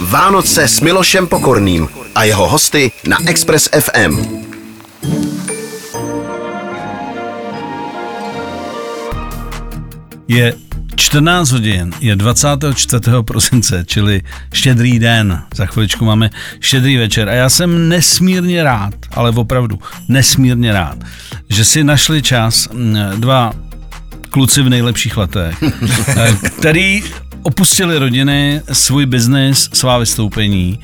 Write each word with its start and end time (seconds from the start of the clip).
Vánoce 0.00 0.68
s 0.68 0.80
Milošem 0.80 1.26
Pokorným 1.26 1.88
a 2.14 2.24
jeho 2.24 2.48
hosty 2.48 2.92
na 3.06 3.18
Express 3.26 3.68
FM. 3.80 4.18
Je 10.28 10.54
14 10.96 11.50
hodin, 11.50 11.92
je 12.00 12.16
24. 12.16 13.02
prosince, 13.24 13.84
čili 13.86 14.22
štědrý 14.52 14.98
den. 14.98 15.42
Za 15.54 15.66
chviličku 15.66 16.04
máme 16.04 16.30
štědrý 16.60 16.96
večer 16.96 17.28
a 17.28 17.32
já 17.32 17.48
jsem 17.48 17.88
nesmírně 17.88 18.62
rád, 18.62 18.94
ale 19.14 19.30
opravdu 19.30 19.78
nesmírně 20.08 20.72
rád, 20.72 20.98
že 21.48 21.64
si 21.64 21.84
našli 21.84 22.22
čas 22.22 22.68
mm, 22.68 22.96
dva 23.16 23.52
kluci 24.30 24.62
v 24.62 24.68
nejlepších 24.68 25.16
letech, 25.16 25.62
eh, 26.08 26.36
který 26.58 27.02
opustili 27.42 27.98
rodiny, 27.98 28.62
svůj 28.72 29.06
biznis, 29.06 29.68
svá 29.72 29.98
vystoupení 29.98 30.80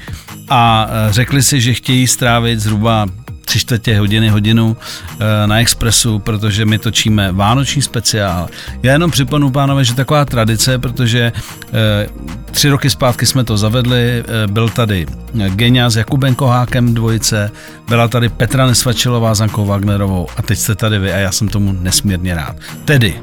a 0.49 0.89
eh, 0.89 1.13
řekli 1.13 1.43
si, 1.43 1.61
že 1.61 1.75
chtějí 1.75 2.07
strávit 2.07 2.61
zhruba 2.61 3.07
tři 3.45 3.59
čtvrtě 3.59 3.99
hodiny, 3.99 4.29
hodinu 4.29 4.77
eh, 5.21 5.47
na 5.47 5.61
Expressu, 5.61 6.19
protože 6.19 6.65
my 6.65 6.79
točíme 6.79 7.33
vánoční 7.33 7.83
speciál. 7.83 8.49
Já 8.83 8.93
jenom 8.93 9.11
připomenu, 9.11 9.51
pánové, 9.51 9.85
že 9.85 9.95
taková 9.95 10.25
tradice, 10.25 10.79
protože 10.79 11.33
eh, 11.73 12.09
tři 12.51 12.69
roky 12.69 12.91
zpátky 12.91 13.27
jsme 13.27 13.45
to 13.45 13.57
zavedli, 13.57 14.25
byl 14.47 14.69
tady 14.69 15.07
Genia 15.49 15.91
s 15.91 15.97
Jakubem 15.97 16.35
Kohákem 16.35 16.95
dvojice, 16.95 17.51
byla 17.89 18.09
tady 18.09 18.29
Petra 18.29 18.67
Nesvačilová 18.67 19.35
s 19.35 19.41
Ankou 19.41 19.67
Wagnerovou 19.67 20.27
a 20.37 20.43
teď 20.43 20.59
jste 20.59 20.75
tady 20.75 20.99
vy 20.99 21.13
a 21.13 21.17
já 21.17 21.33
jsem 21.33 21.49
tomu 21.49 21.73
nesmírně 21.73 22.35
rád. 22.35 22.57
Tedy, 22.85 23.15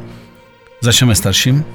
začneme 0.81 1.15
starším, 1.15 1.65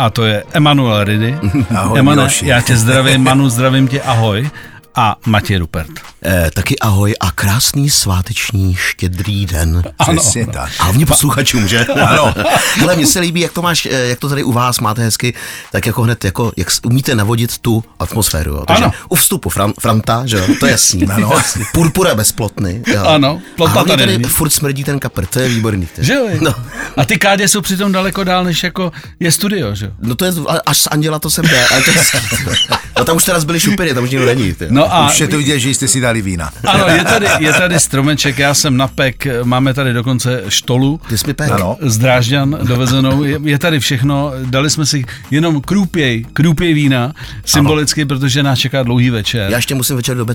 a 0.00 0.10
to 0.10 0.24
je 0.24 0.44
Emanuel 0.52 1.04
Ridy. 1.04 1.38
Ahoj, 1.76 1.98
Emanuel, 1.98 2.26
Miloši. 2.26 2.46
já 2.46 2.60
tě 2.60 2.76
zdravím, 2.76 3.22
Manu, 3.22 3.48
zdravím 3.48 3.88
tě, 3.88 4.02
ahoj. 4.02 4.50
A 4.94 5.16
Matěj 5.26 5.56
Rupert. 5.58 5.90
Eh, 6.24 6.50
taky 6.54 6.78
ahoj 6.78 7.14
a 7.20 7.30
krásný 7.30 7.90
sváteční 7.90 8.74
štědrý 8.74 9.46
den. 9.46 9.82
Přesně 10.10 10.46
tak. 10.46 10.70
A 10.78 10.84
hlavně 10.84 11.06
posluchačům, 11.06 11.68
že? 11.68 11.86
Ano. 12.10 12.34
Hele, 12.76 12.96
mně 12.96 13.06
se 13.06 13.20
líbí, 13.20 13.40
jak 13.40 13.52
to 13.52 13.62
máš, 13.62 13.86
eh, 13.86 14.06
jak 14.06 14.18
to 14.18 14.28
tady 14.28 14.42
u 14.42 14.52
vás 14.52 14.80
máte 14.80 15.02
hezky, 15.02 15.34
tak 15.72 15.86
jako 15.86 16.02
hned, 16.02 16.24
jako, 16.24 16.52
jak 16.56 16.68
umíte 16.84 17.14
navodit 17.14 17.58
tu 17.58 17.84
atmosféru. 17.98 18.50
Jo? 18.52 18.64
Takže 18.66 18.84
Ano. 18.84 18.92
u 19.08 19.14
vstupu 19.14 19.48
Fran, 19.50 19.72
Franta, 19.80 20.22
že 20.26 20.36
jo, 20.36 20.44
to 20.60 20.66
je 20.66 20.72
jasný. 20.72 21.06
Ano. 21.06 21.32
Purpura 21.74 22.14
bez 22.14 22.32
plotny. 22.32 22.82
Jo? 22.86 23.04
Ano, 23.06 23.40
plota 23.56 23.80
a 23.80 23.84
tady 23.84 24.06
tady 24.06 24.24
furt 24.24 24.50
smrdí 24.50 24.84
ten 24.84 24.98
kapr, 24.98 25.26
to 25.26 25.40
je 25.40 25.48
výborný. 25.48 25.86
To 25.86 26.00
je. 26.00 26.04
Že 26.04 26.12
jo? 26.14 26.28
No. 26.40 26.54
A 26.96 27.04
ty 27.04 27.18
kádě 27.18 27.48
jsou 27.48 27.60
přitom 27.60 27.92
daleko 27.92 28.24
dál, 28.24 28.44
než 28.44 28.62
jako 28.62 28.92
je 29.20 29.32
studio, 29.32 29.74
že 29.74 29.86
jo? 29.86 29.92
No 30.00 30.14
to 30.14 30.24
je, 30.24 30.32
až 30.66 30.78
z 30.78 30.86
Anděla 30.86 31.18
to 31.18 31.30
sem 31.30 31.44
jde, 31.44 31.66
ale 31.66 31.82
to 31.82 31.90
je. 31.90 32.00
No 32.98 33.04
tam 33.04 33.16
už 33.16 33.24
teda 33.24 33.40
byly 33.40 33.60
šupiny, 33.60 33.94
tam 33.94 34.04
už 34.04 34.10
nikdo 34.10 34.26
není. 34.26 34.54
Ty. 34.54 34.66
No 34.70 34.79
a 34.86 35.10
Už 35.10 35.20
je 35.20 35.28
to 35.28 35.38
vidět, 35.38 35.58
že 35.58 35.70
jste 35.70 35.88
si 35.88 36.00
dali 36.00 36.22
vína. 36.22 36.50
ano, 36.66 36.86
je 36.86 37.04
tady, 37.04 37.26
je 37.38 37.52
tady 37.52 37.80
stromeček, 37.80 38.38
já 38.38 38.54
jsem 38.54 38.76
napek, 38.76 39.26
máme 39.44 39.74
tady 39.74 39.92
dokonce 39.92 40.42
štolu. 40.48 41.00
Ty 41.08 41.18
jsi 41.18 41.34
pek. 41.34 41.50
Ano. 41.50 41.76
Z 41.80 41.98
Drážďan 41.98 42.58
dovezenou, 42.62 43.24
je, 43.24 43.38
je 43.44 43.58
tady 43.58 43.80
všechno, 43.80 44.32
dali 44.44 44.70
jsme 44.70 44.86
si 44.86 45.04
jenom 45.30 45.60
krůpěj, 45.60 46.24
krůpěj 46.32 46.74
vína, 46.74 47.12
symbolicky, 47.44 48.04
protože 48.04 48.42
nás 48.42 48.58
čeká 48.58 48.82
dlouhý 48.82 49.10
večer. 49.10 49.50
Já 49.50 49.56
ještě 49.56 49.74
musím 49.74 49.96
večer 49.96 50.16
do. 50.16 50.26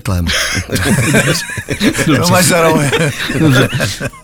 No 2.06 2.28
máš 2.30 2.44
za 2.44 2.62
rohy. 2.62 2.90
Dobře. 3.38 3.68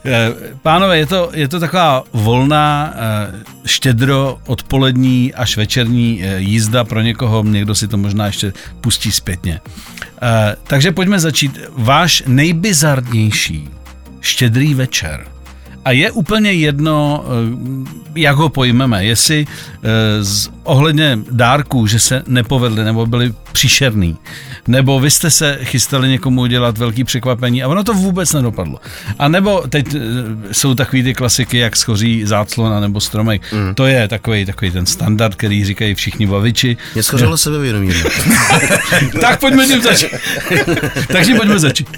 Eh, 0.04 0.32
Pánové, 0.62 0.98
je 0.98 1.06
to, 1.06 1.30
je 1.34 1.48
to 1.48 1.60
taková 1.60 2.02
volná, 2.12 2.94
eh, 2.94 3.42
štědro 3.66 4.38
odpolední 4.46 5.34
až 5.34 5.56
večerní 5.56 6.22
eh, 6.22 6.38
jízda 6.40 6.84
pro 6.84 7.00
někoho, 7.00 7.44
někdo 7.44 7.74
si 7.74 7.88
to 7.88 7.96
možná 7.96 8.26
ještě 8.26 8.52
pustí 8.80 9.12
zpětně. 9.12 9.60
Eh, 10.22 10.56
Takže 10.64 10.92
pojďme 10.92 11.20
začít. 11.20 11.58
Váš 11.76 12.22
nejbizarnější 12.26 13.68
štědrý 14.20 14.74
večer. 14.74 15.26
A 15.84 15.90
je 15.90 16.10
úplně 16.10 16.52
jedno, 16.52 17.24
eh, 17.24 18.20
jak 18.20 18.36
ho 18.36 18.48
pojmeme, 18.48 19.04
jestli 19.04 19.46
eh, 19.46 20.24
z 20.24 20.50
ohledně 20.64 21.18
dárků, 21.30 21.86
že 21.86 21.98
se 22.00 22.22
nepovedly 22.26 22.84
nebo 22.84 23.06
byly 23.06 23.34
příšerný, 23.52 24.16
nebo 24.68 25.00
vy 25.00 25.10
jste 25.10 25.30
se 25.30 25.58
chystali 25.62 26.08
někomu 26.08 26.40
udělat 26.40 26.78
velký 26.78 27.04
překvapení 27.04 27.62
a 27.62 27.68
ono 27.68 27.84
to 27.84 27.94
vůbec 27.94 28.32
nedopadlo. 28.32 28.78
A 29.18 29.28
nebo 29.28 29.64
teď 29.68 29.94
eh, 29.94 29.98
jsou 30.52 30.74
takový 30.74 31.02
ty 31.02 31.14
klasiky, 31.14 31.58
jak 31.58 31.76
schoří 31.76 32.22
záclona 32.24 32.80
nebo 32.80 33.00
stromek. 33.00 33.42
Mm. 33.52 33.74
To 33.74 33.86
je 33.86 34.08
takový, 34.08 34.44
takový 34.46 34.70
ten 34.70 34.86
standard, 34.86 35.34
který 35.34 35.64
říkají 35.64 35.94
všichni 35.94 36.26
baviči. 36.26 36.76
Mě 36.94 37.02
schořelo 37.02 37.36
sebevědomí. 37.36 37.92
tak 39.20 39.40
pojďme 39.40 39.66
tím 39.66 39.82
začít. 39.82 40.08
Takže 41.12 41.34
pojďme 41.34 41.58
začít. 41.58 41.88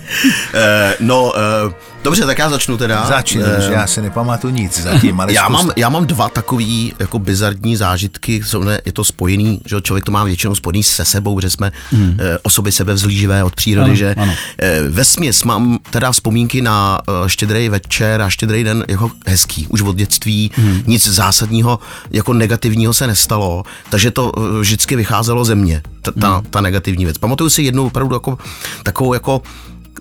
Eh, 0.54 0.94
no, 1.00 1.32
eh, 1.36 1.74
dobře, 2.04 2.26
tak 2.26 2.38
já 2.38 2.50
začnu 2.50 2.76
teda. 2.76 3.04
Začni, 3.06 3.44
Eh, 3.44 3.60
že 3.60 3.72
já 3.72 3.86
se 3.86 4.02
nepamatuju 4.02 4.54
nic 4.54 4.80
zatím, 4.82 5.20
ale 5.20 5.32
já 5.32 5.44
zkus 5.44 5.52
mám, 5.52 5.70
já 5.76 5.88
mám 5.88 6.06
dva 6.06 6.28
takový 6.28 6.92
jako 6.98 7.18
bizarní 7.18 7.76
zážitky, 7.76 8.42
jsou 8.44 8.53
ne, 8.62 8.80
je 8.84 8.92
to 8.92 9.04
spojený, 9.04 9.60
že 9.66 9.80
člověk 9.82 10.04
to 10.04 10.12
má 10.12 10.24
většinou 10.24 10.54
spojený 10.54 10.82
se 10.82 11.04
sebou, 11.04 11.40
že 11.40 11.50
jsme 11.50 11.72
hmm. 11.90 12.16
eh, 12.20 12.38
osoby 12.42 12.72
sebevzlíživé 12.72 13.44
od 13.44 13.54
přírody, 13.54 13.84
Ano, 13.90 13.94
že 13.96 14.14
ano. 14.14 14.32
eh, 14.58 14.82
ve 14.88 15.04
směs 15.04 15.44
mám 15.44 15.78
teda 15.90 16.12
vzpomínky 16.12 16.62
na 16.62 17.00
eh, 17.08 17.28
štědrý 17.28 17.68
večer 17.68 18.22
a 18.22 18.30
štědrý 18.30 18.64
den 18.64 18.84
jako 18.88 19.10
hezký, 19.26 19.66
už 19.66 19.82
od 19.82 19.96
dětství, 19.96 20.50
hmm. 20.54 20.82
nic 20.86 21.08
zásadního 21.08 21.78
jako 22.10 22.32
negativního 22.32 22.94
se 22.94 23.06
nestalo, 23.06 23.62
takže 23.90 24.10
to 24.10 24.32
eh, 24.36 24.60
vždycky 24.60 24.96
vycházelo 24.96 25.44
ze 25.44 25.54
mě, 25.54 25.82
ta, 26.02 26.12
ta, 26.20 26.34
Hmm. 26.34 26.44
ta 26.50 26.60
negativní 26.60 27.04
věc. 27.04 27.18
Pamatuju 27.18 27.50
si 27.50 27.62
jednu 27.62 27.86
opravdu 27.86 28.14
jako 28.16 28.38
takovou 28.82 29.14
jako 29.14 29.42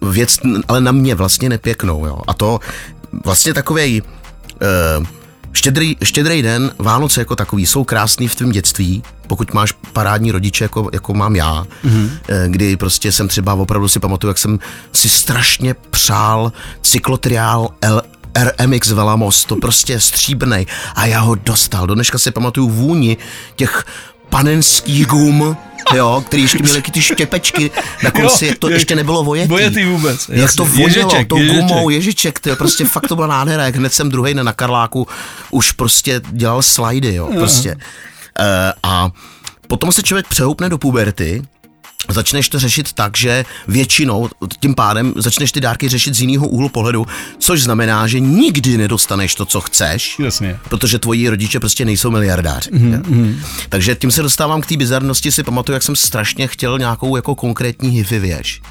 věc, 0.02 0.40
ale 0.68 0.81
na 0.81 0.92
mě 0.92 1.16
vlastně 1.16 1.50
nepěknou, 1.50 2.06
jo. 2.06 2.19
A 2.28 2.34
to 2.34 2.59
vlastně 3.25 3.53
takovej 3.53 4.02
uh, 4.02 5.06
štědrý, 5.53 5.97
štědrý 6.03 6.41
den, 6.41 6.72
Vánoce 6.80 7.22
jako 7.22 7.36
takový 7.36 7.66
jsou 7.66 7.84
krásný 7.84 8.28
v 8.28 8.36
tvém 8.36 8.52
dětství, 8.52 9.03
pokud 9.28 9.53
máš 9.53 9.72
parádní 9.72 10.31
rodiče, 10.31 10.64
jako, 10.64 10.90
jako 10.94 11.14
mám 11.14 11.36
já, 11.36 11.66
mm-hmm. 11.86 12.09
kdy 12.47 12.78
prostě 12.78 13.12
jsem 13.12 13.28
třeba 13.28 13.53
opravdu 13.53 13.88
si 13.88 14.00
pamatuju, 14.00 14.30
jak 14.30 14.38
jsem 14.38 14.59
si 14.94 15.09
strašně 15.09 15.75
přál 15.90 16.52
cyklotriál 16.81 17.69
L 17.81 18.02
RMX 18.38 18.92
Velamos, 18.92 19.46
to 19.46 19.56
prostě 19.56 20.00
stříbrnej 20.00 20.66
a 20.96 21.06
já 21.06 21.19
ho 21.19 21.36
dostal. 21.36 21.88
Do 21.88 21.96
dneška 21.96 22.18
si 22.18 22.31
pamatuju 22.31 22.69
vůni 22.69 23.18
těch 23.56 23.86
panenských 24.38 25.05
gum, 25.07 25.57
jo, 25.95 26.23
který 26.27 26.41
ještě 26.44 26.63
měly 26.63 26.81
ty 26.81 27.01
štěpečky 27.01 27.71
na 28.03 28.11
konci, 28.11 28.45
jak 28.47 28.57
to 28.57 28.69
je- 28.69 28.75
ještě 28.75 28.95
nebylo 28.95 29.23
vojetý. 29.23 29.49
vojetý 29.49 29.85
vůbec, 29.85 30.29
Jak 30.29 30.55
to 30.55 30.66
vonělo, 30.66 30.88
Ježeček, 30.88 31.27
tou 31.27 31.38
ježeček. 31.38 31.61
gumou, 31.61 31.89
ježiček, 31.89 32.39
to 32.39 32.55
prostě 32.55 32.85
fakt 32.85 33.07
to 33.07 33.16
byla 33.16 33.27
nádhera, 33.27 33.66
jak 33.66 33.75
hned 33.75 33.94
jsem 33.94 34.09
druhý 34.09 34.33
na 34.33 34.53
Karláku 34.53 35.07
už 35.51 35.71
prostě 35.71 36.21
dělal 36.31 36.61
slajdy, 36.61 37.13
jo, 37.16 37.29
prostě. 37.38 37.69
E, 38.39 38.73
a 38.83 39.09
potom 39.67 39.91
se 39.91 40.03
člověk 40.03 40.27
přehoupne 40.27 40.69
do 40.69 40.77
puberty, 40.77 41.41
začneš 42.09 42.50
to 42.50 42.59
řešit 42.59 42.94
tak, 42.94 43.18
že 43.18 43.46
většinou 43.68 44.30
tím 44.59 44.75
pádem 44.75 45.14
začneš 45.16 45.52
ty 45.52 45.62
dárky 45.62 45.90
řešit 45.90 46.14
z 46.14 46.22
jiného 46.22 46.47
úhlu 46.47 46.69
pohledu, 46.69 47.08
což 47.40 47.64
znamená, 47.64 48.08
že 48.08 48.19
nikdy 48.19 48.78
nedostaneš 48.78 49.36
to, 49.36 49.46
co 49.46 49.62
chceš, 49.62 50.19
Jasně. 50.19 50.59
protože 50.69 51.00
tvoji 51.00 51.30
rodiče 51.30 51.59
prostě 51.59 51.86
nejsou 51.86 52.12
miliardáři. 52.12 52.72
Mm-hmm. 52.72 53.36
Takže 53.69 53.96
tím 53.96 54.12
se 54.12 54.22
dostávám 54.22 54.62
k 54.62 54.66
té 54.66 54.78
bizarnosti, 54.78 55.31
si 55.31 55.44
pamatuju, 55.44 55.74
jak 55.74 55.84
jsem 55.84 55.96
strašně 55.96 56.47
chtěl 56.47 56.80
nějakou 56.80 57.16
jako 57.16 57.36
konkrétní 57.36 57.90
hifi 57.90 58.19
věž. 58.19 58.62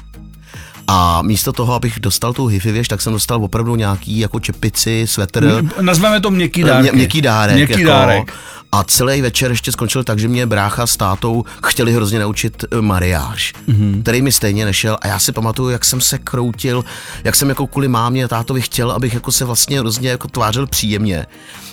A 0.87 1.21
místo 1.21 1.53
toho, 1.53 1.73
abych 1.73 1.99
dostal 1.99 2.33
tu 2.33 2.47
hifi 2.47 2.71
věž, 2.71 2.87
tak 2.87 3.01
jsem 3.01 3.13
dostal 3.13 3.43
opravdu 3.43 3.75
nějaký 3.75 4.19
jako 4.19 4.39
čepici, 4.39 5.05
svetr, 5.07 5.63
Nazveme 5.81 6.21
to 6.21 6.31
měkký 6.31 6.63
dárek. 6.63 6.81
mě, 6.81 6.91
měkký 6.91 7.21
dárek. 7.21 7.55
Měkký 7.55 7.81
jako, 7.81 7.91
dárek. 7.91 8.33
A 8.71 8.83
celý 8.83 9.21
večer 9.21 9.51
ještě 9.51 9.71
skončil 9.71 10.03
tak, 10.03 10.19
že 10.19 10.27
mě 10.27 10.45
brácha 10.45 10.87
s 10.87 10.97
tátou 10.97 11.45
chtěli 11.63 11.93
hrozně 11.93 12.19
naučit 12.19 12.65
eh, 12.71 12.81
mariáž, 12.81 13.53
mm-hmm. 13.67 14.01
který 14.01 14.21
mi 14.21 14.31
stejně 14.31 14.65
nešel. 14.65 14.97
A 15.01 15.07
já 15.07 15.19
si 15.19 15.31
pamatuju, 15.31 15.69
jak 15.69 15.85
jsem 15.85 16.01
se 16.01 16.17
kroutil, 16.17 16.85
jak 17.23 17.35
jsem 17.35 17.49
jako 17.49 17.67
kvůli 17.67 17.87
mámě 17.87 18.25
a 18.25 18.27
tátovi 18.27 18.61
chtěl, 18.61 18.91
abych 18.91 19.13
jako 19.13 19.31
se 19.31 19.45
vlastně 19.45 19.79
hrozně 19.79 20.09
jako 20.09 20.27
tvářil 20.27 20.67
příjemně. 20.67 21.25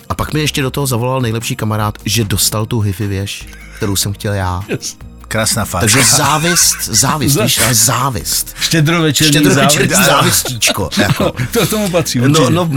A 0.08 0.14
pak 0.14 0.34
mi 0.34 0.40
ještě 0.40 0.62
do 0.62 0.70
toho 0.70 0.86
zavolal 0.86 1.20
nejlepší 1.20 1.56
kamarád, 1.56 1.98
že 2.04 2.24
dostal 2.24 2.66
tu 2.66 2.80
hifi 2.80 3.06
věž, 3.06 3.46
kterou 3.76 3.96
jsem 3.96 4.12
chtěl 4.12 4.32
já. 4.32 4.62
Krásná 5.30 5.64
facka. 5.64 5.80
Takže 5.80 6.02
závist, 6.16 6.76
závist, 6.84 7.40
víš, 7.42 7.58
ale 7.58 7.74
závist. 7.74 8.56
Štědrovečerní 8.60 9.32
Štědrovečerní 9.32 9.88
závist. 9.94 10.10
závistíčko. 10.10 10.90
Jako. 10.98 11.32
To 11.52 11.66
tomu 11.66 11.90
patří 11.90 12.18
No, 12.18 12.24
určitě. 12.26 12.50
no, 12.50 12.70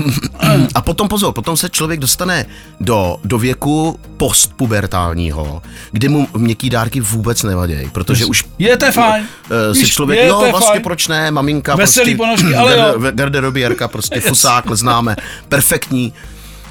a 0.75 0.81
potom 0.81 1.07
pozor, 1.07 1.33
potom 1.33 1.57
se 1.57 1.69
člověk 1.69 1.99
dostane 1.99 2.45
do, 2.79 3.17
do 3.23 3.37
věku 3.37 3.99
postpubertálního, 4.17 5.61
kdy 5.91 6.09
mu 6.09 6.27
měkký 6.37 6.69
dárky 6.69 6.99
vůbec 7.01 7.43
nevadí, 7.43 7.73
protože 7.91 8.25
už 8.25 8.43
Je 8.59 8.77
to 8.77 8.91
fajn. 8.91 9.25
eh, 9.71 9.75
si 9.75 9.87
člověk, 9.89 10.19
je 10.19 10.29
no 10.29 10.39
vlastně 10.39 10.67
fajn. 10.67 10.81
proč 10.83 11.07
ne, 11.07 11.31
maminka 11.31 11.75
Veselý 11.75 12.15
prostě, 12.15 12.37
ponožky, 12.37 12.55
ale 12.57 12.77
jo. 12.77 12.83
garde- 12.83 13.11
garderobierka, 13.15 13.87
prostě 13.87 14.19
fusák, 14.19 14.65
známe, 14.71 15.15
perfektní. 15.49 16.13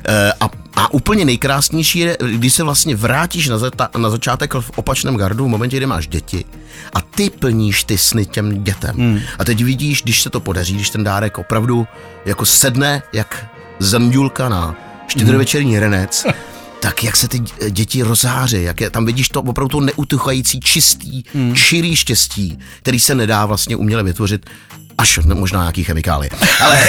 Eh, 0.08 0.32
A, 0.40 0.49
A 0.76 0.92
úplně 0.92 1.24
nejkrásnější 1.24 1.98
je, 1.98 2.16
když 2.32 2.54
se 2.54 2.62
vlastně 2.62 2.96
vrátíš 2.96 3.48
na, 3.48 3.58
zata, 3.58 3.88
na 3.98 4.10
začátek 4.10 4.54
v 4.54 4.70
opačném 4.76 5.16
gardu, 5.16 5.44
v 5.44 5.48
momentě, 5.48 5.76
kdy 5.76 5.86
máš 5.86 6.06
děti 6.06 6.44
a 6.92 7.00
ty 7.00 7.30
plníš 7.30 7.84
ty 7.84 7.98
sny 7.98 8.26
těm 8.26 8.64
dětem. 8.64 8.96
Hmm. 8.96 9.20
A 9.38 9.44
teď 9.44 9.64
vidíš, 9.64 10.02
když 10.02 10.22
se 10.22 10.30
to 10.30 10.40
podaří, 10.40 10.74
když 10.74 10.90
ten 10.90 11.04
dárek 11.04 11.38
opravdu 11.38 11.86
jako 12.24 12.46
sedne 12.46 13.02
jak 13.12 13.46
zemďulka 13.78 14.48
na 14.48 14.76
štědrovečerní 15.08 15.78
renec, 15.78 16.26
tak 16.80 17.04
jak 17.04 17.16
se 17.16 17.28
ty 17.28 17.38
děti 17.70 18.02
rozháří, 18.02 18.62
jak 18.62 18.80
je, 18.80 18.90
tam 18.90 19.06
vidíš 19.06 19.28
to 19.28 19.42
opravdu 19.42 19.69
to 19.69 19.80
neutuchající, 19.80 20.60
čistý, 20.60 21.22
hmm. 21.34 21.54
čirý 21.54 21.96
štěstí, 21.96 22.58
který 22.82 23.00
se 23.00 23.14
nedá 23.14 23.46
vlastně 23.46 23.76
uměle 23.76 24.02
vytvořit 24.02 24.50
až 24.98 25.18
možná 25.34 25.60
nějaký 25.60 25.84
chemikály. 25.84 26.28
Ale, 26.60 26.80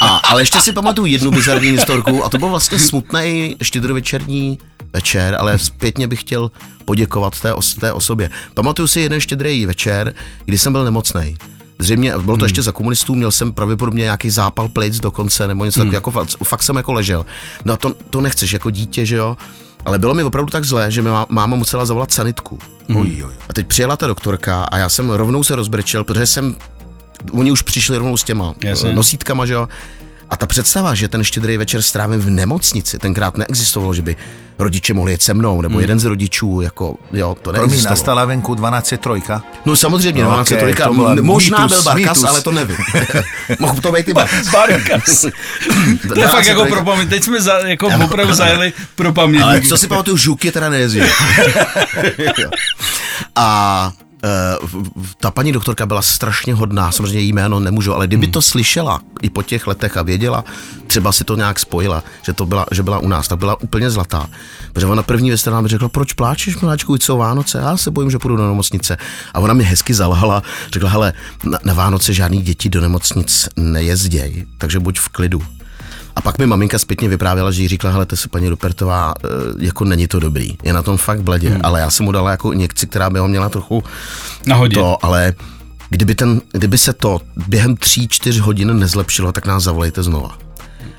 a, 0.00 0.06
ale 0.16 0.42
ještě 0.42 0.60
si 0.60 0.72
pamatuju 0.72 1.06
jednu 1.06 1.30
bizarní 1.30 1.70
historku 1.70 2.24
a 2.24 2.28
to 2.28 2.38
byl 2.38 2.48
vlastně 2.48 2.78
smutný 2.78 3.56
štědrovečerní 3.62 4.58
večer, 4.92 5.36
ale 5.40 5.58
zpětně 5.58 6.08
bych 6.08 6.20
chtěl 6.20 6.50
poděkovat 6.84 7.40
té, 7.40 7.54
os, 7.54 7.74
té 7.74 7.92
osobě. 7.92 8.30
Pamatuju 8.54 8.88
si 8.88 9.00
jeden 9.00 9.20
štědrý 9.20 9.66
večer, 9.66 10.14
kdy 10.44 10.58
jsem 10.58 10.72
byl 10.72 10.84
nemocný. 10.84 11.36
Zřejmě, 11.78 12.10
bylo 12.10 12.22
to 12.22 12.32
hmm. 12.32 12.44
ještě 12.44 12.62
za 12.62 12.72
komunistů, 12.72 13.14
měl 13.14 13.32
jsem 13.32 13.52
pravděpodobně 13.52 14.02
nějaký 14.02 14.30
zápal 14.30 14.68
plic 14.68 15.00
dokonce, 15.00 15.48
nebo 15.48 15.64
něco 15.64 15.80
hmm. 15.80 15.90
takového, 15.90 16.20
jako 16.20 16.36
fakt, 16.36 16.48
fakt 16.48 16.62
jsem 16.62 16.76
jako 16.76 16.92
ležel. 16.92 17.26
No 17.64 17.76
to, 17.76 17.94
to 18.10 18.20
nechceš 18.20 18.52
jako 18.52 18.70
dítě, 18.70 19.06
že 19.06 19.16
jo? 19.16 19.36
Ale 19.84 19.98
bylo 19.98 20.14
mi 20.14 20.22
opravdu 20.22 20.50
tak 20.50 20.64
zlé, 20.64 20.90
že 20.90 21.02
mi 21.02 21.10
máma 21.28 21.56
musela 21.56 21.86
zavolat 21.86 22.12
sanitku. 22.12 22.58
Hmm. 22.88 23.22
A 23.48 23.52
teď 23.52 23.66
přijela 23.66 23.96
ta 23.96 24.06
doktorka 24.06 24.64
a 24.64 24.78
já 24.78 24.88
jsem 24.88 25.10
rovnou 25.10 25.44
se 25.44 25.56
rozbrečel, 25.56 26.04
protože 26.04 26.26
jsem 26.26 26.56
oni 27.32 27.52
už 27.52 27.62
přišli 27.62 27.96
rovnou 27.96 28.16
s 28.16 28.24
těma 28.24 28.54
Jasně. 28.64 28.92
nosítkama, 28.92 29.46
že 29.46 29.52
jo. 29.52 29.68
A 30.30 30.36
ta 30.36 30.46
představa, 30.46 30.94
že 30.94 31.08
ten 31.08 31.24
štědrý 31.24 31.56
večer 31.56 31.82
strávím 31.82 32.20
v 32.20 32.30
nemocnici, 32.30 32.98
tenkrát 32.98 33.36
neexistovalo, 33.36 33.94
že 33.94 34.02
by 34.02 34.16
rodiče 34.58 34.94
mohli 34.94 35.12
jet 35.12 35.22
se 35.22 35.34
mnou, 35.34 35.60
nebo 35.60 35.72
hmm. 35.72 35.80
jeden 35.80 36.00
z 36.00 36.04
rodičů, 36.04 36.60
jako, 36.60 36.96
jo, 37.12 37.36
to 37.42 37.52
neexistovalo. 37.52 37.68
Promiň, 37.68 37.84
nastala 37.84 38.24
venku 38.24 38.54
12 38.54 38.94
trojka? 39.00 39.42
No 39.64 39.76
samozřejmě, 39.76 40.22
no, 40.22 40.28
12 40.28 40.48
okay, 40.48 40.60
trojka, 40.60 40.90
možná 41.20 41.58
mýtus, 41.58 41.72
byl 41.72 41.82
Barkas, 41.82 42.18
mýtus. 42.18 42.30
ale 42.30 42.42
to 42.42 42.52
nevím. 42.52 42.76
Mohl 43.58 43.80
to 43.80 43.92
být 43.92 44.08
i 44.08 44.14
Barkas. 44.14 44.48
Barkas. 44.52 45.20
to 46.14 46.20
je 46.20 46.28
fakt 46.28 46.46
jako 46.46 46.64
pro 46.64 46.84
paměť, 46.84 47.08
teď 47.08 47.24
jsme 47.24 47.40
za, 47.40 47.58
jako 47.58 47.90
opravdu 48.04 48.34
zajeli 48.34 48.72
pro 48.94 49.12
paměť. 49.12 49.42
Ale 49.42 49.60
co 49.60 49.78
si 49.78 49.88
pamatuju, 49.88 50.16
žuky 50.16 50.52
teda 50.52 50.68
nejezdí. 50.68 51.00
a 53.36 53.92
ta 55.20 55.30
paní 55.30 55.52
doktorka 55.52 55.86
byla 55.86 56.02
strašně 56.02 56.54
hodná, 56.54 56.92
samozřejmě 56.92 57.20
jí 57.20 57.32
jméno 57.32 57.60
nemůžu, 57.60 57.94
ale 57.94 58.06
kdyby 58.06 58.26
hmm. 58.26 58.32
to 58.32 58.42
slyšela 58.42 59.00
i 59.22 59.30
po 59.30 59.42
těch 59.42 59.66
letech 59.66 59.96
a 59.96 60.02
věděla, 60.02 60.44
třeba 60.86 61.12
si 61.12 61.24
to 61.24 61.36
nějak 61.36 61.58
spojila, 61.58 62.04
že 62.22 62.32
to 62.32 62.46
byla, 62.46 62.66
že 62.70 62.82
byla 62.82 62.98
u 62.98 63.08
nás, 63.08 63.28
tak 63.28 63.38
byla 63.38 63.60
úplně 63.60 63.90
zlatá. 63.90 64.28
Protože 64.72 64.86
ona 64.86 65.02
první 65.02 65.30
věc, 65.30 65.40
která 65.40 65.60
mi 65.60 65.68
řekla, 65.68 65.88
proč 65.88 66.12
pláčeš, 66.12 66.60
miláčku, 66.60 66.94
jsou 66.94 67.18
Vánoce, 67.18 67.58
já 67.58 67.76
se 67.76 67.90
bojím, 67.90 68.10
že 68.10 68.18
půjdu 68.18 68.36
do 68.36 68.48
nemocnice. 68.48 68.96
A 69.34 69.40
ona 69.40 69.54
mi 69.54 69.64
hezky 69.64 69.94
zalhala, 69.94 70.42
řekla, 70.72 70.90
hele, 70.90 71.12
na, 71.44 71.58
na 71.64 71.74
Vánoce 71.74 72.14
žádný 72.14 72.42
děti 72.42 72.68
do 72.68 72.80
nemocnic 72.80 73.48
nejezdějí, 73.56 74.44
takže 74.58 74.80
buď 74.80 74.98
v 74.98 75.08
klidu. 75.08 75.42
A 76.16 76.20
pak 76.20 76.38
mi 76.38 76.46
maminka 76.46 76.78
zpětně 76.78 77.08
vyprávěla, 77.08 77.50
že 77.50 77.62
jí 77.62 77.68
říkala, 77.68 77.92
hele, 77.92 78.06
to 78.06 78.16
se 78.16 78.28
paní 78.28 78.48
Rupertová, 78.48 79.14
eh, 79.24 79.28
jako 79.58 79.84
není 79.84 80.06
to 80.06 80.20
dobrý, 80.20 80.56
je 80.62 80.72
na 80.72 80.82
tom 80.82 80.96
fakt 80.96 81.22
bledě, 81.22 81.48
hmm. 81.50 81.60
ale 81.64 81.80
já 81.80 81.90
jsem 81.90 82.06
mu 82.06 82.12
dala 82.12 82.30
jako 82.30 82.52
injekci, 82.52 82.86
která 82.86 83.10
by 83.10 83.18
ho 83.18 83.28
měla 83.28 83.48
trochu 83.48 83.84
Nahodit. 84.46 84.78
to, 84.78 85.04
ale 85.04 85.34
kdyby, 85.90 86.14
ten, 86.14 86.40
kdyby 86.52 86.78
se 86.78 86.92
to 86.92 87.20
během 87.48 87.76
tří, 87.76 88.08
čtyř 88.08 88.38
hodin 88.38 88.78
nezlepšilo, 88.78 89.32
tak 89.32 89.46
nás 89.46 89.62
zavolejte 89.62 90.02
znova. 90.02 90.38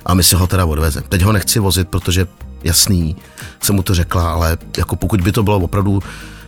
A 0.05 0.13
my 0.13 0.23
si 0.23 0.35
ho 0.35 0.47
teda 0.47 0.65
odvezeme. 0.65 1.05
Teď 1.09 1.21
ho 1.21 1.31
nechci 1.31 1.59
vozit, 1.59 1.89
protože 1.89 2.27
jasný, 2.63 3.15
jsem 3.61 3.75
mu 3.75 3.83
to 3.83 3.95
řekla, 3.95 4.31
ale 4.31 4.57
jako 4.77 4.95
pokud 4.95 5.21
by 5.21 5.31
to 5.31 5.43
bylo 5.43 5.57
opravdu 5.59 5.99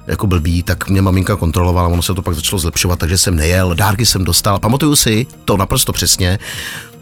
jako 0.07 0.27
blbý, 0.27 0.63
tak 0.63 0.89
mě 0.89 1.01
maminka 1.01 1.35
kontrolovala, 1.35 1.87
ono 1.87 2.01
se 2.01 2.13
to 2.13 2.21
pak 2.21 2.35
začalo 2.35 2.59
zlepšovat, 2.59 2.99
takže 2.99 3.17
jsem 3.17 3.35
nejel, 3.35 3.75
dárky 3.75 4.05
jsem 4.05 4.23
dostal. 4.23 4.59
Pamatuju 4.59 4.95
si 4.95 5.27
to 5.45 5.57
naprosto 5.57 5.93
přesně, 5.93 6.39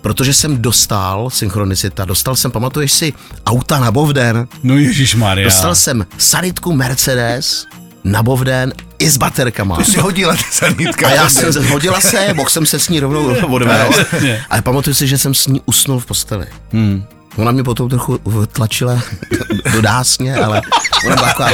protože 0.03 0.33
jsem 0.33 0.61
dostal 0.61 1.29
synchronicita, 1.29 2.05
dostal 2.05 2.35
jsem, 2.35 2.51
pamatuješ 2.51 2.91
si, 2.91 3.13
auta 3.45 3.79
na 3.79 3.91
Bovden. 3.91 4.47
No 4.63 4.77
Ježíš 4.77 5.15
Maria. 5.15 5.47
Dostal 5.47 5.75
jsem 5.75 6.05
sanitku 6.17 6.73
Mercedes 6.73 7.65
na 8.03 8.23
Bovden 8.23 8.73
i 8.99 9.09
s 9.09 9.17
baterkama. 9.17 9.77
Ty 9.77 9.85
si 9.85 9.99
hodila 9.99 10.35
ta 10.35 10.43
sanitka. 10.51 11.07
A 11.07 11.09
já 11.09 11.29
jsem 11.29 11.67
hodila 11.67 12.01
se, 12.01 12.33
mohl 12.33 12.49
jsem 12.49 12.65
se 12.65 12.79
s 12.79 12.89
ní 12.89 12.99
rovnou 12.99 13.47
odvést. 13.47 13.99
Ale 14.49 14.61
pamatuju 14.61 14.93
si, 14.93 15.07
že 15.07 15.17
jsem 15.17 15.33
s 15.33 15.47
ní 15.47 15.61
usnul 15.65 15.99
v 15.99 16.05
posteli. 16.05 16.45
Hmm. 16.71 17.05
Ona 17.35 17.51
mě 17.51 17.63
potom 17.63 17.89
trochu 17.89 18.19
tlačila 18.51 19.03
do 19.73 19.81
dásně, 19.81 20.35
ale 20.35 20.61
ona 21.05 21.15
byla 21.15 21.27
taková... 21.27 21.49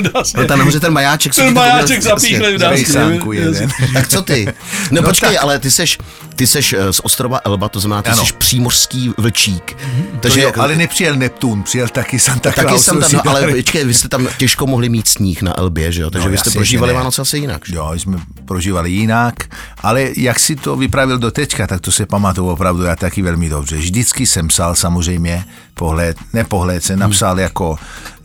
dásně. 0.00 0.40
No 0.40 0.48
tam 0.48 0.58
nahoře 0.58 0.80
ten 0.80 0.92
majáček. 0.92 1.34
Ten 1.34 1.54
majáček 1.54 2.02
zapíchli 2.02 2.56
v 2.56 2.58
dásně. 2.58 3.68
Tak 3.92 4.08
co 4.08 4.22
ty? 4.22 4.46
No, 4.46 4.52
no 4.90 5.02
počkej, 5.02 5.34
tak. 5.34 5.42
ale 5.42 5.58
ty 5.58 5.70
seš, 5.70 5.98
ty 6.36 6.46
seš 6.46 6.72
eh, 6.72 6.92
z 6.92 7.00
ostrova 7.02 7.40
Elba, 7.44 7.68
to 7.68 7.80
znamená, 7.80 8.02
ty 8.02 8.10
ano. 8.10 8.22
seš 8.22 8.32
přímořský 8.32 9.14
vlčík. 9.18 9.76
Mm-hmm. 9.76 10.20
Takže, 10.20 10.42
jo, 10.42 10.52
ale 10.58 10.76
nepřijel 10.76 11.16
Neptun, 11.16 11.62
přijel 11.62 11.88
taky 11.88 12.18
Santa 12.18 12.52
Claus. 12.52 12.66
Taky 12.66 12.78
Santa, 12.78 13.22
no, 13.24 13.30
ale 13.30 13.52
počkej, 13.52 13.84
vy 13.84 13.94
jste 13.94 14.08
tam 14.08 14.28
těžko 14.38 14.66
mohli 14.66 14.88
mít 14.88 15.08
sníh 15.08 15.42
na 15.42 15.58
Elbě, 15.58 15.92
že 15.92 16.02
jo? 16.02 16.10
Takže 16.10 16.28
no, 16.28 16.32
vy 16.32 16.38
jste 16.38 16.50
prožívali 16.50 16.92
Vánoce 16.92 17.22
asi 17.22 17.38
jinak. 17.38 17.66
Že? 17.66 17.76
Jo, 17.76 17.92
jsme 17.92 18.18
prožívali 18.44 18.90
jinak, 18.90 19.34
ale 19.82 20.08
jak 20.16 20.40
si 20.40 20.56
to 20.56 20.76
vypravil 20.76 21.18
do 21.18 21.30
teďka, 21.30 21.66
tak 21.66 21.80
to 21.80 21.92
se 21.92 22.06
pamatuju 22.06 22.48
opravdu 22.48 22.82
já 22.82 22.96
taky 22.96 23.22
velmi 23.22 23.48
dobře. 23.48 23.76
Vždycky 23.76 24.26
jsem 24.26 24.48
psal 24.48 24.74
samozřejmě 24.74 25.44
pohled, 25.74 26.16
ne 26.32 26.44
pohled, 26.44 26.84
jsem 26.84 26.98
napsal 26.98 27.30
hmm. 27.30 27.40
jako 27.40 27.78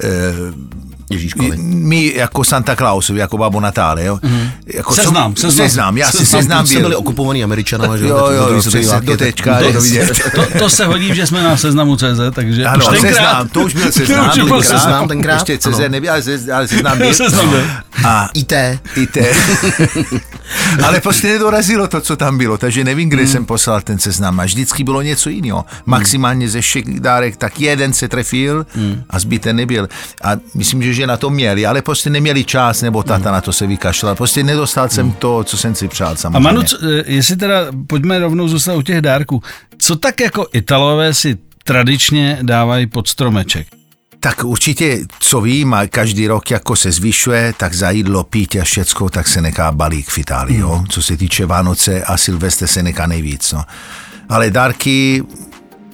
e, 0.03 0.07
Ježíškovi. 1.09 1.57
My 1.57 2.13
jako 2.15 2.43
Santa 2.43 2.75
Clausovi, 2.75 3.19
jako 3.19 3.37
Babo 3.37 3.59
Natále, 3.59 4.05
jo. 4.05 4.19
Mm. 4.23 4.49
Jako 4.65 4.95
seznám, 4.95 5.35
co, 5.35 5.41
seznám. 5.41 5.67
seznám. 5.67 5.97
Já 5.97 6.11
si 6.11 6.25
seznám 6.25 6.65
byl. 6.67 6.81
byli 6.81 6.95
okupovaní 6.95 7.43
američanama, 7.43 7.97
že 7.97 8.07
jo, 8.07 8.17
jo, 8.17 8.49
jo, 8.53 8.61
se 8.61 9.01
do 9.01 9.17
tečka, 9.17 9.59
to, 10.35 10.41
to, 10.41 10.59
to, 10.59 10.69
se 10.69 10.85
hodí, 10.85 11.15
že 11.15 11.27
jsme 11.27 11.43
na 11.43 11.57
seznamu 11.57 11.95
CZ, 11.95 12.19
takže 12.33 12.65
ano, 12.65 12.85
už 12.85 12.91
tenkrát, 12.91 13.13
seznám, 13.13 13.47
to 13.47 13.61
už 13.61 13.73
byl 13.73 13.91
seznám, 13.91 14.29
to 14.35 14.43
už 14.43 14.49
byl 14.51 14.63
seznám 14.63 15.07
tenkrát. 15.07 15.33
Ještě 15.33 15.57
CZ 15.57 15.79
nebyl, 15.87 16.11
ale, 16.11 16.21
ale 16.53 16.67
seznám 16.67 16.97
byl. 16.97 17.13
seznám 17.13 17.49
byl. 17.49 17.63
A 18.05 18.29
IT. 18.33 18.53
IT. 18.95 19.17
ale 20.83 21.01
prostě 21.01 21.27
nedorazilo 21.27 21.87
to, 21.87 22.01
co 22.01 22.15
tam 22.15 22.37
bylo, 22.37 22.57
takže 22.57 22.83
nevím, 22.83 23.09
kde 23.09 23.21
mm. 23.21 23.27
jsem 23.27 23.45
poslal 23.45 23.81
ten 23.81 23.99
seznam. 23.99 24.39
A 24.39 24.45
vždycky 24.45 24.83
bylo 24.83 25.01
něco 25.01 25.29
jiného. 25.29 25.65
Maximálně 25.85 26.49
ze 26.49 26.61
všech 26.61 26.99
dárek, 26.99 27.37
tak 27.37 27.59
jeden 27.59 27.93
se 27.93 28.07
trefil 28.07 28.65
mm. 28.75 29.03
a 29.09 29.19
zbytek 29.19 29.55
nebyl. 29.55 29.89
A 30.23 30.31
myslím, 30.55 30.83
že 30.83 30.96
že 30.97 31.07
na 31.07 31.17
to 31.17 31.29
měli, 31.29 31.65
ale 31.65 31.81
prostě 31.81 32.09
neměli 32.09 32.43
čas, 32.43 32.81
nebo 32.81 33.03
tata 33.03 33.29
hmm. 33.29 33.33
na 33.33 33.41
to 33.41 33.53
se 33.53 33.67
vykašlal. 33.67 34.15
Prostě 34.15 34.43
nedostal 34.43 34.89
jsem 34.89 35.05
hmm. 35.05 35.15
to, 35.19 35.43
co 35.43 35.57
jsem 35.57 35.75
si 35.75 35.87
přál 35.87 36.15
samozřejmě. 36.15 36.37
A 36.37 36.39
Manu, 36.39 36.61
eh, 36.61 37.03
jestli 37.05 37.35
teda, 37.35 37.65
pojďme 37.87 38.19
rovnou 38.19 38.47
zůstat 38.47 38.75
u 38.75 38.81
těch 38.81 39.01
dárků. 39.01 39.43
Co 39.77 39.95
tak 39.95 40.19
jako 40.19 40.47
Italové 40.53 41.13
si 41.13 41.37
tradičně 41.63 42.39
dávají 42.41 42.87
pod 42.87 43.07
stromeček? 43.07 43.67
Tak 44.19 44.43
určitě, 44.43 44.99
co 45.19 45.41
vím, 45.41 45.73
a 45.73 45.87
každý 45.87 46.27
rok 46.27 46.51
jako 46.51 46.75
se 46.75 46.91
zvyšuje, 46.91 47.53
tak 47.57 47.73
za 47.73 47.89
jídlo, 47.89 48.23
pít 48.23 48.55
a 48.61 48.63
všecko, 48.63 49.09
tak 49.09 49.27
se 49.27 49.41
nechá 49.41 49.71
balík 49.71 50.09
v 50.09 50.17
Itálii, 50.17 50.57
hmm. 50.57 50.61
jo? 50.61 50.83
Co 50.89 51.01
se 51.01 51.17
týče 51.17 51.45
Vánoce 51.45 52.03
a 52.03 52.17
Silvestre 52.17 52.67
se 52.67 52.83
nechá 52.83 53.07
nejvíc, 53.07 53.51
no. 53.53 53.63
Ale 54.29 54.51
dárky 54.51 55.23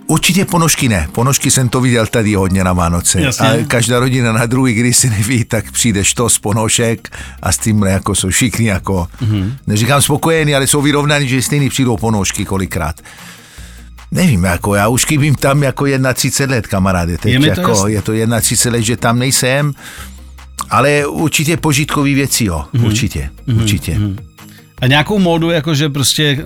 Určitě 0.07 0.45
ponožky 0.45 0.89
ne. 0.89 1.07
Ponožky 1.11 1.51
jsem 1.51 1.69
to 1.69 1.81
viděl 1.81 2.07
tady 2.07 2.35
hodně 2.35 2.63
na 2.63 2.73
Vánoce. 2.73 3.21
Jasně. 3.21 3.47
A 3.47 3.65
každá 3.67 3.99
rodina 3.99 4.31
na 4.31 4.45
druhý, 4.45 4.73
když 4.73 4.97
si 4.97 5.09
neví, 5.09 5.43
tak 5.45 5.71
přijdeš 5.71 6.13
to 6.13 6.29
z 6.29 6.39
ponožek 6.39 7.17
a 7.41 7.51
s 7.51 7.57
tím 7.57 7.83
jako 7.83 8.15
jsou 8.15 8.29
všichni 8.29 8.67
jako, 8.67 9.07
mm-hmm. 9.21 9.53
neříkám 9.67 10.01
spokojení, 10.01 10.55
ale 10.55 10.67
jsou 10.67 10.81
vyrovnaní, 10.81 11.27
že 11.27 11.41
stejný 11.41 11.69
přijdou 11.69 11.97
ponožky 11.97 12.45
kolikrát. 12.45 13.01
Nevím, 14.11 14.43
jako 14.43 14.75
já 14.75 14.87
už 14.87 15.05
chybím 15.05 15.35
tam 15.35 15.63
jako 15.63 15.85
31 16.13 16.55
let, 16.55 16.67
kamaráde. 16.67 17.17
Teď 17.17 17.33
je, 17.33 17.47
jako, 17.47 17.87
je 17.87 18.01
to 18.01 18.11
31 18.41 18.77
let, 18.77 18.83
že 18.83 18.97
tam 18.97 19.19
nejsem, 19.19 19.73
ale 20.69 21.07
určitě 21.07 21.57
požitkový 21.57 22.13
věci, 22.13 22.45
jo. 22.45 22.65
Mm-hmm. 22.73 22.85
Určitě, 22.85 23.29
mm-hmm. 23.47 23.61
určitě. 23.61 23.91
Mm-hmm. 23.91 24.15
A 24.81 24.87
nějakou 24.87 25.19
módu, 25.19 25.49
jakože 25.49 25.89
prostě 25.89 26.45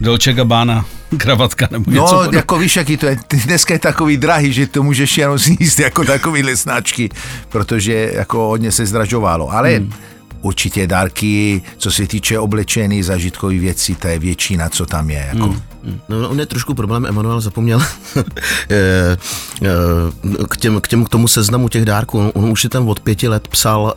Dolce 0.00 0.32
Gabbana 0.32 0.84
kravatka 1.16 1.68
nebo 1.70 1.90
něco. 1.90 2.24
No, 2.24 2.30
jako 2.32 2.58
víš, 2.58 2.76
jaký 2.76 2.96
to 2.96 3.06
je, 3.06 3.18
dneska 3.44 3.74
je 3.74 3.78
takový 3.78 4.16
drahý, 4.16 4.52
že 4.52 4.66
to 4.66 4.82
můžeš 4.82 5.18
jenom 5.18 5.38
sníst 5.48 5.78
jako 5.78 6.04
takový 6.04 6.42
lesnáčky, 6.42 7.08
protože 7.48 8.10
jako 8.14 8.38
hodně 8.38 8.72
se 8.72 8.86
zdražovalo, 8.86 9.52
ale 9.52 9.76
hmm. 9.76 9.92
Určitě 10.40 10.86
dárky, 10.86 11.62
co 11.78 11.90
se 11.90 12.06
týče 12.06 12.38
oblečení, 12.38 13.02
zažitkových 13.02 13.60
věcí, 13.60 13.94
to 13.94 14.08
je 14.08 14.18
většina, 14.18 14.68
co 14.68 14.86
tam 14.86 15.10
je. 15.10 15.26
Jako. 15.32 15.44
Hmm. 15.44 15.60
No, 16.08 16.20
no, 16.22 16.28
on 16.28 16.40
je 16.40 16.46
trošku 16.46 16.74
problém, 16.74 17.06
Emanuel 17.06 17.40
zapomněl 17.40 17.80
k, 20.48 20.56
těm, 20.56 20.80
k, 20.80 20.88
těm, 20.88 21.04
k 21.04 21.08
tomu 21.08 21.28
seznamu 21.28 21.68
těch 21.68 21.84
dárků. 21.84 22.18
On, 22.18 22.30
on 22.34 22.50
už 22.50 22.60
si 22.60 22.68
tam 22.68 22.88
od 22.88 23.00
pěti 23.00 23.28
let 23.28 23.48
psal 23.48 23.94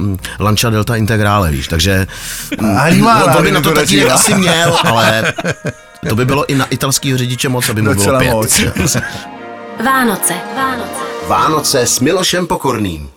uh, 0.00 0.16
Lancia 0.40 0.70
Delta 0.70 0.96
Integrale, 0.96 1.50
víš, 1.50 1.68
takže 1.68 2.06
on, 2.58 3.08
on 3.36 3.42
by 3.42 3.50
na 3.50 3.60
to 3.60 3.72
taky 3.72 4.04
asi 4.04 4.34
měl, 4.34 4.78
ale 4.84 5.32
to 6.08 6.16
by 6.16 6.24
bylo 6.24 6.46
i 6.46 6.54
na 6.54 6.66
italského 6.66 7.18
řidiče 7.18 7.48
moc, 7.48 7.68
aby 7.68 7.82
mu 7.82 7.94
bylo 7.94 8.18
pět. 8.18 8.32
Moc. 8.32 8.60
Vánoce. 9.84 10.34
Vánoce. 10.56 11.00
Vánoce 11.28 11.80
s 11.80 12.00
Milošem 12.00 12.46
Pokorným. 12.46 13.10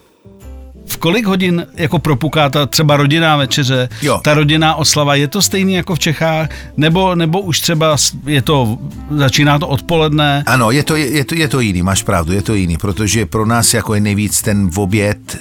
V 0.87 0.97
kolik 0.97 1.25
hodin 1.25 1.65
jako 1.73 1.99
propuká 1.99 2.49
ta 2.49 2.65
třeba 2.65 2.97
rodinná 2.97 3.37
večeře, 3.37 3.89
jo. 4.01 4.19
ta 4.23 4.33
rodinná 4.33 4.75
oslava, 4.75 5.15
je 5.15 5.27
to 5.27 5.41
stejný 5.41 5.73
jako 5.73 5.95
v 5.95 5.99
Čechách, 5.99 6.49
nebo, 6.77 7.15
nebo 7.15 7.41
už 7.41 7.59
třeba 7.59 7.95
je 8.25 8.41
to, 8.41 8.77
začíná 9.11 9.59
to 9.59 9.67
odpoledne? 9.67 10.43
Ano, 10.45 10.71
je 10.71 10.83
to, 10.83 10.95
je, 10.95 11.25
to, 11.25 11.35
je 11.35 11.47
to 11.47 11.59
jiný, 11.59 11.81
máš 11.81 12.03
pravdu, 12.03 12.33
je 12.33 12.41
to 12.41 12.53
jiný, 12.53 12.77
protože 12.77 13.25
pro 13.25 13.45
nás 13.45 13.73
jako 13.73 13.93
je 13.93 14.01
nejvíc 14.01 14.41
ten 14.41 14.69
v 14.69 14.79
oběd 14.79 15.37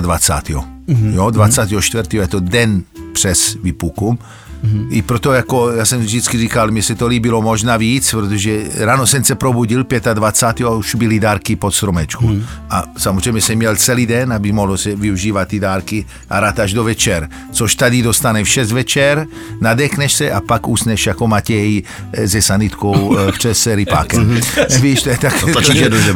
25. 0.00 0.56
Mm-hmm. 0.56 1.14
Jo, 1.14 1.30
24. 1.30 2.16
je 2.16 2.28
to 2.28 2.40
den 2.40 2.82
přes 3.12 3.56
výpuku 3.62 4.18
Mm-hmm. 4.64 4.86
I 4.90 5.02
proto 5.02 5.32
jako, 5.32 5.70
já 5.70 5.84
jsem 5.84 6.00
vždycky 6.00 6.38
říkal, 6.38 6.70
mi 6.70 6.82
se 6.82 6.94
to 6.94 7.06
líbilo 7.06 7.42
možná 7.42 7.76
víc, 7.76 8.10
protože 8.10 8.62
ráno 8.74 9.06
jsem 9.06 9.24
se 9.24 9.34
probudil 9.34 9.84
25. 10.14 10.66
a 10.66 10.70
už 10.70 10.94
byly 10.94 11.20
dárky 11.20 11.56
pod 11.56 11.74
stromečku. 11.74 12.28
Mm-hmm. 12.28 12.44
A 12.70 12.84
samozřejmě 12.96 13.40
jsem 13.40 13.58
měl 13.58 13.76
celý 13.76 14.06
den, 14.06 14.32
aby 14.32 14.52
mohl 14.52 14.76
se 14.76 14.96
využívat 14.96 15.48
ty 15.48 15.60
dárky 15.60 16.04
a 16.30 16.40
rád 16.40 16.58
až 16.58 16.72
do 16.72 16.84
večer. 16.84 17.28
Což 17.52 17.74
tady 17.74 18.02
dostane 18.02 18.44
v 18.44 18.48
6 18.48 18.72
večer, 18.72 19.26
nadechneš 19.60 20.12
se 20.12 20.32
a 20.32 20.40
pak 20.40 20.68
usneš 20.68 21.06
jako 21.06 21.28
Matěj 21.28 21.82
eh, 22.12 22.28
se 22.28 22.42
sanitkou 22.42 23.16
přes 23.32 23.66
rypákem. 23.66 24.34
Mm-hmm. 24.34 24.80
Víš, 24.80 25.02
to 25.02 25.10
je 25.10 25.18
tak... 25.18 25.40
To, 25.40 25.46
to, 25.46 25.60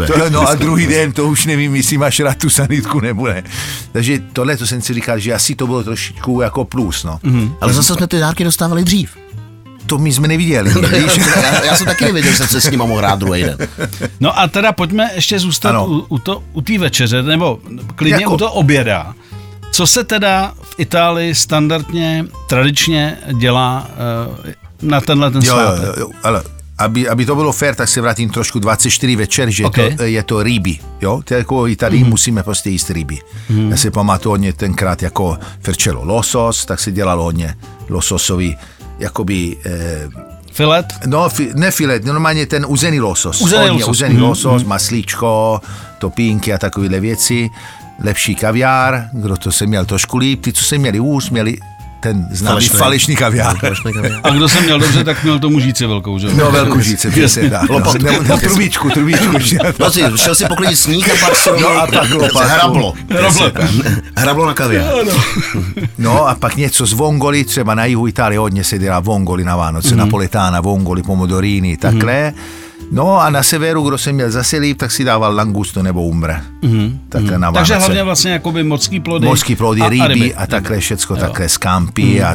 to, 0.06 0.30
no 0.30 0.48
a 0.48 0.54
druhý 0.54 0.86
den 0.86 1.12
to 1.12 1.26
už 1.26 1.46
nevím, 1.46 1.74
jestli 1.76 1.98
máš 1.98 2.20
rád 2.20 2.36
tu 2.36 2.50
sanitku 2.50 3.00
nebo 3.00 3.26
ne. 3.26 3.42
Takže 3.92 4.18
tohle 4.32 4.56
to 4.56 4.66
jsem 4.66 4.82
si 4.82 4.94
říkal, 4.94 5.18
že 5.18 5.34
asi 5.34 5.54
to 5.54 5.66
bylo 5.66 5.84
trošičku 5.84 6.40
jako 6.40 6.64
plus. 6.64 7.04
No. 7.04 7.18
Mm-hmm. 7.24 7.52
Ale 7.60 7.72
zase 7.72 7.94
jsme 7.94 8.06
ty 8.06 8.18
dárky 8.18 8.35
dárky 8.36 8.44
dostávali 8.44 8.84
dřív. 8.84 9.16
To 9.86 9.98
my 9.98 10.12
jsme 10.12 10.28
neviděli. 10.28 10.72
já, 11.42 11.64
já 11.64 11.76
jsem 11.76 11.86
taky 11.86 12.04
nevěděl, 12.04 12.30
že 12.30 12.36
jsem 12.36 12.48
se 12.48 12.60
s 12.60 12.70
ním 12.70 12.80
mohl 12.80 12.96
hrát 12.96 13.18
druhý 13.18 13.42
den. 13.42 13.58
No 14.20 14.38
a 14.38 14.48
teda 14.48 14.72
pojďme 14.72 15.10
ještě 15.14 15.38
zůstat 15.38 15.70
ano. 15.70 15.86
u, 15.86 16.06
u, 16.08 16.18
to, 16.18 16.42
u 16.52 16.60
té 16.60 16.78
večeře, 16.78 17.22
nebo 17.22 17.58
klidně 17.94 18.22
jako... 18.22 18.34
u 18.34 18.36
toho 18.36 18.52
oběda. 18.52 19.14
Co 19.72 19.86
se 19.86 20.04
teda 20.04 20.54
v 20.62 20.74
Itálii 20.78 21.34
standardně, 21.34 22.24
tradičně 22.48 23.18
dělá 23.38 23.88
uh, 24.36 24.52
na 24.82 25.00
tenhle 25.00 25.30
ten 25.30 25.42
svátek? 25.42 25.84
Jo, 25.84 25.88
jo, 25.88 25.94
jo, 26.00 26.10
ale 26.22 26.42
aby, 26.78 27.08
aby 27.08 27.26
to 27.26 27.34
bylo 27.34 27.52
fér, 27.52 27.74
tak 27.74 27.88
se 27.88 28.00
vrátím 28.00 28.30
trošku 28.30 28.58
24 28.58 29.16
večer, 29.16 29.50
že 29.50 29.64
okay. 29.64 29.96
to, 29.96 30.02
je 30.02 30.22
to 30.22 30.42
ryby, 30.42 30.78
jo, 31.00 31.22
jako 31.30 31.68
i 31.68 31.76
tady 31.76 31.98
mm-hmm. 31.98 32.08
musíme 32.08 32.42
prostě 32.42 32.70
jíst 32.70 32.90
ryby. 32.90 33.18
Mm-hmm. 33.50 33.70
Já 33.70 33.76
si 33.76 33.90
pamatuju 33.90 34.32
hodně 34.32 34.52
tenkrát 34.52 35.02
jako 35.02 35.38
ferčelo 35.60 36.04
losos, 36.04 36.64
tak 36.64 36.80
se 36.80 36.92
dělalo 36.92 37.22
hodně 37.22 37.56
lososový, 37.88 38.56
jakoby... 38.98 39.56
Eh, 39.66 40.08
Filet? 40.52 40.86
No, 41.06 41.28
fi, 41.28 41.50
ne 41.54 41.70
filet, 41.70 42.04
normálně 42.04 42.46
ten 42.46 42.66
uzený 42.68 43.00
losos. 43.00 43.40
Uzený 43.40 43.62
hodně, 43.62 43.72
losos. 43.72 43.88
Uzený 43.88 44.16
mm-hmm. 44.16 44.28
losos, 44.28 44.64
maslíčko, 44.64 45.60
topínky 45.98 46.52
a 46.52 46.58
takovéhle 46.58 47.00
věci. 47.00 47.50
Lepší 48.04 48.34
kaviár, 48.34 49.08
kdo 49.12 49.36
to 49.36 49.52
se 49.52 49.66
měl 49.66 49.84
trošku 49.84 50.18
líp, 50.18 50.42
ty, 50.42 50.52
co 50.52 50.64
se 50.64 50.78
měli 50.78 51.00
úst, 51.00 51.30
měli 51.30 51.58
ten 52.00 52.26
známý 52.30 52.68
falešný, 52.68 52.78
falešný 52.78 53.16
kaviár. 53.16 53.56
A 54.22 54.30
kdo 54.30 54.48
jsem 54.48 54.64
měl 54.64 54.78
dobře, 54.78 55.04
tak 55.04 55.24
měl 55.24 55.38
to 55.38 55.50
mužíci 55.50 55.86
velkou, 55.86 56.18
že? 56.18 56.28
No, 56.34 56.50
velkou 56.50 56.80
žíci, 56.80 57.10
přesně 57.10 57.50
tak. 57.50 57.70
No, 57.70 57.78
nebo, 57.78 57.92
nebo 58.22 58.36
trubičku, 58.36 58.90
trubičku. 58.90 59.36
No, 59.78 59.90
si, 59.90 60.02
šel 60.16 60.34
si 60.34 60.44
poklidit 60.44 60.78
sníh 60.78 61.10
a 61.10 61.26
pak 61.26 61.36
se 61.36 61.50
no, 61.60 61.68
a 61.68 61.86
pak 62.32 62.48
hrablo. 62.48 62.94
Hrablo 64.16 64.46
na 64.46 64.54
kaviár. 64.54 64.94
No 65.98 66.28
a 66.28 66.34
pak 66.34 66.56
něco 66.56 66.86
z 66.86 66.92
vongoli, 66.92 67.44
třeba 67.44 67.74
na 67.74 67.84
jihu 67.84 68.06
Itálie 68.06 68.38
hodně 68.38 68.64
se 68.64 68.78
dělá 68.78 69.00
vongoli 69.00 69.44
na 69.44 69.56
Vánoce, 69.56 69.88
mm-hmm. 69.88 69.96
napoletána, 69.96 70.60
vongoli, 70.60 71.02
pomodorini, 71.02 71.76
takhle. 71.76 72.32
Mm-hmm 72.36 72.65
No 72.90 73.20
a 73.20 73.30
na 73.30 73.42
severu, 73.42 73.82
kdo 73.82 73.98
se 73.98 74.12
měl 74.12 74.30
zase 74.30 74.56
líp, 74.56 74.78
tak 74.78 74.90
si 74.90 75.04
dával 75.04 75.34
langusto 75.34 75.82
nebo 75.82 76.02
umbre. 76.02 76.40
Mm-hmm. 76.62 76.98
Takhle 77.08 77.38
na 77.38 77.52
Takže 77.52 77.76
hlavně 77.76 78.02
vlastně 78.02 78.30
jakoby 78.30 78.64
mořský 78.64 79.00
plody. 79.00 79.26
Mořský 79.26 79.56
plody, 79.56 79.80
a, 79.80 79.88
ryby 79.88 80.02
a, 80.02 80.06
ryby. 80.06 80.34
a 80.34 80.46
takhle 80.46 80.80
všecko, 80.80 81.14
jo. 81.14 81.20
takhle 81.20 81.48
skampi. 81.48 82.02
Mm. 82.02 82.24
A, 82.24 82.34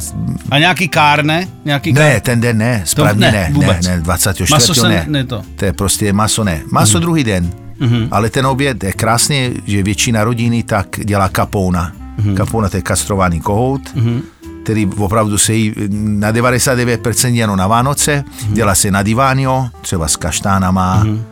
a 0.50 0.60
nějaký 0.60 0.88
kárne? 0.88 1.48
Nějaký 1.66 1.94
kár... 1.94 2.04
Ne, 2.04 2.22
ten 2.22 2.42
den 2.42 2.58
ne, 2.58 2.82
správně 2.86 3.32
ne, 3.32 3.52
ne, 3.58 3.68
ne, 3.68 3.80
ne, 3.84 4.00
24. 4.00 4.52
Maso 4.52 4.88
ne. 4.88 5.06
ne 5.08 5.24
to. 5.24 5.42
to 5.56 5.66
je 5.66 5.74
prostě 5.74 6.14
maso 6.14 6.44
ne. 6.44 6.62
Maso 6.72 6.98
mm. 6.98 7.02
druhý 7.02 7.24
den. 7.24 7.50
Mm-hmm. 7.82 8.08
Ale 8.12 8.30
ten 8.30 8.46
oběd 8.46 8.84
je 8.84 8.94
krásně, 8.94 9.52
že 9.66 9.84
většina 9.84 10.24
rodiny 10.24 10.64
tak 10.64 10.88
dělá 11.04 11.30
kapouna. 11.30 11.92
Mm-hmm. 12.20 12.36
Kapouna 12.36 12.70
to 12.70 12.78
je 12.78 12.82
kastrovaný 12.82 13.42
kohout. 13.42 13.82
Mm-hmm 13.96 14.22
který 14.64 14.86
opravdu 14.98 15.38
se 15.38 15.54
jí 15.54 15.74
na 15.90 16.32
99% 16.32 17.34
jenom 17.34 17.58
na 17.58 17.68
Vánoce, 17.68 18.24
mm. 18.48 18.54
dělá 18.54 18.76
se 18.76 18.92
na 18.92 19.04
divánio, 19.04 19.68
třeba 19.82 20.08
s 20.08 20.16
kaštánama, 20.16 21.04
mm. 21.04 21.24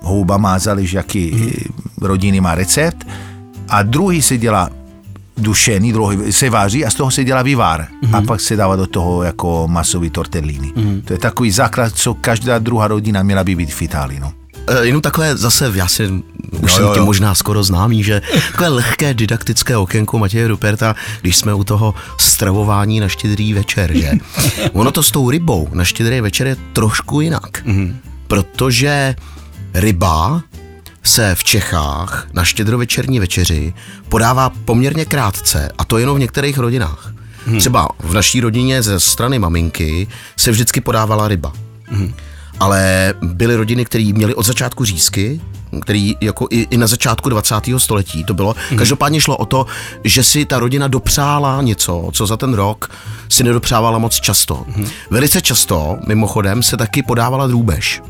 houbama, 0.00 0.58
záleží, 0.58 0.96
jaký 0.96 1.32
mm. 1.32 1.50
rodiny 2.00 2.40
má 2.40 2.54
recept. 2.54 3.06
A 3.68 3.82
druhý 3.82 4.22
se 4.22 4.38
dělá 4.38 4.70
dušený, 5.36 5.92
druhý 5.92 6.32
se 6.32 6.50
váří 6.50 6.84
a 6.84 6.90
z 6.90 6.94
toho 6.94 7.10
se 7.10 7.24
dělá 7.24 7.42
vývar. 7.42 7.86
Mm. 8.02 8.14
A 8.14 8.22
pak 8.22 8.40
se 8.40 8.56
dává 8.56 8.76
do 8.76 8.86
toho 8.86 9.22
jako 9.22 9.68
masový 9.68 10.10
tortellini. 10.10 10.72
Mm. 10.76 11.02
To 11.04 11.12
je 11.12 11.18
takový 11.18 11.50
základ, 11.50 11.92
co 11.94 12.14
každá 12.14 12.58
druhá 12.58 12.88
rodina 12.88 13.22
měla 13.22 13.44
by 13.44 13.54
být 13.54 13.72
v 13.72 13.82
Itálii. 13.82 14.20
No. 14.20 14.32
E, 14.66 14.86
jenom 14.86 15.02
takové 15.02 15.36
zase, 15.36 15.72
já 15.74 15.88
si 15.88 16.22
už 16.50 16.72
jo, 16.72 16.76
jsem 16.76 16.94
tě 16.94 17.00
možná 17.00 17.34
skoro 17.34 17.64
známý, 17.64 18.04
že 18.04 18.22
takové 18.50 18.68
lehké 18.68 19.14
didaktické 19.14 19.76
okénko 19.76 20.18
Matěje 20.18 20.48
Ruperta, 20.48 20.96
když 21.20 21.36
jsme 21.36 21.54
u 21.54 21.64
toho 21.64 21.94
stravování 22.18 23.00
na 23.00 23.08
štědrý 23.08 23.54
večer, 23.54 23.92
že? 23.94 24.12
Ono 24.72 24.90
to 24.90 25.02
s 25.02 25.10
tou 25.10 25.30
rybou 25.30 25.68
na 25.72 25.84
štědrý 25.84 26.20
večer 26.20 26.46
je 26.46 26.56
trošku 26.72 27.20
jinak, 27.20 27.66
mm-hmm. 27.66 27.94
protože 28.26 29.14
ryba 29.74 30.42
se 31.02 31.34
v 31.34 31.44
Čechách 31.44 32.28
na 32.32 32.44
štědrovečerní 32.44 33.20
večeři 33.20 33.74
podává 34.08 34.50
poměrně 34.50 35.04
krátce 35.04 35.68
a 35.78 35.84
to 35.84 35.98
jenom 35.98 36.16
v 36.16 36.20
některých 36.20 36.58
rodinách. 36.58 37.12
Hmm. 37.46 37.58
Třeba 37.58 37.88
v 37.98 38.14
naší 38.14 38.40
rodině 38.40 38.82
ze 38.82 39.00
strany 39.00 39.38
maminky 39.38 40.08
se 40.36 40.50
vždycky 40.50 40.80
podávala 40.80 41.28
ryba. 41.28 41.52
Hmm 41.88 42.14
ale 42.62 43.14
byly 43.22 43.56
rodiny, 43.56 43.84
které 43.84 44.12
měly 44.14 44.34
od 44.34 44.46
začátku 44.46 44.84
řízky, 44.84 45.40
který 45.80 46.16
jako 46.20 46.46
i, 46.50 46.66
i 46.70 46.76
na 46.76 46.86
začátku 46.86 47.28
20. 47.28 47.54
století 47.78 48.24
to 48.24 48.34
bylo. 48.34 48.54
Mm. 48.70 48.78
Každopádně 48.78 49.20
šlo 49.20 49.36
o 49.36 49.46
to, 49.46 49.66
že 50.04 50.24
si 50.24 50.44
ta 50.44 50.58
rodina 50.58 50.88
dopřála 50.88 51.62
něco, 51.62 52.10
co 52.12 52.26
za 52.26 52.36
ten 52.36 52.54
rok 52.54 52.90
si 53.28 53.44
nedopřávala 53.44 53.98
moc 53.98 54.14
často. 54.14 54.64
Mm. 54.76 54.86
Velice 55.10 55.40
často, 55.40 55.98
mimochodem, 56.06 56.62
se 56.62 56.76
taky 56.76 57.02
podávala 57.02 57.46
drůbež. 57.46 58.02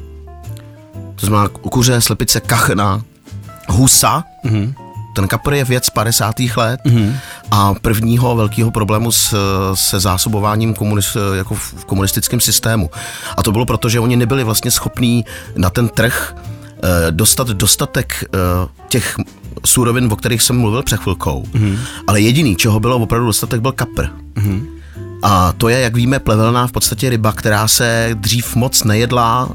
To 1.15 1.27
znamená 1.27 1.49
kuře, 1.49 2.01
slepice, 2.01 2.41
kachna, 2.41 3.03
husa, 3.69 4.25
mm. 4.45 4.75
Ten 5.15 5.29
kapr 5.29 5.55
je 5.55 5.65
věc 5.65 5.91
50. 5.91 6.35
let 6.57 6.81
mm-hmm. 6.87 7.15
a 7.51 7.75
prvního 7.75 8.37
velkého 8.37 8.71
problému 8.71 9.13
s, 9.13 9.35
se 9.75 10.01
zásobováním 10.01 10.75
komunist, 10.75 11.17
jako 11.35 11.55
v 11.55 11.85
komunistickém 11.85 12.41
systému. 12.41 12.91
A 13.37 13.43
to 13.43 13.53
bylo 13.53 13.67
proto, 13.67 13.89
že 13.89 14.01
oni 14.01 14.17
nebyli 14.17 14.45
vlastně 14.45 14.71
schopní 14.71 15.25
na 15.57 15.71
ten 15.71 15.89
trh 15.89 16.35
eh, 16.83 16.89
dostat 17.11 17.49
dostatek 17.49 18.25
eh, 18.25 18.39
těch 18.89 19.17
surovin, 19.65 20.13
o 20.13 20.17
kterých 20.17 20.43
jsem 20.43 20.59
mluvil 20.59 20.83
před 20.83 21.01
chvilkou. 21.01 21.43
Mm-hmm. 21.43 21.79
Ale 22.07 22.21
jediný, 22.21 22.57
čeho 22.57 22.81
bylo 22.81 22.97
opravdu 22.97 23.27
dostatek, 23.27 23.61
byl 23.61 23.73
kapr. 23.73 24.07
Mm-hmm. 24.35 24.67
A 25.23 25.53
to 25.53 25.69
je, 25.69 25.81
jak 25.81 25.97
víme, 25.97 26.19
plevelná 26.19 26.67
v 26.67 26.73
podstatě 26.73 27.11
ryba, 27.11 27.33
která 27.33 27.69
se 27.69 28.11
dřív 28.15 28.57
moc 28.57 28.85
nejedla 28.85 29.49
uh, 29.49 29.55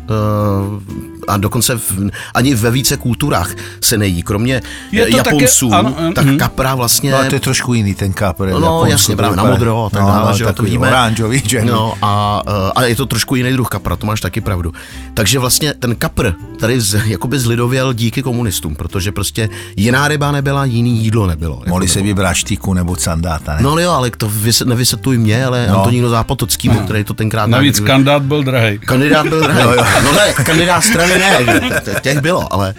a 1.27 1.37
dokonce 1.37 1.77
v, 1.77 2.09
ani 2.33 2.55
ve 2.55 2.71
více 2.71 2.97
kulturách 2.97 3.51
se 3.81 3.97
nejí. 3.97 4.23
Kromě 4.23 4.61
je 4.91 5.15
Japonců, 5.15 5.69
také, 5.69 5.79
ano, 5.79 6.13
tak 6.15 6.25
mm. 6.25 6.37
kapra 6.37 6.75
vlastně... 6.75 7.11
No, 7.11 7.29
to 7.29 7.35
je 7.35 7.39
trošku 7.39 7.73
jiný 7.73 7.95
ten 7.95 8.13
kapr. 8.13 8.49
No, 8.49 8.59
no 8.59 8.85
jasně, 8.85 9.15
právě 9.15 9.37
na 9.37 9.43
modro 9.43 9.85
a 9.85 9.89
tak 9.89 10.01
no, 10.01 10.07
dále, 10.07 10.37
že 10.37 10.45
to 10.53 10.63
víme. 10.63 10.87
Oranžový, 10.87 11.41
že? 11.45 11.65
No, 11.65 11.93
a, 12.01 12.41
eh, 12.47 12.71
a 12.75 12.83
je 12.83 12.95
to 12.95 13.05
trošku 13.05 13.35
jiný 13.35 13.51
druh 13.51 13.67
kapra, 13.67 13.95
to 13.95 14.05
máš 14.05 14.21
taky 14.21 14.41
pravdu. 14.41 14.73
Takže 15.13 15.39
vlastně 15.39 15.73
ten 15.73 15.95
kapr 15.95 16.33
tady 16.59 16.81
z, 16.81 17.01
jakoby 17.05 17.39
zlidověl 17.39 17.93
díky 17.93 18.23
komunistům, 18.23 18.75
protože 18.75 19.11
prostě 19.11 19.49
jiná 19.75 20.07
ryba 20.07 20.31
nebyla, 20.31 20.65
jiný 20.65 21.03
jídlo 21.03 21.27
nebylo. 21.27 21.63
Mohli 21.67 21.85
jako 21.85 21.93
se 21.93 22.01
vybrat 22.01 22.33
štíku 22.33 22.73
nebo 22.73 22.95
sandáta, 22.95 23.55
ne? 23.55 23.61
No 23.61 23.79
jo, 23.79 23.91
ale 23.91 24.11
to 24.17 24.31
nevysvětuj 24.65 25.17
mě, 25.17 25.45
ale 25.45 25.56
no. 25.69 25.77
Antoníno 25.77 26.09
Zápotocký, 26.09 26.67
no. 26.67 26.75
který 26.75 27.03
to 27.03 27.13
tenkrát... 27.13 27.49
Navíc 27.49 27.79
kandidát 27.79 28.21
byl 28.21 28.43
drahý. 28.43 28.79
Kandidát 28.79 29.27
byl 29.27 29.41
drahý. 29.41 29.63
no, 29.63 29.73
jo. 29.73 29.83
no 30.03 30.11
ne, 30.11 30.33
kandidát 30.33 30.81
strany 30.81 31.19
ne, 31.19 31.37
že 31.45 31.95
těch 32.01 32.21
bylo, 32.21 32.53
ale... 32.53 32.73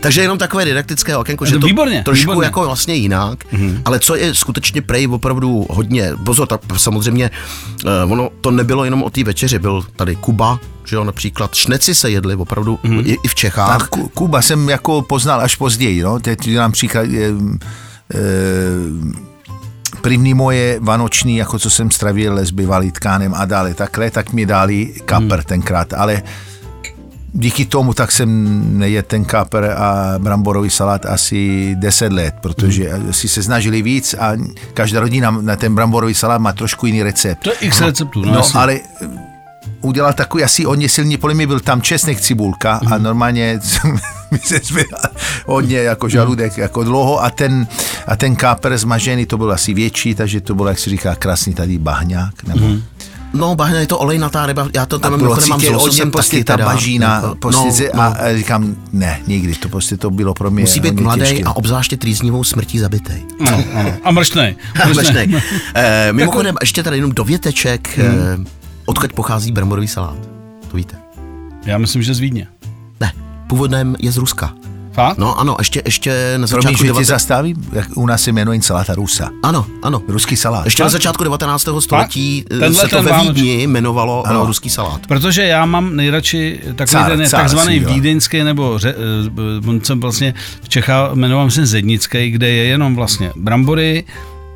Takže 0.00 0.20
jenom 0.20 0.38
takové 0.38 0.64
didaktické 0.64 1.16
okénko, 1.16 1.46
že 1.46 1.58
to 1.58 1.66
výborně, 1.66 2.02
trošku 2.04 2.30
výborně. 2.30 2.46
jako 2.46 2.64
vlastně 2.64 2.94
jinak, 2.94 3.44
mm-hmm. 3.44 3.82
ale 3.84 4.00
co 4.00 4.16
je 4.16 4.34
skutečně 4.34 4.82
prej 4.82 5.08
opravdu 5.08 5.66
hodně, 5.70 6.12
pozor, 6.24 6.48
tak 6.48 6.60
samozřejmě 6.76 7.30
uh, 8.04 8.12
ono 8.12 8.30
to 8.40 8.50
nebylo 8.50 8.84
jenom 8.84 9.02
o 9.02 9.10
té 9.10 9.24
večeři, 9.24 9.58
byl 9.58 9.84
tady 9.96 10.16
Kuba, 10.16 10.58
že 10.84 10.96
jo, 10.96 11.04
například 11.04 11.54
šneci 11.54 11.94
se 11.94 12.10
jedli 12.10 12.34
opravdu 12.34 12.78
mm-hmm. 12.84 13.06
i, 13.06 13.16
i 13.24 13.28
v 13.28 13.34
Čechách. 13.34 13.78
Tak, 13.78 13.88
Kuba 14.14 14.42
jsem 14.42 14.68
jako 14.68 15.02
poznal 15.02 15.40
až 15.40 15.56
později, 15.56 16.02
no, 16.02 16.20
teď 16.20 16.54
nám 16.54 16.72
příklad, 16.72 17.02
je, 17.02 17.28
e, 17.28 18.20
první 20.02 20.34
moje 20.34 20.78
vanoční, 20.80 21.36
jako 21.36 21.58
co 21.58 21.70
jsem 21.70 21.90
stravil 21.90 22.38
s 22.38 22.50
bývalý 22.50 22.92
tkánem 22.92 23.34
a 23.34 23.44
dále 23.44 23.74
takhle, 23.74 24.10
tak 24.10 24.32
mi 24.32 24.46
dali 24.46 24.94
kapr 25.04 25.34
hmm. 25.34 25.42
tenkrát, 25.44 25.92
ale 25.92 26.22
díky 27.32 27.64
tomu 27.64 27.94
tak 27.94 28.12
jsem 28.12 28.28
nejedl 28.78 29.06
ten 29.08 29.24
káper 29.24 29.64
a 29.78 30.14
bramborový 30.18 30.70
salát 30.70 31.06
asi 31.06 31.74
10 31.78 32.12
let, 32.12 32.34
protože 32.40 32.88
Hmm. 32.92 33.12
si 33.12 33.28
se 33.28 33.42
snažili 33.42 33.82
víc 33.82 34.14
a 34.18 34.32
každá 34.74 35.00
rodina 35.00 35.30
na 35.30 35.56
ten 35.56 35.74
bramborový 35.74 36.14
salát 36.14 36.40
má 36.40 36.52
trošku 36.52 36.86
jiný 36.86 37.02
recept. 37.02 37.42
To 37.42 37.50
je 37.50 37.56
x 37.60 37.80
receptů, 37.80 38.24
no, 38.24 38.32
No, 38.32 38.42
ale 38.54 38.74
eh, 38.74 39.06
udělal 39.80 40.12
takový 40.12 40.44
asi 40.44 40.64
hodně 40.64 40.88
silný, 40.88 41.16
podle 41.16 41.34
mě 41.34 41.46
byl 41.46 41.60
tam 41.60 41.82
česnek, 41.82 42.20
cibulka 42.20 42.80
Mhm. 42.82 42.92
a 42.92 42.98
normálně 42.98 43.60
mi 44.32 44.38
se 44.38 44.60
hodně 45.46 45.78
jako 45.78 46.08
žaludek, 46.08 46.58
jako 46.58 46.84
dlouho 46.84 47.22
a 47.24 47.30
ten, 47.30 47.66
a 48.06 48.16
ten 48.16 48.36
káper 48.36 48.78
zmažený, 48.78 49.26
to 49.26 49.38
byl 49.38 49.52
asi 49.52 49.74
větší, 49.74 50.14
takže 50.14 50.40
to 50.40 50.54
bylo, 50.54 50.68
jak 50.68 50.78
se 50.78 50.90
říká, 50.90 51.14
krásný 51.14 51.54
tady 51.54 51.78
bahňák, 51.78 52.44
nebo 52.44 52.66
Mhm. 52.66 52.82
No, 53.32 53.54
bahna 53.54 53.78
je 53.78 53.86
to 53.86 53.98
olejnatá 53.98 54.46
ryba, 54.46 54.68
já 54.74 54.86
to 54.86 54.96
a 54.96 54.98
tam 54.98 55.12
bylo 55.12 55.22
mimochodem 55.22 55.48
mám 55.48 55.60
s 55.60 55.62
hodně 55.62 55.76
lososem 55.76 56.10
prostě 56.10 56.44
taky 56.44 56.44
ta 56.44 56.56
bažína, 56.64 57.20
No, 57.20 57.36
no, 57.94 58.02
a, 58.02 58.06
a 58.06 58.36
říkám, 58.36 58.76
ne, 58.92 59.20
nikdy, 59.26 59.54
to 59.54 59.68
prostě 59.68 59.96
to 59.96 60.10
bylo 60.10 60.34
pro 60.34 60.50
mě 60.50 60.60
Musí 60.60 60.80
být 60.80 61.00
mladý 61.00 61.20
těžké. 61.22 61.42
a 61.44 61.52
obzvláště 61.56 61.96
trýznivou 61.96 62.44
smrtí 62.44 62.78
zabitej. 62.78 63.22
Ano, 63.46 63.64
ano. 63.74 63.92
A 64.04 64.10
mrštnej. 64.10 64.56
Mlečnej. 64.94 65.42
Eh, 65.74 66.12
mimochodem, 66.12 66.54
ještě 66.60 66.82
tady 66.82 66.96
jenom 66.96 67.12
dověteček, 67.12 67.98
Hmm. 67.98 68.46
eh, 68.46 68.50
odkud 68.86 69.12
pochází 69.12 69.52
bramborový 69.52 69.88
salát. 69.88 70.16
To 70.70 70.76
víte? 70.76 70.96
Já 71.66 71.78
myslím, 71.78 72.02
že 72.02 72.14
z 72.14 72.18
Vídně. 72.18 72.46
Původem 73.50 73.96
je 73.98 74.12
z 74.12 74.16
Ruska. 74.16 74.54
Fakt? 74.92 75.18
No 75.18 75.38
ano, 75.38 75.56
ještě, 75.58 75.82
ještě 75.84 76.34
na 76.36 76.46
Promiň, 76.46 76.62
začátku... 76.62 76.78
že 76.78 76.84
tě 76.84 76.86
19... 76.86 77.06
zastavím, 77.06 77.56
jak 77.72 77.96
u 77.96 78.06
nás 78.06 78.22
se 78.22 78.32
jmenuje 78.32 78.62
saláta 78.62 78.94
rusa. 78.94 79.30
Ano, 79.42 79.66
ano. 79.82 80.02
Ruský 80.08 80.36
salát. 80.36 80.64
Ještě 80.64 80.82
na 80.82 80.88
začátku 80.88 81.24
19. 81.24 81.68
století 81.78 82.44
eh, 82.50 82.58
Tenhle 82.58 82.82
se 82.82 82.88
to 82.88 83.02
ve. 83.02 83.20
Vídni 83.20 83.62
jmenovalo 83.62 84.26
ano. 84.26 84.36
Ano. 84.36 84.46
ruský 84.46 84.70
salát. 84.70 85.06
Protože 85.06 85.42
já 85.42 85.66
mám 85.66 85.96
nejradši 85.96 86.60
takový 86.76 86.92
Cár, 86.92 87.16
ten 87.16 87.28
cár 87.28 87.40
takzvaný 87.40 87.78
vídeňský, 87.78 88.42
nebo 88.42 88.78
ře, 88.78 88.94
eh, 89.64 89.68
on 89.68 89.80
jsem 89.80 90.00
vlastně 90.00 90.34
v 90.62 90.68
Čechách 90.68 91.12
jmenovám 91.12 91.50
se 91.50 91.66
Zednický, 91.66 92.30
kde 92.30 92.48
je 92.48 92.64
jenom 92.64 92.96
vlastně 92.96 93.32
brambory, 93.36 94.04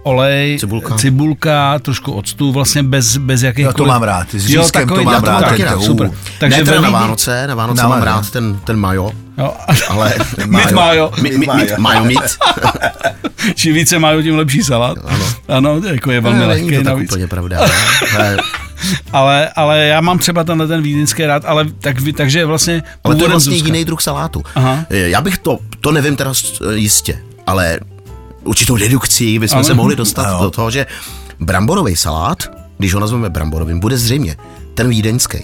olej, 0.05 0.57
Cibulka. 0.61 0.95
cibulka 0.95 1.79
trošku 1.79 2.13
octu, 2.13 2.53
vlastně 2.53 2.83
bez, 2.83 3.17
bez 3.17 3.43
jakýchkoliv... 3.43 3.79
Jo, 3.79 3.85
to 3.85 3.87
mám 3.87 4.03
rád. 4.03 4.35
S 4.35 4.51
Jo, 4.51 4.63
řízkem 4.63 4.83
to 4.83 4.95
takový, 4.95 5.05
mám 5.05 5.15
já 5.15 5.21
to 5.21 5.27
rád, 5.31 5.41
taky 5.41 5.57
ten- 5.63 5.73
rád, 5.73 5.83
super. 5.83 6.11
Takže 6.41 6.59
ne 6.59 6.65
teda 6.65 6.77
ve 6.81 6.83
na 6.83 6.91
Vánoce, 6.91 7.47
na 7.47 7.55
Vánoce 7.55 7.83
Na 7.83 7.89
mám 7.89 8.03
rád 8.03 8.31
ten, 8.31 8.61
ten 8.65 8.77
majo, 8.77 9.11
Jo, 9.39 9.55
ale... 9.89 10.15
Mit 10.47 10.73
majo. 10.73 11.13
Mit, 11.23 11.49
majo 11.79 12.05
mit. 12.05 12.19
Čím 13.55 13.75
více 13.75 13.99
majo, 13.99 14.23
tím 14.23 14.37
lepší 14.37 14.63
salát. 14.63 14.99
Ano. 15.05 15.25
Ano, 15.49 15.81
jako 15.93 16.11
je 16.11 16.21
velmi 16.21 16.39
Ne, 16.39 16.47
lehký 16.47 16.67
Není 16.67 16.79
to 16.79 16.85
tak 16.85 16.95
navíc. 16.95 17.13
úplně 17.13 17.27
pravda. 17.27 17.59
Ale, 19.13 19.49
Ale, 19.57 19.85
já 19.85 20.01
mám 20.01 20.19
třeba 20.19 20.45
tenhle 20.45 20.67
ten 20.69 20.83
vídeňský 20.83 21.27
rád, 21.27 21.45
ale 21.47 21.67
tak, 21.81 21.97
takže 22.17 22.45
vlastně 22.45 22.83
ale 23.05 23.15
to 23.17 23.25
je 23.25 23.31
vlastně 23.31 23.57
jiný 23.57 23.85
druh 23.85 24.03
salátu. 24.03 24.43
Aha. 24.55 24.85
Já 24.91 25.21
bych 25.21 25.39
to, 25.39 25.59
to 25.81 25.93
nevím 25.93 26.17
teda 26.17 26.33
jistě, 26.75 27.19
ale 27.47 27.79
určitou 28.45 28.77
dedukcí 28.77 29.39
bychom 29.39 29.59
Ano. 29.59 29.65
se 29.65 29.75
mohli 29.75 29.97
dostat 29.97 30.27
Ano. 30.27 30.43
do 30.43 30.51
toho, 30.51 30.71
že 30.71 30.87
bramborový 31.41 31.97
salát, 31.97 32.39
když 32.79 32.95
ho 32.95 33.01
nazveme 33.01 33.31
bramborovým, 33.31 33.81
bude 33.81 33.99
zřejmě 33.99 34.37
ten 34.75 34.89
vídeňský. 34.89 35.39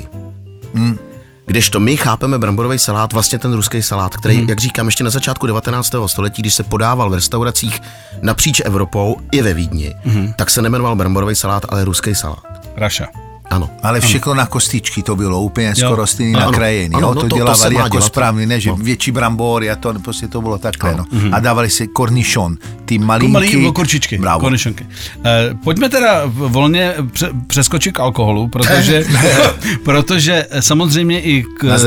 Hmm. 0.75 0.99
Když 1.47 1.71
to 1.71 1.80
my 1.80 1.97
chápeme 1.97 2.38
bramborový 2.38 2.78
salát, 2.78 3.12
vlastně 3.12 3.38
ten 3.38 3.52
ruský 3.54 3.83
salát, 3.83 4.16
který, 4.16 4.37
Hmm. 4.37 4.49
jak 4.49 4.61
říkám, 4.61 4.87
ještě 4.87 5.04
na 5.04 5.11
začátku 5.11 5.47
19. 5.47 6.09
století, 6.09 6.42
když 6.42 6.54
se 6.54 6.62
podával 6.62 7.11
v 7.11 7.14
restauracích 7.14 7.83
napříč 8.23 8.62
Evropou 8.64 9.16
i 9.33 9.42
ve 9.42 9.54
Vídni, 9.54 9.95
Hmm. 10.04 10.33
tak 10.33 10.50
se 10.50 10.62
nemenoval 10.62 10.97
bramborový 10.97 11.35
salát, 11.35 11.66
ale 11.69 11.85
ruský 11.85 12.14
salát. 12.14 12.42
Raša. 12.76 13.07
Ano. 13.50 13.71
Ale 13.83 14.00
všechno 14.00 14.35
na 14.35 14.47
kostičky 14.47 15.02
to 15.02 15.16
bylo, 15.16 15.40
úplně 15.42 15.75
skoro 15.75 16.07
stejný 16.07 16.35
ano, 16.35 16.52
jo, 17.00 17.00
no 17.00 17.14
to, 17.14 17.21
to- 17.21 17.28
to 17.28 17.37
dělávali 17.37 17.75
má 17.75 17.80
jako 17.80 17.97
dělat. 17.97 18.07
správný, 18.07 18.47
ne, 18.47 18.61
že 18.61 18.71
No. 18.71 18.76
větší 18.76 19.11
brambory 19.11 19.71
a 19.71 19.76
to 19.76 19.95
prostě 19.95 20.28
to 20.28 20.40
bylo 20.40 20.59
takhle. 20.59 20.95
No. 20.97 21.04
Mhm. 21.12 21.35
A 21.35 21.40
dávali 21.40 21.71
se 21.71 21.87
kornišon, 21.87 22.57
ty 22.85 22.95
Jako 22.95 23.07
malinký. 23.07 23.33
malý 23.33 23.66
okurčičky, 23.66 24.19
Bravo. 24.19 24.40
konešenky. 24.40 24.87
Eh, 25.25 25.54
pojďme 25.64 25.88
teda 25.88 26.23
volně 26.26 26.95
pře- 27.12 27.30
přeskočit 27.47 27.92
k 27.92 28.00
alkoholu, 28.00 28.49
protože, 28.49 29.04
protože 29.84 30.47
samozřejmě 30.60 31.21
i 31.21 31.43
k, 31.58 31.63
Na 31.63 31.78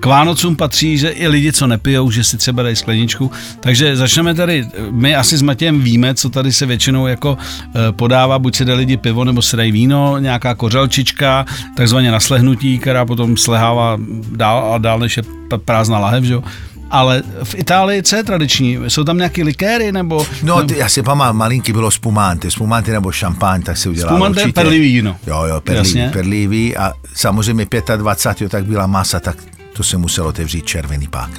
k 0.00 0.06
Vánocům 0.06 0.56
patří, 0.56 0.98
že 0.98 1.08
i 1.08 1.28
lidi, 1.28 1.52
co 1.52 1.66
nepijou, 1.66 2.10
že 2.10 2.24
si 2.24 2.36
třeba 2.36 2.62
dají 2.62 2.76
skleničku. 2.76 3.30
Takže 3.60 3.96
začneme 3.96 4.34
tady, 4.34 4.66
my 4.90 5.16
asi 5.16 5.36
s 5.36 5.42
Matějem 5.42 5.80
víme, 5.80 6.14
co 6.14 6.30
tady 6.30 6.52
se 6.52 6.66
většinou 6.66 7.06
jako 7.06 7.38
eh, 7.74 7.92
podává, 7.92 8.38
buď 8.38 8.56
si 8.56 8.64
dají 8.64 8.78
lidi 8.78 8.96
pivo, 8.96 9.24
nebo 9.24 9.42
si 9.42 9.56
dají 9.56 9.72
víno, 9.72 10.18
nějaká 10.18 10.54
kořelčička, 11.04 11.46
takzvaně 11.76 12.10
naslehnutí, 12.10 12.78
která 12.78 13.04
potom 13.04 13.36
slehává 13.36 13.98
dál 14.36 14.74
a 14.74 14.78
dál, 14.78 14.98
než 14.98 15.16
je 15.16 15.22
prázdná 15.64 15.98
lahev, 15.98 16.24
že 16.24 16.32
jo? 16.32 16.42
Ale 16.90 17.22
v 17.44 17.54
Itálii 17.54 18.02
co 18.02 18.16
je 18.16 18.24
tradiční? 18.24 18.78
Jsou 18.88 19.04
tam 19.04 19.16
nějaké 19.16 19.42
likéry 19.44 19.92
nebo... 19.92 20.26
No, 20.42 20.62
ty, 20.62 20.78
já 20.78 20.88
si 20.88 21.02
pamatuju, 21.02 21.38
malinký 21.38 21.72
bylo 21.72 21.90
spumante, 21.90 22.50
spumante 22.50 22.92
nebo 22.92 23.12
šampaň, 23.12 23.62
tak 23.62 23.76
se 23.76 23.88
udělalo 23.88 24.16
Spumante 24.16 24.40
je 24.40 24.44
určitě. 24.44 24.60
perlivý 24.60 24.92
víno. 24.92 25.16
Jo, 25.26 25.44
jo, 25.44 25.60
perlivý, 25.60 25.88
Jasně. 25.88 26.10
perlivý 26.12 26.76
a 26.76 26.92
samozřejmě 27.14 27.66
25. 27.96 28.48
tak 28.50 28.64
byla 28.64 28.86
masa, 28.86 29.20
tak 29.20 29.36
to 29.72 29.82
se 29.82 29.96
muselo 29.96 30.28
otevřít 30.28 30.66
červený 30.66 31.06
pák, 31.08 31.38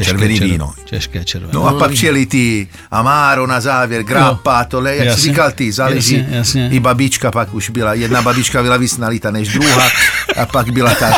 no. 0.00 0.04
červený 0.04 0.34
červené. 0.34 0.52
víno. 0.52 0.72
Těžké 0.84 1.24
červené. 1.24 1.52
No 1.54 1.66
a 1.66 1.72
pak 1.72 1.90
přijeli 1.90 2.26
ty 2.26 2.68
Amaro 2.90 3.46
na 3.46 3.60
závěr, 3.60 4.02
Grappa, 4.02 4.64
tohle, 4.64 4.96
jak 4.96 5.06
Jasně. 5.06 5.22
jsi 5.22 5.28
říkal 5.28 5.50
ty, 5.52 5.72
záleží. 5.72 6.14
Jasně, 6.16 6.36
jasně. 6.36 6.68
I 6.72 6.80
babička 6.80 7.30
pak 7.30 7.54
už 7.54 7.70
byla, 7.70 7.94
jedna 7.94 8.22
babička 8.22 8.62
byla 8.62 8.76
víc 8.76 8.98
nalita 8.98 9.30
než 9.30 9.52
druhá 9.52 9.88
a 10.36 10.46
pak 10.46 10.70
byla 10.70 10.94
ta 10.94 11.10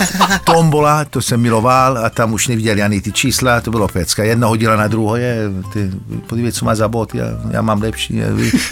tombola, 0.45 1.05
to 1.05 1.23
jsem 1.23 1.41
miloval 1.41 1.99
a 1.99 2.11
tam 2.11 2.33
už 2.33 2.49
neviděli 2.49 2.83
ani 2.83 3.01
ty 3.01 3.13
čísla, 3.13 3.61
to 3.61 3.71
bylo 3.71 3.89
pecka. 3.89 4.25
Jedna 4.25 4.47
hodila 4.49 4.77
na 4.77 4.89
druhou, 4.89 5.15
je, 5.15 5.37
ty, 5.73 5.91
podívej, 6.27 6.53
co 6.53 6.65
má 6.65 6.75
za 6.75 6.89
bod, 6.89 7.15
já, 7.15 7.25
já 7.51 7.63
mám 7.63 7.83
lepší. 7.83 8.17
Já, 8.17 8.27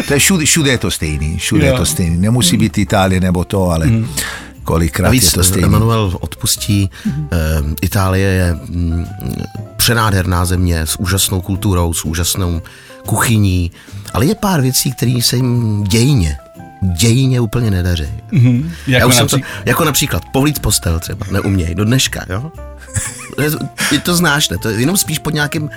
to 0.09 0.13
je 0.15 0.19
všude, 0.19 0.45
všude 0.45 0.71
je 0.71 0.79
to 0.79 0.91
stejný, 0.91 1.39
všude 1.39 1.65
je 1.67 1.71
Jo. 1.71 1.77
to 1.77 1.87
stejný. 1.87 2.17
Nemusí 2.17 2.57
být 2.57 2.79
Itálie 2.79 3.21
nebo 3.21 3.45
to, 3.45 3.71
ale 3.71 3.87
kolikrát 4.65 5.05
je 5.07 5.09
Navíc 5.09 5.33
to 5.33 5.45
stejný. 5.45 5.67
Emanuel 5.67 6.17
odpustí, 6.21 6.91
eh, 7.07 7.37
Itálie 7.83 8.29
je 8.29 8.55
mm, 8.55 9.07
přenádherná 9.77 10.45
země 10.45 10.81
s 10.81 10.97
úžasnou 10.97 11.41
kulturou, 11.41 11.93
s 11.95 12.05
úžasnou 12.05 12.63
kuchyní, 13.07 13.71
ale 14.13 14.27
je 14.27 14.35
pár 14.35 14.61
věcí, 14.61 14.93
které 14.93 15.19
se 15.23 15.37
jim 15.37 15.85
dějně, 15.85 16.39
dějně 16.99 17.41
úplně 17.41 17.71
nedaří. 17.71 18.09
Mhm. 18.33 18.73
Já 18.87 18.99
Jako 18.99 19.09
už 19.09 19.15
jsem 19.15 19.27
to, 19.29 19.37
například, 19.37 19.67
jako 19.67 19.85
například 19.85 20.23
povlít 20.33 20.59
postel 20.59 21.01
třeba, 21.01 21.27
neuměj, 21.31 21.75
do 21.75 21.85
dneška, 21.85 22.25
jo? 22.29 22.53
Ty 23.91 23.99
to 23.99 24.17
znáš, 24.17 24.49
ne? 24.49 24.59
To 24.59 24.69
je 24.69 24.81
jenom 24.81 24.97
spíš 24.97 25.19
pod 25.19 25.35
nějakým 25.35 25.71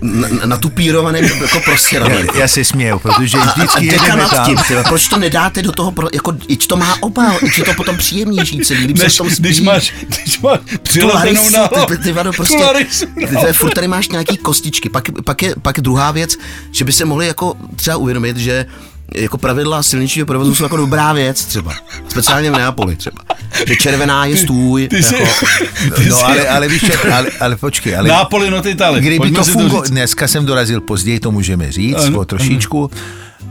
na- 0.00 0.28
na- 0.28 0.46
natupírovaným 0.46 1.24
jako 1.24 1.60
prostěradlem. 1.64 2.26
Já 2.38 2.48
se 2.48 2.64
směju, 2.64 2.98
protože 2.98 3.38
A, 3.38 3.42
a 3.42 3.52
vždycky 3.52 3.90
deka 3.90 4.02
jedeme 4.04 4.22
nad 4.22 4.30
tam. 4.30 4.46
tím, 4.46 4.58
tyhle, 4.68 4.84
proč 4.84 5.08
to 5.08 5.16
nedáte 5.18 5.62
do 5.62 5.72
toho, 5.72 5.92
pro, 5.92 6.08
jako, 6.14 6.36
iť 6.48 6.66
to 6.66 6.76
má 6.76 6.94
obal, 7.00 7.36
iť 7.42 7.58
je 7.58 7.64
to 7.64 7.74
potom 7.74 7.96
příjemnější 7.96 8.60
celý, 8.60 8.86
líp 8.86 8.98
se 8.98 9.08
v 9.08 9.16
tom 9.16 9.28
když 9.38 9.56
spí. 9.56 9.64
máš, 9.64 9.92
když 10.08 10.40
máš 10.40 10.58
tu 10.70 10.78
přilepenou 10.82 11.50
na 11.50 11.68
ty, 11.68 11.98
ty, 11.98 12.12
vado, 12.12 12.32
prostě, 12.32 12.58
tu 12.58 13.06
ty, 13.20 13.36
ty, 13.46 13.52
furt 13.52 13.74
tady 13.74 13.88
máš 13.88 14.08
nějaký 14.08 14.36
kostičky, 14.36 14.88
pak, 14.88 15.04
pak, 15.24 15.42
je, 15.42 15.54
pak 15.62 15.80
druhá 15.80 16.10
věc, 16.10 16.36
že 16.72 16.84
by 16.84 16.92
se 16.92 17.04
mohli 17.04 17.26
jako 17.26 17.54
třeba 17.76 17.96
uvědomit, 17.96 18.36
že 18.36 18.66
jako 19.14 19.38
pravidla 19.38 19.82
silničního 19.82 20.26
provozu 20.26 20.54
jsou 20.54 20.64
jako 20.64 20.76
dobrá 20.76 21.12
věc 21.12 21.44
třeba. 21.44 21.72
Speciálně 22.08 22.50
v 22.50 22.54
Neapoli 22.54 22.96
třeba. 22.96 23.22
Že 23.66 23.76
červená 23.76 24.24
je 24.24 24.36
stůj. 24.36 24.88
Ty 24.88 25.02
jsi, 25.02 25.14
jako, 25.14 25.46
ty 25.96 26.06
No 26.08 26.16
jsi, 26.16 26.22
ale, 26.22 26.48
ale 26.48 26.68
víš, 26.68 26.84
ale, 27.12 27.26
ale 27.40 27.56
počkej, 27.56 27.96
ale 27.96 28.08
Nápoli 28.08 28.50
not 28.50 28.66
Italy. 28.66 29.00
kdyby 29.00 29.16
Pojďme 29.18 29.38
to 29.38 29.44
fungovalo, 29.44 29.84
říct. 29.84 29.90
dneska 29.90 30.28
jsem 30.28 30.46
dorazil 30.46 30.80
později, 30.80 31.20
to 31.20 31.30
můžeme 31.30 31.72
říct, 31.72 32.04
Ano, 32.04 32.18
o 32.20 32.24
trošičku, 32.24 32.90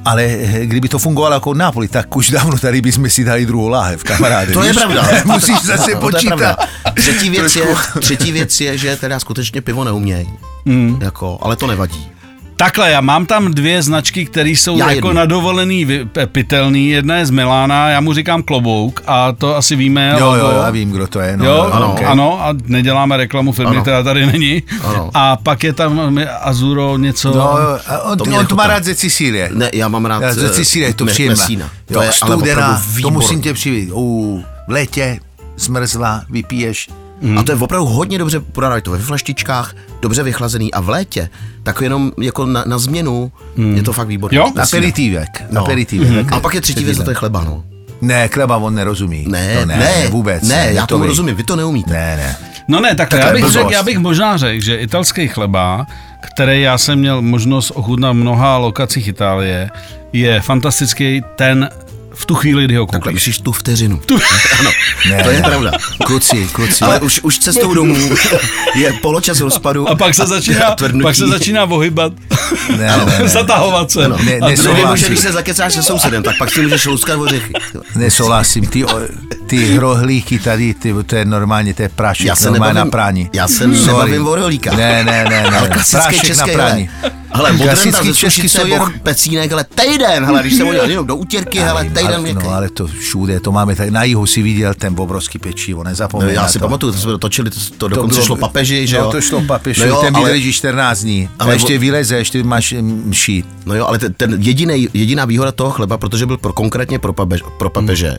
ale 0.06 0.24
eh, 0.24 0.66
kdyby 0.66 0.90
to 0.90 1.00
fungovalo 1.00 1.34
jako 1.34 1.54
Napoli, 1.54 1.88
tak 1.88 2.16
už 2.16 2.30
dávno 2.30 2.58
tady 2.58 2.82
bychom 2.82 3.10
si 3.10 3.24
dali 3.24 3.46
druhou 3.46 3.68
láhev, 3.68 4.04
kamaráde. 4.04 4.54
To 4.54 4.64
je 4.64 4.70
víš? 4.72 4.78
pravda. 4.78 5.08
Musíš 5.26 5.62
zase 5.62 5.92
No, 5.94 6.00
to 6.00 6.06
je 6.08 6.12
počítat. 6.12 6.56
Třetí 6.96 7.30
věc, 7.30 7.56
je, 7.56 7.66
třetí 8.00 8.32
věc 8.32 8.62
je, 8.62 8.78
že 8.78 8.96
teda 8.96 9.20
skutečně 9.20 9.62
pivo 9.62 9.84
neumějí. 9.84 10.30
Hmm. 10.66 11.00
Jako, 11.02 11.38
ale 11.42 11.56
to 11.56 11.68
nevadí. 11.68 12.08
Takhle, 12.58 12.92
já 12.92 13.02
mám 13.02 13.26
tam 13.26 13.54
dvě 13.54 13.82
značky, 13.84 14.26
které 14.26 14.50
jsou 14.50 14.78
Já 14.78 14.92
jako 14.92 15.08
jednu. 15.08 15.20
na 15.20 15.26
dovolený 15.26 15.86
vy- 15.86 16.06
pe- 16.06 16.26
pitelný. 16.28 16.90
Jedna 16.90 17.16
je 17.18 17.26
z 17.26 17.30
Milána, 17.30 17.90
já 17.90 18.02
mu 18.02 18.14
říkám 18.14 18.44
klobouk 18.44 19.02
a 19.08 19.32
to 19.32 19.56
asi 19.56 19.76
víme. 19.76 20.16
Jo, 20.20 20.34
jo, 20.34 20.52
já 20.64 20.70
vím, 20.70 20.92
kdo 20.92 21.08
to 21.08 21.20
je. 21.20 21.38
No, 21.38 21.46
jo, 21.46 21.62
ano, 21.62 21.74
ano, 21.74 21.94
ok. 21.94 22.02
ano, 22.06 22.46
a 22.46 22.54
neděláme 22.66 23.18
reklamu 23.18 23.52
firmy, 23.52 23.72
Ano. 23.72 23.82
která 23.82 24.04
tady 24.04 24.26
není. 24.26 24.64
Ano. 24.84 25.10
A 25.14 25.36
pak 25.36 25.64
je 25.64 25.74
tam 25.74 26.20
Azuro 26.42 26.98
něco. 26.98 27.34
No, 27.36 27.58
on, 28.04 28.18
To 28.18 28.24
on 28.40 28.46
to 28.48 28.56
má 28.56 28.68
rád 28.68 28.84
ze 28.84 28.96
Sicílie. 28.96 29.50
Ne, 29.54 29.70
já 29.74 29.88
mám 29.88 30.06
rád 30.06 30.22
Já 30.22 30.34
Ze 30.34 30.46
eh, 30.46 30.54
Sicílie, 30.54 30.94
to 30.94 31.06
příjemná. 31.06 31.46
Jo, 31.50 31.66
To 31.94 32.02
je 32.02 32.12
studená, 32.12 32.82
to 33.02 33.12
musím 33.12 33.42
tě 33.42 33.54
přivít. 33.54 33.90
U, 33.94 34.44
v 34.68 34.72
létě, 34.72 35.20
zmrzla, 35.58 36.22
vypiješ. 36.30 36.90
A 37.40 37.44
to 37.44 37.52
je 37.52 37.58
opravdu 37.58 37.86
hodně 37.86 38.18
dobře 38.18 38.40
podané, 38.40 38.82
to 38.82 38.92
ve 38.92 39.00
flaštičkách, 39.00 39.76
dobře 40.02 40.24
vychlazený 40.24 40.74
a 40.74 40.82
v 40.82 40.90
létě, 40.90 41.30
tak 41.64 41.82
jenom 41.82 42.12
jako 42.22 42.46
na, 42.46 42.64
na 42.68 42.78
změnu 42.78 43.32
je 43.76 43.84
to 43.84 43.94
fakt 43.94 44.08
výborné. 44.08 44.38
Jo? 44.38 44.52
Aperitívek. 44.64 45.44
No. 45.52 45.62
Aperitívek. 45.62 46.32
A 46.32 46.40
pak 46.40 46.54
je 46.54 46.62
třetí 46.62 46.84
věc, 46.84 46.98
to 46.98 47.10
je 47.10 47.16
chleba, 47.16 47.44
no. 47.44 47.64
Ne, 48.02 48.28
chleba 48.28 48.58
on 48.58 48.76
nerozumí. 48.76 49.26
Ne, 49.28 49.58
to 49.60 49.66
ne, 49.66 49.78
ne, 49.78 50.08
vůbec. 50.08 50.44
Ne, 50.48 50.70
já 50.72 50.82
to 50.82 50.88
tomu 50.88 51.04
ví. 51.04 51.08
rozumím, 51.08 51.36
vy 51.36 51.44
to 51.44 51.56
neumíte. 51.56 51.94
Ne, 51.94 52.16
ne. 52.18 52.36
No 52.68 52.80
ne, 52.80 52.96
tak 52.96 53.10
Tak 53.10 53.20
já 53.20 53.34
bych, 53.34 53.46
řekl, 53.46 53.72
já 53.72 53.84
bych 53.84 53.98
možná 53.98 54.38
řekl, 54.38 54.64
že 54.64 54.76
italský 54.76 55.28
chleba, 55.28 55.86
který 56.22 56.62
já 56.62 56.78
jsem 56.78 57.00
měl 57.00 57.22
možnost 57.22 57.72
ochutnat 57.72 58.14
v 58.14 58.20
mnoha 58.20 58.58
lokacích 58.58 59.08
Itálie, 59.08 59.70
je 60.14 60.42
fantastický 60.42 61.24
ten 61.36 61.70
v 62.16 62.26
tu 62.26 62.36
chvíli, 62.36 62.66
kdy 62.66 62.76
ho 62.76 62.86
Takhle 62.86 63.00
koupíš. 63.00 63.14
myslíš 63.16 63.40
tu 63.40 63.52
vteřinu. 63.52 64.02
ano, 64.60 64.72
Ne, 65.10 65.24
to 65.24 65.30
je 65.30 65.40
ne. 65.42 65.44
pravda. 65.48 65.72
Kluci, 66.06 66.50
kluci. 66.52 66.84
Ale 66.86 67.00
už, 67.00 67.20
už 67.24 67.40
cestou 67.40 67.74
domů 67.74 68.10
je 68.76 68.94
poločas 68.94 69.40
rozpadu. 69.40 69.90
A 69.90 69.96
pak 69.96 70.16
se 70.16 70.26
začíná, 70.26 70.76
tvrdnutí. 70.76 71.04
pak 71.04 71.16
se 71.16 71.28
začíná 71.28 71.64
ohybat, 71.64 72.14
Ne, 72.78 72.78
ne, 72.78 73.06
ne. 73.20 73.28
zatahovat 73.30 73.92
se. 73.92 74.08
Ne, 74.08 74.16
a 74.16 74.18
A 74.18 74.18
druhý 74.20 74.40
nesouhlasím. 74.52 74.88
může, 74.90 75.08
když 75.08 75.20
se 75.20 75.32
zakecáš 75.32 75.74
se 75.74 75.84
sousedem, 75.84 76.24
tak 76.24 76.38
pak 76.38 76.52
si 76.52 76.62
můžeš 76.62 76.86
louskat 76.86 77.20
ořechy. 77.20 77.54
Nesouhlasím, 77.96 78.68
ty, 78.68 78.86
o- 78.86 79.00
ty 79.48 79.58
hrohlíky 79.66 80.40
tady, 80.40 80.74
ty, 80.74 80.94
to 81.06 81.16
je 81.16 81.26
normálně, 81.26 81.74
to 81.74 81.82
je 81.82 81.90
prášek, 81.90 82.28
Já 82.28 82.36
se 82.36 82.46
normálně 82.50 82.74
nebavím- 82.74 82.88
na 82.88 82.92
prání. 82.92 83.30
já 83.34 83.48
se 83.48 83.58
Sorry. 83.58 83.86
nebavím 83.88 84.28
o 84.28 84.36
rohlíkách. 84.36 84.78
Ne, 84.78 85.04
ne, 85.04 85.26
ne, 85.30 85.44
ne. 85.52 85.58
Ale 85.58 85.70
klasický 85.70 86.20
prášek 86.20 86.38
na 86.38 86.48
prání. 86.48 86.90
hele, 87.02 87.14
modrenta 87.34 87.74
Klasický 87.74 88.14
český 88.14 88.50
sojer. 88.50 88.80
boh, 88.80 88.92
pecínek, 89.04 89.50
hele, 89.52 89.64
týden, 89.76 90.26
hele, 90.26 90.42
když 90.42 90.54
se 90.56 90.64
hodil 90.64 90.90
jenom 90.90 91.08
do 91.08 91.16
útěrky, 91.16 91.60
hele, 91.60 91.84
Nevím, 91.84 91.98
týden 91.98 92.16
ale, 92.16 92.34
no, 92.34 92.50
ale 92.50 92.70
to 92.70 92.88
všude, 92.88 93.40
to 93.40 93.52
máme 93.52 93.76
tak, 93.76 93.90
na 93.90 94.04
jihu 94.04 94.26
si 94.26 94.42
viděl 94.42 94.74
ten 94.74 94.96
obrovský 94.98 95.40
pečivo, 95.40 95.84
No, 95.84 95.90
nezapomeň 95.90 96.30
já 96.36 96.42
na 96.42 96.48
si 96.48 96.60
to. 96.60 96.66
pamatuju, 96.66 96.92
to 96.94 97.00
jsme 97.00 97.12
to 97.12 97.18
točili, 97.18 97.50
to, 97.50 97.58
to 97.78 97.88
dokonce 97.88 98.14
bylo- 98.16 98.26
šlo 98.26 98.36
papeži, 98.36 98.88
že 98.88 98.96
jo? 98.96 99.02
No 99.04 99.12
to 99.12 99.22
šlo 99.22 99.42
papeži, 99.42 99.82
no 99.82 99.88
jo, 99.88 100.02
ten 100.02 100.16
ale, 100.16 100.30
vydrží 100.30 100.54
14 100.54 101.00
dní. 101.02 101.30
ale 101.40 101.46
Ale 101.48 101.56
ještě 101.56 101.78
vyleze, 101.78 102.18
ještě 102.18 102.44
máš 102.44 102.72
mm, 102.74 103.04
mší. 103.06 103.44
no 103.66 103.76
jo, 103.76 103.86
ale 103.86 104.00
ten, 104.00 104.14
ten 104.14 104.36
jediný, 104.40 104.88
jediná 104.94 105.26
výhoda 105.26 105.52
toho 105.52 105.72
chleba, 105.72 105.98
protože 105.98 106.26
byl 106.26 106.38
pro, 106.38 106.54
konkrétně 106.54 107.00
pro, 107.00 107.14
papež, 107.14 107.42
pro 107.60 107.70
papeže, 107.70 108.08
Hmm. 108.10 108.18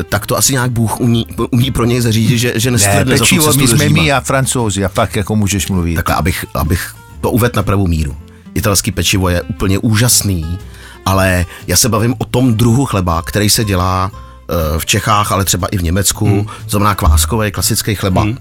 eh, 0.00 0.04
tak 0.08 0.26
to 0.26 0.36
asi 0.36 0.52
nějak 0.52 0.70
Bůh 0.70 1.00
umí, 1.00 1.26
umí 1.50 1.70
pro 1.70 1.84
něj 1.84 2.00
zařídit, 2.00 2.38
že, 2.38 2.52
že 2.56 2.70
Ne, 2.70 2.72
nestvrdne 2.72 3.18
za 3.18 3.24
tu 3.24 3.28
pečivo, 3.28 3.44
cestu 3.46 3.60
my 3.60 3.68
jsme 3.68 3.88
my 3.88 4.12
a 4.12 4.20
francouzi 4.20 4.84
a 4.84 4.88
pak 4.88 5.16
jako 5.16 5.36
můžeš 5.36 5.68
mluvit. 5.68 5.94
Takhle, 5.94 6.14
abych, 6.14 6.44
abych 6.54 6.94
to 7.26 7.30
uvedl 7.30 7.52
na 7.56 7.62
pravou 7.62 7.86
míru. 7.86 8.16
Italský 8.54 8.92
pečivo 8.92 9.28
je 9.28 9.42
úplně 9.42 9.78
úžasný, 9.78 10.58
ale 11.04 11.46
já 11.66 11.76
se 11.76 11.88
bavím 11.88 12.14
o 12.18 12.24
tom 12.24 12.54
druhu 12.54 12.84
chleba, 12.86 13.22
který 13.22 13.50
se 13.50 13.64
dělá 13.64 14.10
eh, 14.14 14.78
v 14.78 14.86
Čechách, 14.86 15.32
ale 15.32 15.44
třeba 15.44 15.68
i 15.68 15.78
v 15.78 15.82
Německu, 15.82 16.26
hmm. 16.26 16.46
znamená 16.68 16.94
kváskový, 16.94 17.50
klasický 17.50 17.94
chleba. 17.94 18.22
Hmm. 18.22 18.38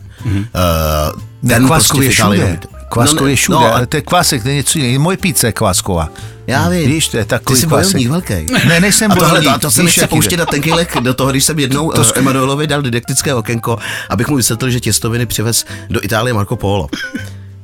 Ne, 1.44 1.60
kváskový 1.60 2.06
je 2.06 2.12
v 2.12 2.14
Itálii 2.14 2.40
všude. 2.40 2.46
neumíte. 2.46 2.68
Kváskový 2.90 3.32
je 3.32 3.36
všude, 3.36 3.58
no, 3.58 3.76
ale 3.76 3.86
to 3.86 3.98
je 3.98 4.02
kvásek, 4.02 4.44
to 4.44 4.50
je 4.50 4.56
něco 4.56 4.80
jiného. 4.80 5.04
Moje 5.04 5.18
pizza 5.18 5.48
je 5.48 5.54
kvásková. 5.54 6.10
já 6.48 6.70
vím. 6.70 6.88
Víš, 6.92 7.08
to 7.08 7.18
je 7.18 7.26
takový 7.26 7.56
Ty 7.56 7.62
jsi 7.62 7.68
kvásek. 7.68 7.94
bojovník 7.94 8.10
velký. 8.10 8.54
Ne, 8.68 8.80
nejsem 8.80 9.12
A 9.12 9.16
tohle, 9.16 9.30
bojovník. 9.30 9.54
to, 9.54 9.60
to 9.60 9.72
se 9.72 9.84
nechce 9.84 10.02
to- 10.02 10.08
pouštět 10.08 10.38
na 10.38 10.46
tenký 10.46 10.72
lek 10.74 10.98
do 11.02 11.14
toho, 11.14 11.32
když 11.32 11.44
jsem 11.44 11.60
jednou 11.60 11.92
to 11.96 12.04
Emanuelovi 12.16 12.68
dal 12.68 12.82
didaktické 12.82 13.34
okénko, 13.34 13.78
abych 14.10 14.28
mu 14.28 14.36
vysvětlil, 14.36 14.72
že 14.72 14.80
těstoviny 14.80 15.26
přivez 15.26 15.66
do 15.90 16.04
Itálie 16.04 16.34
Marco 16.34 16.56
Polo. 16.56 16.90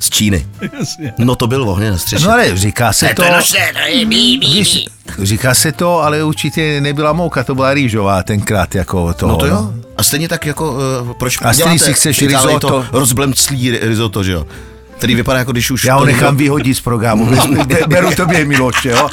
Z 0.02 0.10
Číny. 0.10 0.48
No 1.18 1.36
to 1.36 1.48
byl 1.48 1.70
ohně 1.70 1.92
na 1.92 1.98
střeše. 1.98 2.26
No 2.26 2.32
ale 2.32 2.58
říká 2.58 2.94
se 2.94 3.10
to, 3.16 3.24
víš, 4.40 4.86
říká 5.22 5.54
se 5.54 5.72
to, 5.72 6.00
ale 6.00 6.24
určitě 6.24 6.82
nebyla 6.82 7.14
mouka, 7.14 7.44
to 7.44 7.56
byla 7.56 7.74
rýžová 7.74 8.24
tenkrát 8.24 8.76
jako 8.76 9.14
to. 9.14 9.28
No 9.28 9.38
to 9.38 9.46
jo. 9.46 9.74
A 9.98 10.04
stejně 10.04 10.28
tak 10.30 10.46
jako, 10.46 10.72
uh, 10.72 11.14
proč 11.14 11.38
A 11.42 11.54
stejně 11.54 11.80
si 11.80 11.94
chceš 11.94 12.22
risotto? 12.22 12.70
to 12.70 12.86
rozblemclý 12.92 13.72
risotto, 13.72 14.24
že 14.24 14.32
jo? 14.32 14.48
Který 14.98 15.16
vypadá 15.16 15.40
jako 15.40 15.52
když 15.52 15.72
už... 15.72 15.84
Já 15.84 15.96
ho 15.96 16.06
nechám 16.06 16.38
vyhodit 16.38 16.78
z 16.78 16.82
programu, 16.82 17.30
beru 17.88 18.16
tobě 18.16 18.46
Miloš, 18.46 18.86
jo. 18.86 19.10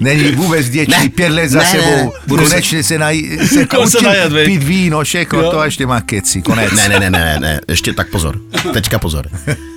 Není 0.00 0.32
vůbec 0.32 0.68
děčný, 0.68 0.94
Ne, 1.02 1.08
pět 1.08 1.28
let 1.28 1.48
za 1.48 1.58
ne, 1.58 1.64
sebou, 1.70 2.12
ne, 2.26 2.36
konečně 2.36 2.82
se, 2.82 2.98
naj, 2.98 3.38
se 3.46 3.66
učil 3.78 4.00
najet, 4.02 4.32
pít 4.44 4.62
víno, 4.62 5.04
všechno, 5.04 5.40
Jo. 5.40 5.50
to 5.50 5.58
a 5.58 5.64
ještě 5.64 5.86
má 5.86 6.00
keci, 6.00 6.42
konec. 6.42 6.72
Ne, 6.72 6.88
ne, 6.88 7.00
ne, 7.00 7.10
ne, 7.10 7.36
ne, 7.40 7.60
ještě 7.68 7.92
tak 7.92 8.10
pozor. 8.10 8.40
Teďka 8.72 8.98
pozor. 8.98 9.28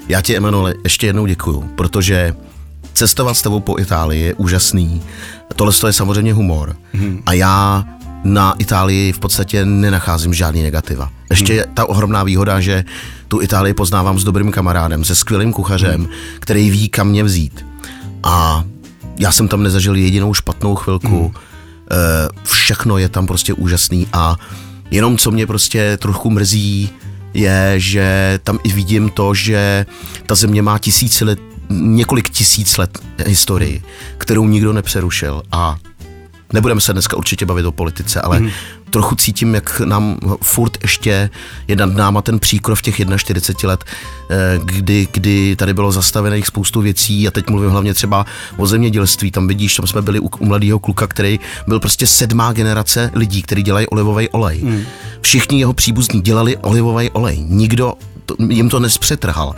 Já 0.10 0.22
ti, 0.22 0.38
Emanuele, 0.38 0.74
ještě 0.84 1.08
jednou 1.08 1.26
děkuju, 1.26 1.70
protože 1.76 2.34
cestovat 2.94 3.38
s 3.38 3.42
tebou 3.42 3.60
po 3.60 3.80
Itálii 3.80 4.22
je 4.22 4.34
úžasný. 4.34 5.02
Tohle 5.56 5.74
je 5.88 5.94
samozřejmě 5.94 6.34
humor. 6.34 6.76
A 7.26 7.34
já 7.34 7.86
na 8.24 8.54
Itálii 8.60 9.12
v 9.12 9.20
podstatě 9.20 9.66
nenacházím 9.66 10.34
žádný 10.34 10.64
negativa. 10.64 11.10
Ještě 11.30 11.54
je 11.54 11.66
ta 11.74 11.90
ohromná 11.90 12.24
výhoda, 12.24 12.60
že 12.60 12.84
tu 13.28 13.42
Itálii 13.42 13.74
poznávám 13.74 14.20
s 14.20 14.24
dobrým 14.24 14.52
kamarádem, 14.52 15.04
se 15.04 15.16
skvělým 15.16 15.54
kuchařem, 15.54 16.10
který 16.40 16.70
ví, 16.70 16.90
kam 16.90 17.08
mě 17.08 17.24
vzít. 17.24 17.66
A 18.24 18.64
já 19.18 19.32
jsem 19.32 19.48
tam 19.48 19.64
nezažil 19.64 19.96
jedinou 19.96 20.34
špatnou 20.34 20.76
chvilku. 20.76 21.34
Eh, 21.92 21.96
Všechno 22.44 22.98
je 22.98 23.10
tam 23.10 23.28
prostě 23.28 23.54
úžasný 23.54 24.08
a 24.14 24.36
jenom 24.92 25.18
co 25.18 25.32
mě 25.32 25.48
prostě 25.48 25.98
trochu 25.98 26.30
mrzí, 26.30 26.90
je, 27.34 27.74
že 27.78 28.40
tam 28.44 28.60
i 28.64 28.72
vidím 28.74 29.10
to, 29.10 29.34
že 29.34 29.86
ta 30.26 30.36
země 30.36 30.62
má 30.62 30.80
tisíci 30.80 31.26
let, 31.26 31.40
několik 31.70 32.30
tisíc 32.30 32.78
let 32.78 33.00
historii, 33.26 33.84
kterou 34.18 34.48
nikdo 34.48 34.74
nepřerušil 34.74 35.44
a 35.52 35.78
nebudeme 36.54 36.82
se 36.82 36.94
dneska 36.94 37.18
určitě 37.18 37.46
bavit 37.46 37.66
o 37.66 37.72
politice, 37.72 38.22
ale 38.22 38.38
hmm. 38.38 38.50
trochu 38.90 39.16
cítím, 39.16 39.56
jak 39.56 39.80
nám 39.80 40.18
furt 40.42 40.78
ještě 40.82 41.30
je 41.68 41.76
nad 41.76 41.94
náma 41.96 42.22
ten 42.22 42.40
příkrov 42.40 42.82
těch 42.82 43.02
41 43.18 43.70
let, 43.70 43.84
eh, 44.30 44.60
kdy, 44.64 45.08
kdy 45.12 45.56
tady 45.56 45.74
bylo 45.74 45.92
zastavených 45.92 46.48
spoustu 46.48 46.82
věcí 46.82 47.28
a 47.28 47.32
teď 47.32 47.50
mluvím 47.50 47.70
hlavně 47.70 47.94
třeba 47.94 48.26
o 48.58 48.68
zemědělství, 48.68 49.32
tam 49.32 49.48
vidíš, 49.48 49.76
tam 49.76 49.88
jsme 49.88 50.02
byli 50.02 50.20
u, 50.20 50.30
u 50.40 50.46
mladého 50.46 50.80
kluka, 50.80 51.08
který 51.08 51.40
byl 51.68 51.80
prostě 51.80 52.08
sedmá 52.08 52.54
generace 52.54 53.12
lidí, 53.14 53.42
kteří 53.42 53.64
dělají 53.64 53.88
olivový 53.88 54.30
olej. 54.30 54.62
Hmm. 54.62 54.84
Všichni 55.22 55.60
jeho 55.60 55.74
příbuzní 55.74 56.22
dělali 56.22 56.58
olivový 56.58 57.10
olej. 57.10 57.38
Nikdo 57.40 57.94
to, 58.28 58.36
jim 58.50 58.70
to 58.70 58.80
nespřetrhal. 58.80 59.56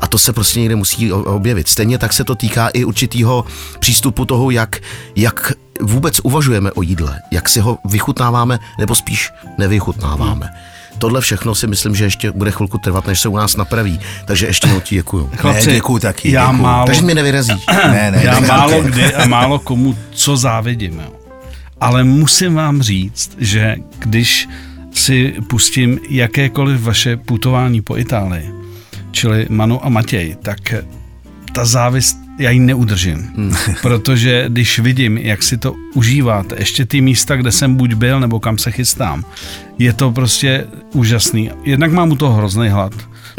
A 0.00 0.06
to 0.06 0.18
se 0.18 0.32
prostě 0.32 0.60
někde 0.60 0.76
musí 0.76 1.12
objevit. 1.12 1.68
Stejně 1.68 1.98
tak 1.98 2.12
se 2.12 2.24
to 2.24 2.34
týká 2.34 2.68
i 2.68 2.84
určitého 2.84 3.44
přístupu 3.78 4.24
toho, 4.24 4.50
jak, 4.50 4.76
jak 5.16 5.52
vůbec 5.80 6.20
uvažujeme 6.22 6.72
o 6.72 6.82
jídle, 6.82 7.20
jak 7.30 7.48
si 7.48 7.60
ho 7.60 7.78
vychutnáváme, 7.84 8.58
nebo 8.78 8.94
spíš 8.94 9.30
nevychutnáváme. 9.58 10.50
Tohle 10.98 11.20
všechno 11.20 11.54
si 11.54 11.66
myslím, 11.66 11.94
že 11.94 12.04
ještě 12.04 12.32
bude 12.32 12.50
chvilku 12.50 12.78
trvat, 12.78 13.06
než 13.06 13.20
se 13.20 13.28
u 13.28 13.36
nás 13.36 13.56
napraví. 13.56 14.00
Takže 14.24 14.46
ještě 14.46 14.68
jednou 14.68 14.80
ti 14.80 14.94
děkuju. 14.94 15.30
Chlapci, 15.36 15.72
děkuju 15.72 15.98
taky, 15.98 16.30
já 16.30 16.44
děkuju. 16.46 16.62
málo, 16.62 16.86
Takže 16.86 17.02
mě 17.02 17.14
nevyrazíš. 17.14 17.64
Ne, 17.90 18.10
ne, 18.10 18.20
já 18.24 18.40
ne, 18.40 18.46
málo 18.46 18.82
ne. 18.82 18.90
kdy 18.90 19.14
a 19.14 19.26
málo 19.26 19.58
komu 19.58 19.96
co 20.10 20.36
závidím. 20.36 21.00
Jo. 21.04 21.12
Ale 21.80 22.04
musím 22.04 22.54
vám 22.54 22.82
říct, 22.82 23.30
že 23.38 23.76
když 23.98 24.48
si 24.98 25.34
pustím 25.46 26.00
jakékoliv 26.08 26.80
vaše 26.80 27.16
putování 27.16 27.80
po 27.80 27.96
Itálii, 27.96 28.50
čili 29.10 29.46
Manu 29.50 29.86
a 29.86 29.88
Matěj, 29.88 30.36
tak 30.42 30.74
ta 31.52 31.64
závist, 31.64 32.18
já 32.38 32.50
ji 32.50 32.58
neudržím. 32.58 33.30
Hmm. 33.36 33.54
Protože 33.82 34.44
když 34.48 34.78
vidím, 34.78 35.18
jak 35.18 35.42
si 35.42 35.58
to 35.58 35.74
užíváte, 35.94 36.56
ještě 36.58 36.84
ty 36.84 37.00
místa, 37.00 37.36
kde 37.36 37.52
jsem 37.52 37.74
buď 37.74 37.94
byl, 37.94 38.20
nebo 38.20 38.40
kam 38.40 38.58
se 38.58 38.70
chystám, 38.70 39.24
je 39.78 39.92
to 39.92 40.12
prostě 40.12 40.66
úžasný. 40.92 41.50
Jednak 41.64 41.92
mám 41.92 42.12
u 42.12 42.16
toho 42.16 42.34
hrozný 42.34 42.68
hlad. 42.68 42.92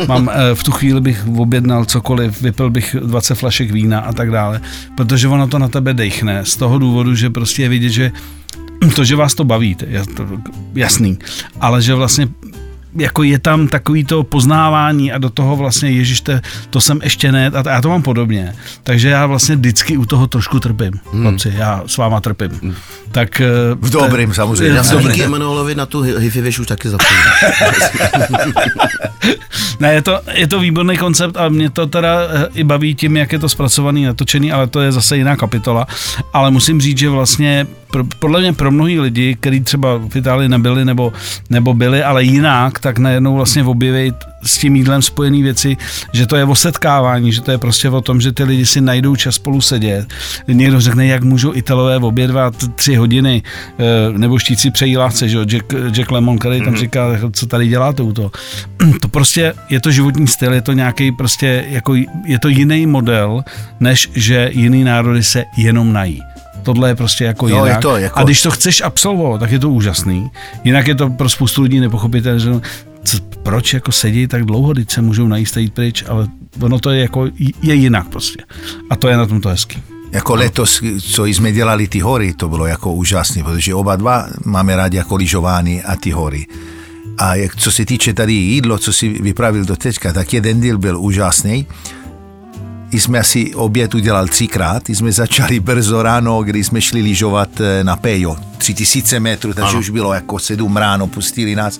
Mám, 0.07 0.29
eh, 0.33 0.55
v 0.55 0.63
tu 0.63 0.71
chvíli 0.71 1.01
bych 1.01 1.27
objednal 1.37 1.85
cokoliv, 1.85 2.41
vypil 2.41 2.69
bych 2.69 2.95
20 3.03 3.35
flašek 3.35 3.71
vína 3.71 3.99
a 3.99 4.13
tak 4.13 4.31
dále, 4.31 4.61
protože 4.97 5.27
ono 5.27 5.47
to 5.47 5.59
na 5.59 5.67
tebe 5.67 5.93
dechne 5.93 6.45
z 6.45 6.55
toho 6.55 6.79
důvodu, 6.79 7.15
že 7.15 7.29
prostě 7.29 7.61
je 7.61 7.69
vidět, 7.69 7.89
že 7.89 8.11
to, 8.95 9.03
že 9.03 9.15
vás 9.15 9.33
to 9.33 9.43
baví, 9.43 9.75
to 9.75 9.85
je 9.87 10.05
to 10.05 10.27
jasný, 10.73 11.19
ale 11.59 11.81
že 11.81 11.93
vlastně 11.93 12.27
jako 12.95 13.23
je 13.23 13.39
tam 13.39 13.67
takový 13.67 14.03
to 14.03 14.23
poznávání 14.23 15.11
a 15.11 15.17
do 15.17 15.29
toho 15.29 15.55
vlastně, 15.55 15.89
ježiš, 15.91 16.21
to, 16.21 16.31
to 16.69 16.81
jsem 16.81 16.99
ještě 17.03 17.31
ne, 17.31 17.47
a 17.47 17.69
já 17.69 17.81
to 17.81 17.89
mám 17.89 18.01
podobně. 18.01 18.55
Takže 18.83 19.09
já 19.09 19.25
vlastně 19.25 19.55
vždycky 19.55 19.97
u 19.97 20.05
toho 20.05 20.27
trošku 20.27 20.59
trpím, 20.59 20.91
hmm. 21.11 21.21
chlapci, 21.21 21.53
já 21.55 21.83
s 21.85 21.97
váma 21.97 22.21
trpím. 22.21 22.51
Hmm. 22.61 22.75
Tak, 23.11 23.41
eh, 23.41 23.47
V 23.81 23.89
dobrým 23.89 24.33
samozřejmě. 24.33 24.75
Já 24.75 24.83
v 24.83 24.87
jsem 24.87 24.99
díky 24.99 25.23
Emanuelovi 25.23 25.75
na 25.75 25.85
tu 25.85 26.01
hi-fi 26.01 26.41
věž 26.41 26.59
už 26.59 26.67
taky 26.67 26.89
zapomněl. 26.89 27.23
Ne, 29.79 29.93
je 29.93 30.01
to, 30.01 30.19
je 30.33 30.47
to 30.47 30.59
výborný 30.59 30.97
koncept 30.97 31.37
a 31.37 31.49
mě 31.49 31.69
to 31.69 31.87
teda 31.87 32.19
eh, 32.21 32.47
i 32.53 32.63
baví 32.63 32.95
tím, 32.95 33.17
jak 33.17 33.31
je 33.31 33.39
to 33.39 33.49
zpracovaný, 33.49 34.05
natočený, 34.05 34.51
ale 34.51 34.67
to 34.67 34.81
je 34.81 34.91
zase 34.91 35.17
jiná 35.17 35.35
kapitola. 35.35 35.87
Ale 36.33 36.51
musím 36.51 36.81
říct, 36.81 36.97
že 36.97 37.09
vlastně 37.09 37.67
pro, 37.91 38.03
podle 38.19 38.41
mě 38.41 38.53
pro 38.53 38.71
mnohý 38.71 38.99
lidi, 38.99 39.35
kteří 39.39 39.59
třeba 39.59 39.97
v 39.97 40.15
Itálii 40.15 40.49
nebyli 40.49 40.85
nebo, 40.85 41.13
nebo 41.49 41.73
byli, 41.73 42.03
ale 42.03 42.23
jinak, 42.23 42.79
tak 42.79 42.97
najednou 42.97 43.35
vlastně 43.35 43.63
objeví 43.63 44.13
s 44.43 44.57
tím 44.57 44.75
jídlem 44.75 45.01
spojené 45.01 45.43
věci, 45.43 45.77
že 46.13 46.27
to 46.27 46.35
je 46.35 46.43
o 46.45 46.55
setkávání, 46.55 47.31
že 47.31 47.41
to 47.41 47.51
je 47.51 47.57
prostě 47.57 47.89
o 47.89 48.01
tom, 48.01 48.21
že 48.21 48.31
ty 48.31 48.43
lidi 48.43 48.65
si 48.65 48.81
najdou 48.81 49.15
čas 49.15 49.35
spolu 49.35 49.61
sedět. 49.61 50.07
Někdo 50.47 50.81
řekne, 50.81 51.07
jak 51.07 51.23
můžou 51.23 51.55
Italové 51.55 51.97
obědvat 51.97 52.53
tři 52.75 52.95
hodiny, 52.95 53.43
eh, 53.79 53.83
nebo 54.17 54.39
štíci 54.39 54.71
přejíláce, 54.71 55.29
že 55.29 55.37
jo, 55.37 55.43
Jack, 55.43 55.73
Jack 55.91 56.11
Lemon, 56.11 56.37
který 56.37 56.61
tam 56.61 56.75
říká, 56.75 57.07
co 57.31 57.45
tady 57.45 57.67
děláte 57.67 58.03
u 58.03 58.13
toho. 58.13 58.31
To 59.01 59.07
prostě 59.07 59.53
je 59.69 59.79
to 59.81 59.91
životní 59.91 60.27
styl, 60.27 60.53
je 60.53 60.61
to 60.61 60.73
nějaký 60.73 61.11
prostě, 61.11 61.65
jako 61.69 61.95
je 62.25 62.39
to 62.39 62.47
jiný 62.47 62.85
model, 62.85 63.43
než 63.79 64.09
že 64.13 64.49
jiný 64.53 64.83
národy 64.83 65.23
se 65.23 65.45
jenom 65.57 65.93
nají. 65.93 66.21
Tohle 66.63 66.89
je 66.89 66.95
prostě 66.95 67.23
jako 67.23 67.47
Jo, 67.47 67.55
jinak. 67.55 67.77
je 67.77 67.81
to 67.81 67.97
jako- 67.97 68.19
A 68.19 68.23
když 68.23 68.41
to 68.41 68.51
chceš 68.51 68.81
absolvovat, 68.81 69.39
tak 69.39 69.51
je 69.51 69.59
to 69.59 69.69
úžasný. 69.69 70.31
Jinak 70.63 70.87
je 70.87 70.95
to 70.95 71.09
pro 71.09 71.29
spoustu 71.29 71.61
lidí 71.61 71.79
nepochopitelné, 71.79 72.39
že 72.39 72.49
no, 72.49 72.61
co, 73.03 73.17
proč 73.43 73.73
jako 73.73 73.91
sedí 73.91 74.27
tak 74.27 74.45
dlouho, 74.45 74.73
když 74.73 74.85
se 74.89 75.01
můžou 75.01 75.27
najíst 75.27 75.57
a 75.57 75.59
jít 75.59 75.73
pryč, 75.73 76.03
ale 76.07 76.27
ono 76.61 76.79
to 76.79 76.89
je 76.89 77.01
jako, 77.01 77.25
je 77.61 77.73
jinak 77.75 78.07
prostě. 78.07 78.43
A 78.89 78.95
to 78.95 79.07
je 79.07 79.17
na 79.17 79.25
tom 79.25 79.41
to 79.41 79.49
hezký. 79.49 79.83
Jako 80.11 80.35
letos, 80.35 80.81
co 81.01 81.25
jsme 81.25 81.51
dělali 81.51 81.87
ty 81.87 81.99
hory, 81.99 82.33
to 82.33 82.49
bylo 82.49 82.65
jako 82.65 82.93
úžasné, 82.93 83.43
protože 83.43 83.75
oba 83.75 83.95
dva 83.95 84.27
máme 84.45 84.75
rádi 84.75 84.97
jako 84.97 85.15
lyžování 85.15 85.83
a 85.83 85.95
ty 85.95 86.11
hory. 86.11 86.45
A 87.17 87.35
jak, 87.35 87.55
co 87.55 87.71
se 87.71 87.85
týče 87.85 88.13
tady 88.13 88.33
jídlo, 88.33 88.77
co 88.77 88.93
si 88.93 89.09
vypravil 89.09 89.65
do 89.65 89.75
teďka, 89.75 90.13
tak 90.13 90.33
jeden 90.33 90.61
díl 90.61 90.77
byl 90.77 90.99
úžasný. 90.99 91.67
Jsme 92.91 93.19
asi 93.19 93.55
oběd 93.55 93.95
udělal 93.95 94.27
třikrát. 94.27 94.89
Jsme 94.89 95.11
začali 95.11 95.59
brzo 95.59 96.03
ráno, 96.03 96.43
kdy 96.43 96.63
jsme 96.63 96.81
šli 96.81 97.01
lyžovat 97.01 97.49
eh, 97.61 97.83
na 97.83 97.95
Pejo. 97.95 98.35
Tři 98.57 98.73
tisíce 98.73 99.19
metrů, 99.19 99.53
takže 99.53 99.69
Ano. 99.69 99.79
už 99.79 99.89
bylo 99.89 100.13
jako 100.13 100.39
sedm 100.39 100.77
ráno, 100.77 101.07
pustili 101.07 101.55
nás. 101.55 101.79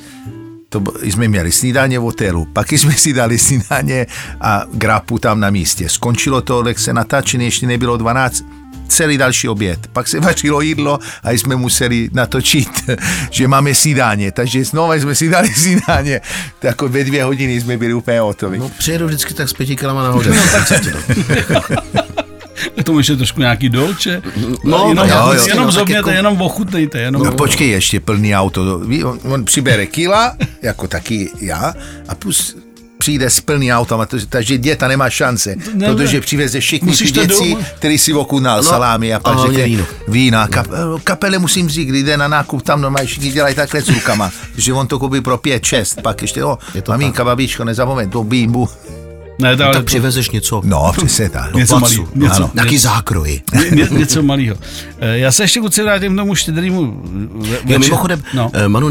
To 0.69 0.83
jsme 1.01 1.27
měli 1.27 1.51
snídaně 1.51 1.99
v 1.99 2.01
hotelu, 2.01 2.47
pak 2.53 2.71
jsme 2.71 2.93
si 2.93 3.13
dali 3.13 3.37
snídaně 3.37 4.05
a 4.41 4.63
grapu 4.73 5.19
tam 5.19 5.39
na 5.39 5.49
místě. 5.49 5.89
Skončilo 5.89 6.41
to, 6.41 6.67
jak 6.67 6.79
se 6.79 6.93
natáčení, 6.93 7.45
ještě 7.45 7.67
nebylo 7.67 7.97
12, 7.97 8.43
celý 8.89 9.17
další 9.17 9.49
oběd. 9.49 9.87
Pak 9.93 10.07
se 10.07 10.19
vařilo 10.19 10.61
jídlo 10.61 10.99
a 11.23 11.31
jsme 11.31 11.55
museli 11.55 12.09
natočit, 12.13 12.69
že 13.31 13.47
máme 13.47 13.75
snídaně. 13.75 14.31
Takže 14.31 14.65
znova 14.65 14.95
jsme 14.95 15.15
si 15.15 15.29
dali 15.29 15.53
snídaně. 15.53 16.21
Tak 16.59 16.63
jako 16.69 16.87
ve 16.89 17.03
dvě 17.03 17.23
hodiny 17.23 17.61
jsme 17.61 17.77
byli 17.77 17.93
úplně 17.93 18.19
hotovi. 18.19 18.57
No, 18.57 18.69
přijedu 18.77 19.05
vždycky 19.07 19.33
tak 19.33 19.49
s 19.49 19.53
pěti 19.53 19.75
kilama 19.75 20.03
nahoře. 20.03 20.29
No, 20.29 20.41
tak 20.51 21.71
K 22.79 22.83
tomu 22.83 22.97
ještě 22.97 23.15
trošku 23.15 23.39
nějaký 23.39 23.69
dolče. 23.69 24.21
No, 24.63 24.85
jenom, 24.89 25.09
jo, 25.09 25.15
jenom, 25.15 25.35
jo. 25.35 25.45
jenom 25.47 25.65
No, 25.65 25.71
zobněte, 25.71 25.97
jako- 25.97 26.09
jenom 26.09 26.41
ochutnejte. 26.41 26.99
Jenom... 26.99 27.23
No 27.23 27.31
počkej, 27.31 27.69
ještě 27.69 27.99
plný 27.99 28.35
auto. 28.35 28.81
On, 29.05 29.19
on 29.23 29.45
přibere 29.45 29.85
kila, 29.85 30.35
jako 30.61 30.87
taky 30.87 31.29
já, 31.41 31.73
a 32.07 32.15
plus 32.15 32.57
přijde 33.01 33.29
s 33.29 33.39
plný 33.41 33.73
autem, 33.73 33.99
takže 34.29 34.57
děta 34.57 34.87
nemá 34.87 35.09
šance, 35.09 35.55
Ne, 35.73 35.87
protože 35.87 36.17
ne. 36.17 36.21
přiveze 36.21 36.59
všechny 36.59 36.87
Musíš 36.89 37.11
ty 37.11 37.19
věci, 37.19 37.57
které 37.75 37.97
si 37.97 38.13
okudnal, 38.13 38.57
No, 38.57 38.63
salámy 38.63 39.13
a 39.13 39.17
a 39.17 39.19
pak 39.19 39.39
řekne 39.39 39.63
víno. 39.63 39.85
vína. 40.07 40.47
Kap, 40.47 40.67
kapele 41.03 41.39
musím 41.39 41.69
říct, 41.69 41.87
kdy 41.87 42.03
jde 42.03 42.17
na 42.17 42.27
nákup, 42.27 42.61
tam 42.61 42.81
normálně 42.81 43.07
všichni 43.07 43.31
dělají 43.31 43.55
takhle 43.55 43.81
s 43.81 43.89
rukama, 43.89 44.31
že 44.57 44.73
on 44.73 44.87
to 44.87 44.99
koupí 44.99 45.21
pro 45.21 45.37
pět, 45.37 45.63
šest, 45.65 46.01
pak 46.01 46.21
ještě, 46.21 46.43
o, 46.43 46.57
Je 46.75 46.81
to 46.81 46.91
maminka, 46.91 47.25
babičko, 47.25 47.63
nezapomeň, 47.63 48.09
to 48.09 48.23
bimbu. 48.23 48.69
Ne, 49.39 49.47
ale 49.47 49.57
tak 49.57 49.73
to, 49.73 49.83
přivezeš 49.83 50.29
něco. 50.29 50.61
No, 50.65 50.91
přesně 50.97 51.29
tak. 51.29 51.53
Něco 51.55 51.79
placu. 51.79 52.01
malý, 52.01 52.11
něco- 52.15 52.35
Ano, 52.35 52.51
Nějaký 52.53 52.77
zákroji. 52.77 53.41
ně, 53.53 53.69
ně, 53.71 53.87
něco 53.91 54.23
malého. 54.23 54.55
Já 54.99 55.31
se 55.31 55.43
ještě 55.43 55.59
kluci 55.59 55.83
vrátím 55.83 56.13
k 56.13 56.17
tomu 56.17 56.35
štědrýmu 56.35 57.01
ve- 57.65 57.79
mimochodem, 57.79 58.23
no. 58.33 58.51
no. 58.61 58.69
Manu, 58.69 58.89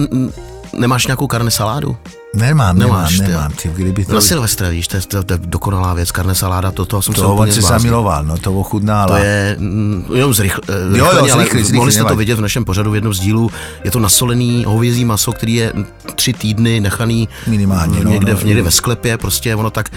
nemáš 0.78 1.06
nějakou 1.06 1.26
karne 1.26 1.50
saládu? 1.50 1.96
Nemám, 2.38 2.78
nemám, 2.78 2.96
Nemáš, 2.96 3.16
ty 3.18 3.22
jo. 3.24 3.28
nemám, 3.28 3.52
ty, 3.52 3.68
kdyby 3.68 4.04
to, 4.04 4.14
Na 4.14 4.20
Silvestra, 4.20 4.68
víš, 4.68 4.88
to 4.88 4.96
je, 4.96 5.02
to, 5.02 5.22
to 5.22 5.34
je 5.34 5.38
dokonalá 5.42 5.94
věc, 5.94 6.10
karne 6.10 6.34
saláda, 6.34 6.70
to, 6.70 6.84
toho 6.84 7.02
jsem 7.02 7.14
se 7.14 7.20
to 7.20 7.28
on 7.28 7.34
úplně 7.34 7.52
se 7.52 7.60
zbláznil. 7.60 7.78
zamiloval, 7.90 8.24
no 8.24 8.38
to 8.38 8.52
ochutnal. 8.52 9.08
To 9.08 9.16
je 9.16 9.56
mm, 9.58 10.04
jenom 10.14 10.34
zrychl, 10.34 10.60
jo, 10.68 10.74
zrychleně, 10.90 11.32
ale 11.32 11.42
zrychli, 11.42 11.58
zrychli, 11.64 11.76
mohli 11.76 11.92
jste 11.92 12.04
to 12.04 12.16
vidět 12.16 12.34
v 12.34 12.40
našem 12.40 12.64
pořadu 12.64 12.90
v 12.90 12.94
jednom 12.94 13.14
z 13.14 13.20
dílů. 13.20 13.50
Je 13.84 13.90
to 13.90 14.00
nasolený 14.00 14.64
hovězí 14.66 15.04
maso, 15.04 15.32
který 15.32 15.54
je 15.54 15.72
tři 16.14 16.32
týdny 16.32 16.80
nechaný 16.80 17.28
Minimálně, 17.46 18.04
no, 18.04 18.10
někde, 18.10 18.32
no. 18.32 18.38
v, 18.38 18.44
někde 18.44 18.62
ve 18.62 18.70
sklepě, 18.70 19.18
prostě 19.18 19.54
ono 19.54 19.70
tak 19.70 19.90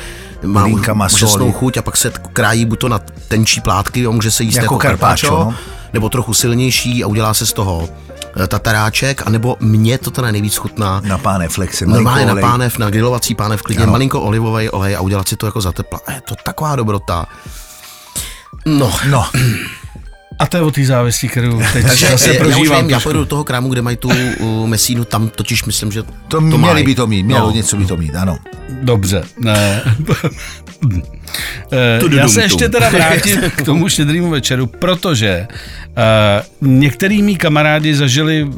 má 0.43 0.65
úžasnou 1.13 1.51
chuť 1.51 1.77
a 1.77 1.81
pak 1.81 1.97
se 1.97 2.11
krájí 2.33 2.65
buď 2.65 2.79
to 2.79 2.89
na 2.89 2.99
tenčí 3.27 3.61
plátky, 3.61 4.05
a 4.05 4.09
může 4.09 4.31
se 4.31 4.43
jíst 4.43 4.55
Jako 4.55 4.63
jako, 4.63 4.77
carpaccio, 4.79 5.31
no. 5.39 5.53
nebo 5.93 6.09
trochu 6.09 6.33
silnější 6.33 7.03
a 7.03 7.07
udělá 7.07 7.33
se 7.33 7.45
z 7.45 7.53
toho 7.53 7.89
eh, 8.09 8.10
tataráček, 8.47 9.27
anebo 9.27 9.57
mně 9.59 9.97
to 9.97 10.11
teda 10.11 10.31
nejvíc 10.31 10.55
chutná. 10.55 11.01
Na 11.05 11.17
páne 11.17 11.47
flexe, 11.49 11.85
Normálně 11.85 12.25
na 12.25 12.35
pánev, 12.35 12.77
na 12.77 12.89
grilovací 12.89 13.35
pánev, 13.35 13.61
klidně 13.61 13.83
Ano. 13.83 13.91
malinko 13.91 14.21
olivový 14.21 14.69
olej 14.69 14.95
a 14.95 15.01
udělat 15.01 15.27
si 15.27 15.35
to 15.35 15.45
jako 15.45 15.61
za 15.61 15.71
tepla. 15.71 15.99
A 16.07 16.11
je 16.11 16.21
to 16.21 16.35
taková 16.43 16.75
dobrota. 16.75 17.25
No, 18.65 18.93
No, 19.09 19.25
A 20.39 20.47
to 20.47 20.57
je 20.57 20.63
o 20.63 20.71
té 20.71 20.85
závisti, 20.85 21.27
kterou 21.27 21.61
teď 21.73 21.85
takže 21.87 22.07
zase 22.07 22.27
já, 22.27 22.33
já 22.33 22.39
prožívám. 22.39 22.81
vím, 22.81 22.89
já 22.89 22.95
trošku. 22.97 23.03
pojedu 23.03 23.19
do 23.19 23.25
toho 23.25 23.43
krámu, 23.43 23.69
kde 23.69 23.81
mají 23.81 23.97
tu 23.97 24.09
uh, 24.39 24.67
mesínu, 24.67 25.05
tam 25.05 25.29
totiž 25.29 25.63
myslím, 25.63 25.91
že 25.91 26.03
to, 26.03 26.09
to 26.27 26.41
měli 26.41 26.57
mají. 26.73 26.85
by 26.85 26.95
to 26.95 27.07
mít, 27.07 27.23
mělo 27.23 27.45
No. 27.47 27.51
něco 27.55 27.77
by 27.77 27.85
to 27.85 27.97
mít, 27.97 28.15
ano. 28.15 28.37
Dobře. 28.69 29.23
Ne. 29.39 29.81
Eh, 31.71 31.99
Já 32.15 32.27
se 32.27 32.41
ještě 32.41 32.69
teda 32.69 32.89
vrátím 32.89 33.41
k 33.55 33.61
tomu 33.61 33.89
štědrýmu 33.89 34.29
večeru, 34.29 34.67
protože 34.67 35.47
uh, 36.61 36.69
některý 36.69 37.21
mý 37.21 37.35
kamarádi 37.35 37.95
zažili 37.95 38.43
uh, 38.43 38.51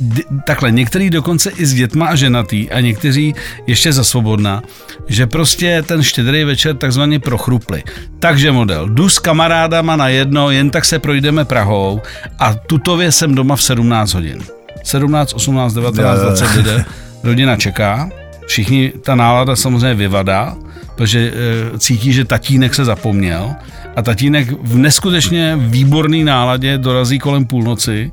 d- 0.00 0.22
takhle, 0.46 0.70
některý 0.70 1.10
dokonce 1.10 1.50
i 1.50 1.66
s 1.66 1.74
dětma 1.74 2.06
a 2.06 2.14
ženatý 2.14 2.70
a 2.70 2.80
někteří 2.80 3.34
ještě 3.66 3.92
za 3.92 4.04
svobodná, 4.04 4.62
že 5.08 5.26
prostě 5.26 5.82
ten 5.86 6.02
štědrý 6.02 6.44
večer 6.44 6.76
takzvaně 6.76 7.20
prochrupli. 7.20 7.82
Takže 8.18 8.52
model, 8.52 8.88
jdu 8.88 9.08
s 9.08 9.18
kamarádama 9.18 9.96
na 9.96 10.08
jedno, 10.08 10.50
jen 10.50 10.70
tak 10.70 10.84
se 10.84 10.98
projdeme 10.98 11.44
Prahou 11.44 12.00
a 12.38 12.54
tutově 12.54 13.12
jsem 13.12 13.34
doma 13.34 13.56
v 13.56 13.62
17 13.62 14.14
hodin. 14.14 14.42
17, 14.84 15.32
18, 15.32 15.74
19, 15.74 16.20
20 16.20 16.62
jde, 16.62 16.84
rodina 17.22 17.56
čeká, 17.56 18.10
všichni, 18.46 18.92
ta 19.02 19.14
nálada 19.14 19.56
samozřejmě 19.56 19.94
vyvadá, 19.94 20.56
protože 20.98 21.32
e, 21.74 21.78
cítí, 21.78 22.12
že 22.12 22.24
tatínek 22.24 22.74
se 22.74 22.84
zapomněl 22.84 23.54
a 23.96 24.02
tatínek 24.02 24.48
v 24.62 24.78
neskutečně 24.78 25.56
výborný 25.56 26.24
náladě 26.24 26.78
dorazí 26.78 27.18
kolem 27.18 27.44
půlnoci 27.44 28.10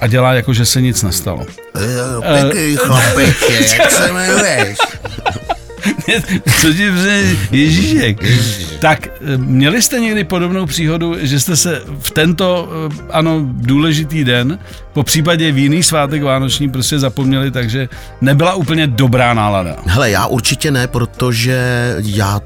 a 0.00 0.06
dělá 0.06 0.32
jako, 0.32 0.54
že 0.54 0.66
se 0.66 0.80
nic 0.80 1.02
nestalo. 1.02 1.46
Pěkný 1.72 2.76
chlapeček, 2.76 3.72
jak 3.78 3.90
se 3.90 4.08
jmenuješ? 4.08 4.78
Co 6.60 6.72
ti 6.72 6.90
přijde, 6.90 7.36
Ježíšek. 7.50 8.16
Tak 8.78 9.08
měli 9.36 9.82
jste 9.82 10.00
někdy 10.00 10.24
podobnou 10.24 10.66
příhodu, 10.66 11.14
že 11.18 11.40
jste 11.40 11.56
se 11.56 11.82
v 12.00 12.10
tento, 12.10 12.68
e, 12.90 13.12
ano, 13.12 13.40
důležitý 13.42 14.24
den, 14.24 14.58
po 14.92 15.02
případě 15.02 15.52
v 15.52 15.58
jiný 15.58 15.82
svátek 15.82 16.22
vánoční 16.22 16.70
prostě 16.70 16.98
zapomněli, 16.98 17.50
takže 17.50 17.88
nebyla 18.20 18.54
úplně 18.54 18.86
dobrá 18.86 19.34
nálada. 19.34 19.76
Hele, 19.86 20.10
já 20.10 20.26
určitě 20.26 20.70
ne, 20.70 20.86
protože 20.86 21.94
já 21.98 22.40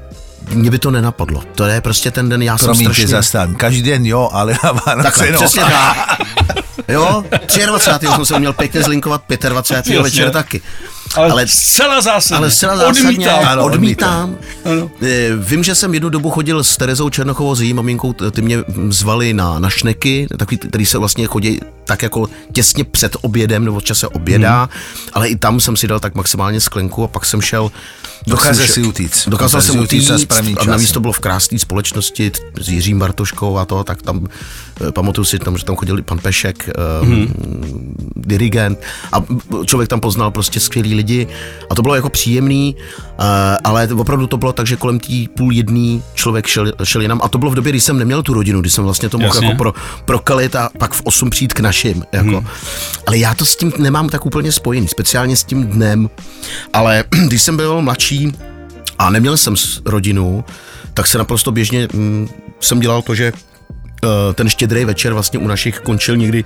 mě 0.53 0.71
by 0.71 0.79
to 0.79 0.91
nenapadlo. 0.91 1.43
To 1.55 1.65
je 1.65 1.81
prostě 1.81 2.11
ten 2.11 2.29
den, 2.29 2.41
já 2.41 2.57
jsem 2.57 2.65
Promiňte, 2.65 2.93
strašně... 2.93 3.07
zastan. 3.07 3.55
Každý 3.55 3.81
den 3.81 4.05
jo, 4.05 4.29
ale 4.31 4.57
na 4.63 4.71
Vánoce 4.71 5.03
Takhle, 5.03 5.31
no. 5.31 5.37
přesně 5.37 5.61
tak. 5.61 6.21
Jo, 6.87 7.23
23. 7.65 8.07
jsem 8.07 8.25
se 8.25 8.39
měl 8.39 8.53
pěkně 8.53 8.83
zlinkovat, 8.83 9.23
25. 9.49 9.77
Jasně. 9.77 10.03
večer 10.03 10.31
taky. 10.31 10.61
Ale, 11.15 11.31
Ale- 11.31 11.47
zcela 11.47 12.01
zásadně. 12.01 12.37
Ale 12.37 12.51
zcela 12.51 12.77
zásadně 12.77 13.09
Odmítám. 13.09 13.45
Ano, 13.47 13.63
odmítám. 13.65 14.35
Ano. 14.65 14.91
Eh, 15.01 15.29
Vím, 15.35 15.63
že 15.63 15.75
jsem 15.75 15.93
jednu 15.93 16.09
dobu 16.09 16.29
chodil 16.29 16.63
s 16.63 16.77
Terezou 16.77 17.09
Černochovou, 17.09 17.55
s 17.55 17.61
její 17.61 17.73
maminkou, 17.73 18.13
ty 18.13 18.41
mě 18.41 18.57
zvali 18.89 19.33
na, 19.33 19.59
na 19.59 19.69
šneky, 19.69 20.27
takový, 20.37 20.57
který 20.57 20.85
se 20.85 20.97
vlastně 20.97 21.27
chodí 21.27 21.59
tak 21.85 22.03
jako 22.03 22.27
těsně 22.53 22.83
před 22.83 23.17
obědem, 23.21 23.65
nebo 23.65 23.79
v 23.79 23.83
čase 23.83 24.07
oběda, 24.07 24.59
Mhm. 24.61 24.69
ale 25.13 25.29
i 25.29 25.35
tam 25.35 25.59
jsem 25.59 25.75
si 25.77 25.87
dal 25.87 25.99
tak 25.99 26.15
maximálně 26.15 26.61
sklenku 26.61 27.03
a 27.03 27.07
pak 27.07 27.25
jsem 27.25 27.41
šel 27.41 27.71
Dokázal 28.27 28.67
si 28.67 28.83
utíct. 28.83 29.29
Dokázal 29.29 29.61
jsem 29.61 29.79
utíct 29.79 30.11
a 30.59 30.65
navíc 30.65 30.91
to 30.91 30.99
bylo 30.99 31.13
v 31.13 31.19
krásné 31.19 31.59
společnosti 31.59 32.31
s 32.61 32.69
Jiřím 32.69 32.99
Bartoškou 32.99 33.57
a 33.57 33.65
to, 33.65 33.83
tak 33.83 34.01
tam 34.01 34.27
eh, 34.87 34.91
pamatuju 34.91 35.25
si 35.25 35.39
tam, 35.39 35.57
že 35.57 35.65
tam 35.65 35.75
chodil 35.75 35.99
i 35.99 36.01
pan 36.01 36.19
Pešek, 36.19 36.69
mm 37.01 37.33
dirigent 38.15 38.79
a 39.11 39.23
člověk 39.65 39.89
tam 39.89 39.99
poznal 39.99 40.31
prostě 40.31 40.59
skvělý 40.59 40.93
lidi 41.01 41.27
a 41.69 41.75
to 41.75 41.81
bylo 41.81 41.95
jako 41.95 42.09
příjemný, 42.09 42.75
eh, 42.77 43.57
ale 43.63 43.87
opravdu 43.87 44.27
to 44.27 44.37
bylo 44.37 44.53
tak, 44.53 44.67
že 44.67 44.75
kolem 44.75 44.99
tý 44.99 45.27
půl 45.27 45.51
jedný 45.51 46.03
člověk 46.13 46.47
šel, 46.47 46.71
šel 46.83 47.01
jinam 47.01 47.21
a 47.23 47.29
to 47.29 47.37
bylo 47.37 47.51
v 47.51 47.55
době, 47.55 47.71
kdy 47.71 47.81
jsem 47.81 47.97
neměl 47.97 48.23
tu 48.23 48.33
rodinu, 48.33 48.61
kdy 48.61 48.69
jsem 48.69 48.83
vlastně 48.83 49.09
to 49.09 49.17
mohl 49.17 49.35
Jasně. 49.35 49.47
jako 49.47 49.57
pro, 49.57 49.73
prokalit 50.05 50.55
a 50.55 50.69
pak 50.77 50.93
v 50.93 51.01
8 51.03 51.29
přijít 51.29 51.53
k 51.53 51.59
našim. 51.59 52.03
Jako. 52.11 52.45
Ale 53.07 53.17
já 53.17 53.33
to 53.33 53.45
s 53.45 53.55
tím 53.55 53.73
nemám 53.77 54.09
tak 54.09 54.25
úplně 54.25 54.51
spojený, 54.51 54.87
speciálně 54.87 55.35
s 55.35 55.43
tím 55.43 55.67
dnem, 55.67 56.09
ale 56.73 57.03
když 57.27 57.41
jsem 57.41 57.57
byl 57.57 57.81
mladší 57.81 58.31
a 58.99 59.09
neměl 59.09 59.37
jsem 59.37 59.55
rodinu, 59.85 60.45
tak 60.93 61.07
se 61.07 61.17
naprosto 61.17 61.51
běžně 61.51 61.87
mm, 61.93 62.29
jsem 62.59 62.79
dělal 62.79 63.01
to, 63.01 63.15
že 63.15 63.33
eh, 63.33 64.33
ten 64.33 64.49
štědrý 64.49 64.85
večer 64.85 65.13
vlastně 65.13 65.39
u 65.39 65.47
našich 65.47 65.79
končil 65.79 66.17
někdy 66.17 66.45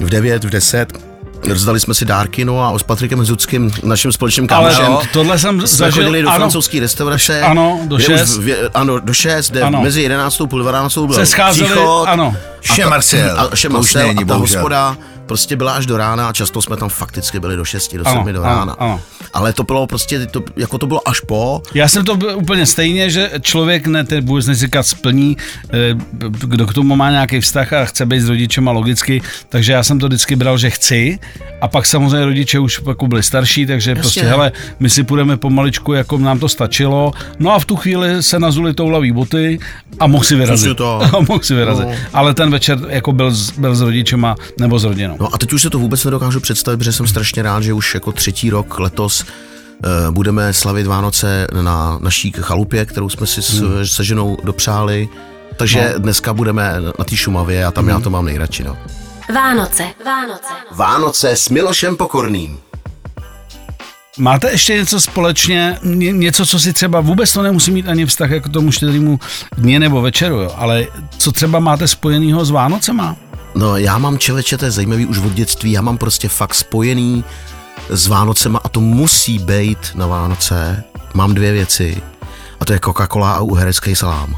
v 0.00 0.10
9, 0.10 0.44
v 0.44 0.50
10 0.50 1.11
rozdali 1.48 1.80
jsme 1.80 1.94
si 1.94 2.04
dárky, 2.04 2.44
no 2.44 2.60
a 2.74 2.78
s 2.78 2.82
Patrikem 2.82 3.24
Zuckým, 3.24 3.70
naším 3.82 4.12
společným 4.12 4.46
kámošem, 4.46 4.84
no, 4.86 5.02
tohle 5.12 5.38
jsem 5.38 5.58
jsme 5.58 5.66
zažil. 5.66 6.02
chodili 6.04 6.22
do 6.22 6.28
ano, 6.28 6.36
francouzské 6.38 6.80
restaurace. 6.80 7.40
Ano, 7.40 7.80
do 7.84 7.98
šest. 7.98 8.38
Vě- 8.40 8.70
ano, 8.74 8.98
do 9.00 9.12
6, 9.14 9.50
kde 9.50 9.60
Ano. 9.62 9.82
mezi 9.82 10.02
11. 10.02 10.46
půl 10.46 10.58
12. 10.62 11.06
byl 11.06 11.16
se 11.16 11.26
scházeli, 11.26 11.70
příchod, 11.70 12.08
ano. 12.08 12.36
Chez 12.66 12.88
Marcel. 12.88 13.40
a, 13.40 13.42
Chez 13.48 13.62
To 13.62 13.68
už 13.68 13.68
Marcel 13.68 14.06
není, 14.06 14.16
a 14.22 14.26
ta 14.26 14.34
bohužel. 14.34 14.58
hospoda 14.60 14.96
prostě 15.26 15.56
byla 15.56 15.72
až 15.72 15.86
do 15.86 15.96
rána 15.96 16.28
a 16.28 16.32
často 16.32 16.62
jsme 16.62 16.76
tam 16.76 16.88
fakticky 16.88 17.40
byli 17.40 17.56
do 17.56 17.64
6, 17.64 17.96
do 17.96 18.06
Ano, 18.08 18.20
7 18.20 18.32
do 18.32 18.42
ano, 18.44 18.54
rána. 18.58 18.72
ano. 18.78 19.00
Ale 19.34 19.52
to 19.52 19.62
bylo 19.62 19.86
prostě, 19.86 20.26
to, 20.26 20.42
jako 20.56 20.78
to 20.78 20.86
bylo 20.86 21.08
až 21.08 21.20
po, 21.20 21.62
Já 21.74 21.88
jsem 21.88 22.04
to 22.04 22.16
byl 22.16 22.36
úplně 22.38 22.66
stejně, 22.66 23.10
že 23.10 23.30
člověk 23.40 23.86
ne, 23.86 24.04
teď 24.04 24.24
vůbec 24.24 24.46
neříkat 24.46 24.86
splní, 24.86 25.36
eh, 25.72 25.94
kdo 26.28 26.66
k 26.66 26.74
tomu 26.74 26.96
má 26.96 27.10
nějaký 27.10 27.40
vztah 27.40 27.72
a 27.72 27.84
chce 27.84 28.06
být 28.06 28.20
s 28.20 28.28
rodičema 28.28 28.72
logicky, 28.72 29.22
takže 29.48 29.72
já 29.72 29.82
jsem 29.82 29.98
to 29.98 30.06
vždycky 30.06 30.36
bral, 30.36 30.58
že 30.58 30.70
chci 30.70 31.18
a 31.60 31.68
pak 31.68 31.86
samozřejmě 31.86 32.24
rodiče 32.26 32.58
už 32.58 32.80
jako 32.88 33.06
byli 33.06 33.22
starší, 33.22 33.66
takže 33.66 33.90
Jasně. 33.90 34.00
prostě 34.02 34.22
hele, 34.22 34.52
my 34.80 34.90
si 34.90 35.04
půjdeme 35.04 35.36
pomaličku, 35.36 35.92
jako 35.92 36.18
nám 36.18 36.38
to 36.38 36.48
stačilo, 36.48 37.12
no 37.38 37.52
a 37.52 37.58
v 37.58 37.64
tu 37.64 37.76
chvíli 37.76 38.22
se 38.22 38.38
nazuli 38.38 38.74
toulavý 38.74 39.12
boty 39.12 39.58
a 40.00 40.06
mohl 40.06 40.24
si 40.24 40.34
vyrazit. 40.36 40.76
To. 40.76 41.00
A 41.16 41.20
mohl 41.28 41.40
si 41.42 41.54
vyrazit. 41.54 41.84
No. 41.86 41.94
Ale 42.12 42.34
ten 42.34 42.50
večer 42.50 42.78
jako 42.88 43.12
byl, 43.12 43.30
s- 43.30 43.50
byl 43.50 43.74
s 43.74 43.80
rodičema 43.80 44.36
nebo 44.60 44.78
s 44.78 44.84
rodinou. 44.84 45.16
No 45.20 45.34
a 45.34 45.38
teď 45.38 45.52
už 45.52 45.62
se 45.62 45.70
to 45.70 45.78
vůbec 45.78 46.04
nedokážu 46.04 46.40
představit, 46.40 46.76
protože 46.76 46.92
jsem 46.92 47.06
strašně 47.06 47.42
rád, 47.42 47.62
že 47.62 47.72
už 47.72 47.94
jako 47.94 48.12
třetí 48.12 48.50
rok 48.50 48.78
letos 48.78 49.24
eh, 49.84 49.88
budeme 50.10 50.52
slavit 50.52 50.86
Vánoce 50.86 51.46
na 51.62 51.98
naší 52.02 52.32
chalupě, 52.40 52.84
kterou 52.84 53.08
jsme 53.08 53.26
si 53.26 53.42
s, 53.42 53.50
Hmm. 53.60 53.86
se 53.86 54.04
ženou 54.04 54.36
dopřáli. 54.44 55.08
Takže 55.56 55.90
no. 55.92 55.98
dneska 55.98 56.32
budeme 56.34 56.74
na 56.98 57.04
té 57.04 57.16
Šumavě 57.16 57.64
a 57.64 57.70
tam 57.70 57.84
Hmm. 57.84 57.90
já 57.90 58.00
to 58.00 58.10
mám 58.10 58.24
nejradši. 58.24 58.64
No. 58.64 58.76
Vánoce. 59.34 59.84
Vánoce. 60.04 60.52
Vánoce 60.70 61.30
s 61.30 61.48
Milošem 61.48 61.96
Pokorným. 61.96 62.58
Máte 64.18 64.50
ještě 64.50 64.74
něco 64.74 65.00
společně, 65.00 65.78
ně- 65.82 66.12
něco, 66.12 66.46
co 66.46 66.60
si 66.60 66.72
třeba 66.72 67.00
vůbec 67.00 67.32
to 67.32 67.42
nemusí 67.42 67.70
mít 67.70 67.88
ani 67.88 68.06
vztah 68.06 68.30
jako 68.30 68.48
tomu 68.48 68.72
štědrýmu 68.72 69.20
dně 69.56 69.80
nebo 69.80 70.02
večeru, 70.02 70.36
jo, 70.36 70.54
ale 70.56 70.86
co 71.18 71.32
třeba 71.32 71.58
máte 71.60 71.88
spojenýho 71.88 72.44
s 72.44 72.50
Vánocema? 72.50 73.16
No 73.54 73.76
já 73.76 73.98
mám 73.98 74.18
čeleče, 74.18 74.58
to 74.58 74.64
je 74.64 74.70
zajímavý 74.70 75.06
už 75.06 75.18
od 75.18 75.32
dětství, 75.32 75.72
já 75.72 75.82
mám 75.82 75.98
prostě 75.98 76.28
fakt 76.28 76.54
spojený 76.54 77.24
s 77.88 78.06
Vánocema 78.06 78.60
a 78.64 78.68
to 78.68 78.80
musí 78.80 79.38
být 79.38 79.78
na 79.94 80.06
Vánoce. 80.06 80.84
Mám 81.14 81.34
dvě 81.34 81.52
věci 81.52 82.02
a 82.60 82.64
to 82.64 82.72
je 82.72 82.78
Coca-Cola 82.78 83.32
a 83.32 83.40
uherecký 83.40 83.96
salám. 83.96 84.36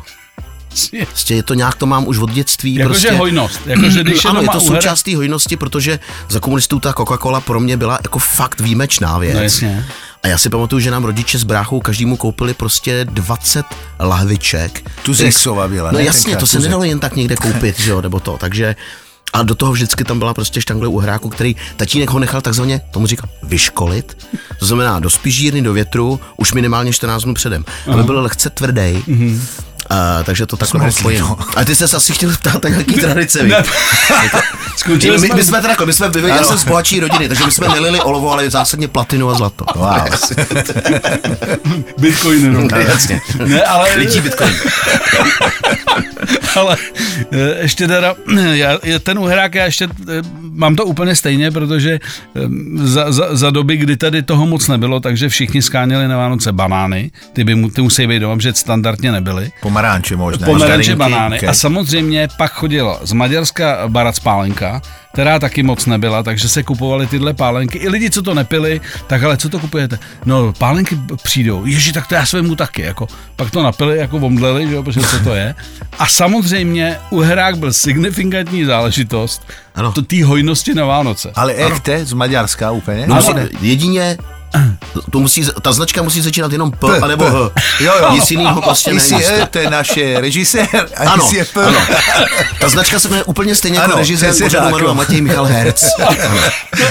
Prostě 1.09 1.35
je 1.35 1.43
to 1.43 1.55
nějak, 1.55 1.75
to 1.75 1.87
mám 1.87 2.07
už 2.09 2.19
od 2.19 2.31
dětství. 2.31 2.75
Jakože 2.75 3.01
prostě. 3.01 3.19
hojnost, 3.19 3.61
jakože 3.67 4.03
když 4.03 4.25
je 4.25 4.31
ano, 4.31 4.43
je 4.43 4.49
to 4.49 4.59
uhere- 4.59 4.67
součást 4.67 5.03
té 5.03 5.17
hojnosti, 5.17 5.57
protože 5.57 5.99
za 6.29 6.41
komunistů 6.41 6.81
ta 6.81 6.93
Coca-Cola 6.93 7.41
pro 7.41 7.61
mě 7.61 7.77
byla 7.77 7.99
jako 8.03 8.19
fakt 8.19 8.61
výjimečná 8.61 9.19
věc. 9.19 9.35
No 9.35 9.43
jasně. 9.43 9.87
A 10.23 10.29
já 10.29 10.39
si 10.39 10.49
pamatuju, 10.49 10.81
že 10.81 10.91
nám 10.91 11.05
rodiče 11.05 11.39
s 11.39 11.45
bráchou 11.45 11.81
každému 11.81 12.17
koupili 12.17 12.55
prostě 12.55 13.05
20 13.05 13.67
lahviček. 14.01 14.91
Tuzexova 15.03 15.69
byla, 15.69 15.91
No 15.93 15.99
ne? 15.99 16.05
jasně, 16.05 16.23
Tenkrát 16.23 16.41
to 16.41 16.47
se 16.47 16.59
nedalo 16.61 16.85
jen 16.85 17.01
tak 17.01 17.17
někde 17.17 17.37
koupit, 17.37 17.81
že 17.81 17.91
jo, 17.91 18.03
nebo 18.03 18.21
to, 18.21 18.37
takže 18.41 18.77
a 19.33 19.43
do 19.43 19.55
toho 19.55 19.73
vždycky 19.73 20.05
tam 20.05 20.19
byla 20.19 20.35
prostě 20.35 20.61
štangle 20.61 20.89
uhráku, 20.89 21.29
který 21.29 21.57
tatínek 21.77 22.11
ho 22.11 22.19
nechal 22.19 22.41
takzvaně, 22.41 22.81
tomu 22.91 23.07
říkal, 23.07 23.29
vyškolit. 23.43 24.17
To 24.59 24.67
znamená 24.67 24.99
do 25.01 25.11
spížírny, 25.11 25.63
do 25.63 25.73
větru, 25.73 26.21
už 26.37 26.53
minimálně 26.53 26.93
14 26.93 27.23
dnů 27.25 27.35
předem. 27.35 27.65
Aby 27.93 28.03
byl 28.03 28.21
lehce 28.23 28.51
tvrdý. 28.51 29.03
A, 29.91 30.23
takže 30.23 30.47
to 30.47 30.57
takhle 30.57 30.93
spojeno. 30.93 31.29
no. 31.29 31.39
A 31.57 31.65
ty 31.65 31.77
jsi 31.77 31.85
asi 31.85 32.13
chtěl 32.13 32.31
ptát, 32.31 32.63
tak 32.63 32.73
jaký 32.73 32.95
tradice, 32.95 33.43
víš? 33.43 33.53
Ne. 33.53 33.65
Skončili 34.77 35.19
My, 35.19 35.31
my, 35.35 35.45
jsme... 35.45 35.61
teda 35.61 35.69
takhle, 35.69 35.87
my 35.87 35.93
jsme, 35.93 36.11
my, 36.23 36.29
já 36.29 36.45
jsem 36.45 36.59
z 36.59 36.65
bohatší 36.65 37.01
rodiny, 37.01 37.29
takže 37.29 37.45
my 37.45 37.53
jsme 37.53 37.69
nelili 37.69 38.01
olovo, 38.01 38.33
ale 38.33 38.51
zásadně 38.51 38.89
platinu 38.89 39.31
a 39.31 39.35
zlato. 39.35 39.65
Wow. 39.75 39.99
Bitcoiny, 41.99 42.49
no. 42.49 42.61
No, 42.61 42.79
jasně. 42.79 43.21
Ne, 43.45 43.63
ale... 43.63 43.95
Lidí 43.97 44.21
bitcoin. 44.21 44.55
ale 46.57 46.77
eh, 47.33 47.63
ještě 47.63 47.89
teda, 47.89 48.15
já, 48.53 48.79
ten 49.03 49.19
uhrák, 49.19 49.55
já 49.55 49.65
ještě 49.65 49.85
eh, 49.85 50.23
mám 50.41 50.77
to 50.77 50.85
úplně 50.85 51.17
stejně, 51.17 51.51
protože 51.51 51.93
eh, 51.93 52.01
za, 52.75 53.13
za, 53.13 53.37
za 53.37 53.51
doby, 53.51 53.77
kdy 53.77 53.97
tady 53.97 54.23
toho 54.23 54.47
moc 54.47 54.69
nebylo, 54.69 55.01
takže 55.01 55.29
všichni 55.29 55.63
skáněli 55.63 56.09
na 56.09 56.17
Vánoce 56.17 56.53
banány, 56.53 57.11
ty, 57.33 57.45
by 57.45 57.55
mu, 57.55 57.71
ty 57.71 57.83
musí 57.83 58.07
být 58.07 58.19
doma, 58.19 58.41
že 58.41 58.53
standardně 58.55 59.13
nebyly. 59.13 59.51
Pomaranče 59.75 60.17
možná. 60.17 60.47
Pomeranče, 60.47 60.97
Mandarinky, 60.97 60.97
banány. 60.97 61.37
okay. 61.37 61.49
A 61.49 61.53
samozřejmě 61.55 62.29
pak 62.39 62.53
chodila 62.53 62.99
z 63.03 63.13
Maďarska 63.13 63.79
barac 63.89 64.19
pálenka, 64.19 64.83
která 65.13 65.39
taky 65.39 65.63
moc 65.63 65.87
nebyla, 65.87 66.23
takže 66.23 66.49
se 66.49 66.63
kupovaly 66.63 67.07
tyhle 67.07 67.35
pálenky. 67.35 67.79
I 67.79 67.89
lidi, 67.89 68.11
co 68.11 68.23
to 68.23 68.35
nepili, 68.35 68.81
tak 69.07 69.23
ale 69.23 69.37
co 69.37 69.49
to 69.49 69.59
kupujete? 69.59 69.99
No, 70.25 70.53
pálenky 70.53 70.99
přijdou. 71.23 71.67
Ježi, 71.67 71.93
tak 71.93 72.07
to 72.07 72.15
já 72.15 72.27
svému 72.27 72.55
taky. 72.57 72.83
Jako. 72.83 73.07
Pak 73.37 73.51
to 73.51 73.63
napili, 73.63 73.99
jako 73.99 74.17
omdleli, 74.17 74.69
že 74.69 74.75
jo, 74.75 74.83
protože 74.83 75.01
co 75.01 75.19
to 75.25 75.35
je. 75.35 75.55
A 75.99 76.07
samozřejmě 76.07 76.97
uherák 77.11 77.59
byl 77.59 77.73
signifikantní 77.73 78.65
záležitost 78.65 79.43
Ano. 79.75 79.93
to 79.93 80.03
té 80.03 80.25
hojnosti 80.25 80.75
na 80.75 80.85
Vánoce. 80.85 81.33
Ale 81.35 81.55
ekte 81.55 82.05
z 82.05 82.13
Maďarska 82.13 82.71
úplně? 82.71 83.07
No, 83.07 83.21
jedině 83.61 84.17
to 85.11 85.21
musí, 85.21 85.47
ta 85.63 85.73
značka 85.73 86.03
musí 86.03 86.21
začínat 86.21 86.53
jenom 86.53 86.71
P, 86.73 86.87
P, 86.87 86.99
anebo 86.99 87.25
P. 87.25 87.31
H. 87.31 87.35
Jo, 87.81 87.93
jo. 88.01 88.13
Nic 88.13 88.31
jiného 88.31 88.63
prostě 88.63 89.01
Jsi 89.01 89.13
není. 89.15 89.25
E, 89.27 89.47
to 89.51 89.59
je 89.59 89.71
naše 89.71 90.21
režisér, 90.21 90.69
a 90.97 91.11
Ano, 91.11 91.25
jsi 91.29 91.37
je 91.37 91.45
P. 91.45 91.65
ano. 91.67 91.79
Ta 92.61 92.69
značka 92.69 93.01
se 93.01 93.09
jmenuje 93.09 93.25
úplně 93.25 93.55
stejně 93.55 93.79
jako 93.79 93.91
Ano, 93.91 93.99
režisér 93.99 94.33
přesně 94.35 94.61
pořadu 94.61 94.87
jo. 94.87 94.95
Matěj 94.95 95.21
Michal 95.21 95.45
Herc. 95.45 95.85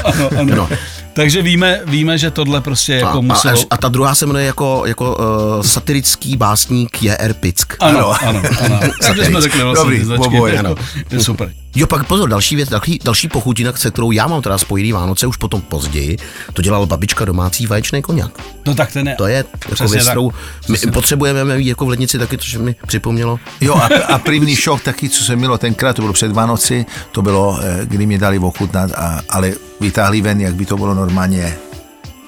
ano, 0.03 0.29
ano. 0.39 0.55
No. 0.55 0.69
Takže 1.13 1.41
víme, 1.41 1.81
víme, 1.85 2.17
že 2.17 2.31
tohle 2.31 2.61
prostě 2.61 2.93
jako 2.93 3.17
a, 3.17 3.21
muselo... 3.21 3.59
a, 3.59 3.63
a 3.69 3.77
ta 3.77 3.89
druhá 3.89 4.15
se 4.15 4.25
jmenuje 4.25 4.45
jako, 4.45 4.83
jako 4.85 5.15
uh, 5.15 5.61
satirický 5.61 6.37
básník 6.37 7.03
J.R. 7.03 7.33
Pick. 7.33 7.75
Ano, 7.79 8.23
ano, 8.23 8.41
ano. 8.65 8.79
Myslím, 8.99 9.15
že 9.15 9.25
jsme 9.25 9.41
řekli 9.41 9.63
vlastně 9.63 9.83
Dobrý, 9.83 10.05
značky, 10.05 10.27
oboje, 10.27 10.53
je 10.53 10.59
ano. 10.59 10.69
jako- 10.69 10.81
je 11.11 11.23
super. 11.23 11.53
Jo, 11.75 11.87
pak 11.87 12.07
pozor, 12.07 12.29
další 12.29 12.55
věc, 12.55 12.69
další, 12.69 12.99
další 13.03 13.27
pochutina, 13.27 13.73
se 13.75 13.91
kterou 13.91 14.11
já 14.11 14.27
mám 14.27 14.41
teda 14.41 14.57
spojený 14.57 14.91
Vánoce, 14.91 15.27
už 15.27 15.37
potom 15.37 15.61
později, 15.61 16.17
to 16.53 16.61
dělala 16.61 16.85
babička 16.85 17.25
domácí 17.25 17.67
vaječný 17.67 18.01
koněk. 18.01 18.43
No 18.65 18.75
tak 18.75 18.91
ten 18.91 19.07
je... 19.07 19.15
To 19.15 19.27
je 19.27 19.45
jako 19.69 19.87
věc, 19.87 20.03
tak. 20.03 20.11
kterou 20.11 20.31
my 20.69 20.73
Přesně 20.73 20.91
potřebujeme 20.91 21.57
mít 21.57 21.67
jako 21.67 21.85
v 21.85 21.89
lednici 21.89 22.19
taky, 22.19 22.37
což 22.37 22.55
mi 22.55 22.75
připomnělo. 22.87 23.39
Jo, 23.61 23.75
a, 23.75 23.89
a 24.13 24.17
první 24.17 24.55
šok 24.55 24.83
taky, 24.83 25.09
co 25.09 25.23
se 25.23 25.35
mělo 25.35 25.57
tenkrát, 25.57 25.95
to 25.95 26.01
bylo 26.01 26.13
před 26.13 26.31
Vánoci, 26.31 26.85
to 27.11 27.21
bylo, 27.21 27.59
eh, 27.63 27.85
kdy 27.85 28.05
mě 28.05 28.17
dali 28.17 28.39
ochutnat, 28.39 28.91
a, 28.91 29.21
ale 29.29 29.53
vytáhli 29.81 30.21
ven, 30.21 30.41
jak 30.41 30.55
by 30.55 30.65
to 30.65 30.77
bylo 30.77 30.93
normálně 31.05 31.57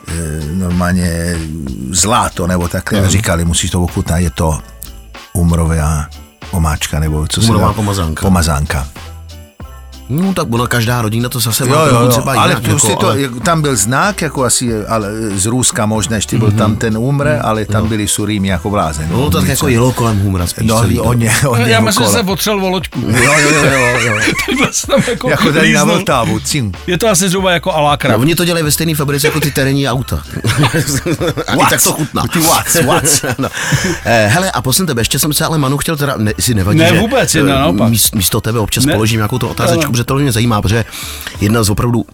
eh, 0.07 0.13
normálně 0.53 1.35
zlato, 1.91 2.47
nebo 2.47 2.67
takhle, 2.67 2.99
Mhm. 2.99 3.07
a 3.07 3.11
říkali, 3.11 3.45
musíš 3.45 3.71
to 3.71 3.83
ochutnat, 3.83 4.19
je 4.19 4.29
to 4.29 4.59
umrová 5.33 6.07
omáčka, 6.51 6.99
nebo 6.99 7.27
co 7.27 7.41
se 7.41 7.47
Umrová 7.47 7.67
dá- 7.67 7.73
pomazánka. 7.73 8.21
Pomazánka. 8.21 8.87
No 10.09 10.33
tak 10.33 10.47
ona 10.53 10.67
každá 10.67 11.01
rodina 11.01 11.29
to 11.29 11.39
zase 11.39 11.63
Jo, 11.63 11.69
má 11.69 11.75
jo, 11.81 12.01
jo, 12.01 12.07
třeba 12.07 12.33
ale 12.33 12.51
jinak. 12.51 12.63
prostě 12.63 12.89
jako, 12.91 13.01
to, 13.01 13.07
ale, 13.07 13.29
tam 13.43 13.61
byl 13.61 13.75
znak, 13.75 14.21
jako 14.21 14.43
asi 14.43 14.85
ale 14.85 15.09
z 15.35 15.45
Ruska 15.45 15.85
možná, 15.85 16.15
ještě 16.15 16.37
byl 16.37 16.51
tam 16.51 16.75
ten 16.75 16.97
umre, 16.97 17.39
ale 17.39 17.65
tam 17.65 17.87
byli 17.87 18.07
surými 18.07 18.47
jako 18.47 18.69
blázen. 18.69 19.07
no 19.11 19.29
to 19.29 19.39
tak 19.39 19.49
jako 19.49 19.67
jelo 19.67 19.91
kolem 19.91 20.19
humra 20.19 20.47
spíš 20.47 20.67
No, 20.67 20.79
celý, 20.81 20.99
on 20.99 21.21
je, 21.21 21.31
on 21.47 21.61
je 21.61 21.69
Já 21.69 21.79
myslím, 21.79 22.05
že 22.05 22.11
se 22.11 22.19
otřel 22.19 22.65
o 22.65 22.69
loďku. 22.69 22.99
Jo, 22.99 23.33
jo, 23.39 23.49
jo, 23.49 23.63
jo, 23.63 23.97
jo. 24.05 24.19
Takhle 24.49 24.73
se 24.73 24.87
tam 24.87 25.01
jako, 25.07 25.29
Jako 25.29 25.51
tady 25.51 25.73
na. 25.73 25.83
Vltavu, 25.83 26.39
cim. 26.39 26.71
Je 26.87 26.97
to 26.97 27.07
asi 27.09 27.29
zhruba 27.29 27.51
jako 27.51 27.69
No, 27.69 27.75
alákra. 27.77 28.17
oni 28.17 28.35
to 28.35 28.45
dělají 28.45 28.63
ve 28.65 28.71
stejné 28.71 28.95
fabrice 28.95 29.27
jako 29.27 29.39
ty 29.39 29.51
terénní 29.51 29.87
auta. 29.89 30.23
a 31.47 31.55
tak 31.69 31.83
to 31.83 31.91
chutná. 31.93 32.23
No. 33.37 33.49
eh, 34.05 34.27
hele, 34.27 34.51
a 34.51 34.61
posledně 34.61 34.87
tebe, 34.87 35.01
ještě 35.01 35.19
jsem 35.19 35.33
se 35.33 35.45
ale 35.45 35.57
Manu 35.57 35.77
chtěl 35.77 35.97
teda, 35.97 36.13
ne, 36.17 36.33
si 36.39 36.53
nevadí, 36.53 36.79
Ne, 36.79 36.89
že 36.89 36.99
vůbec, 36.99 37.35
eh, 37.35 37.37
jen 37.37 37.47
naopak. 37.47 37.89
míst, 37.89 38.15
místo 38.15 38.41
tebe 38.41 38.59
občas 38.59 38.85
Ne. 38.85 38.93
položím 38.93 39.17
nějakou 39.17 39.39
tu 39.39 39.47
otázečku, 39.47 39.94
Protože 39.95 40.03
to 40.03 40.15
mě 40.15 40.31
zajímá, 40.31 40.61
protože 40.61 40.85
jedna 41.41 41.63
z 41.63 41.69
opravdu 41.69 42.05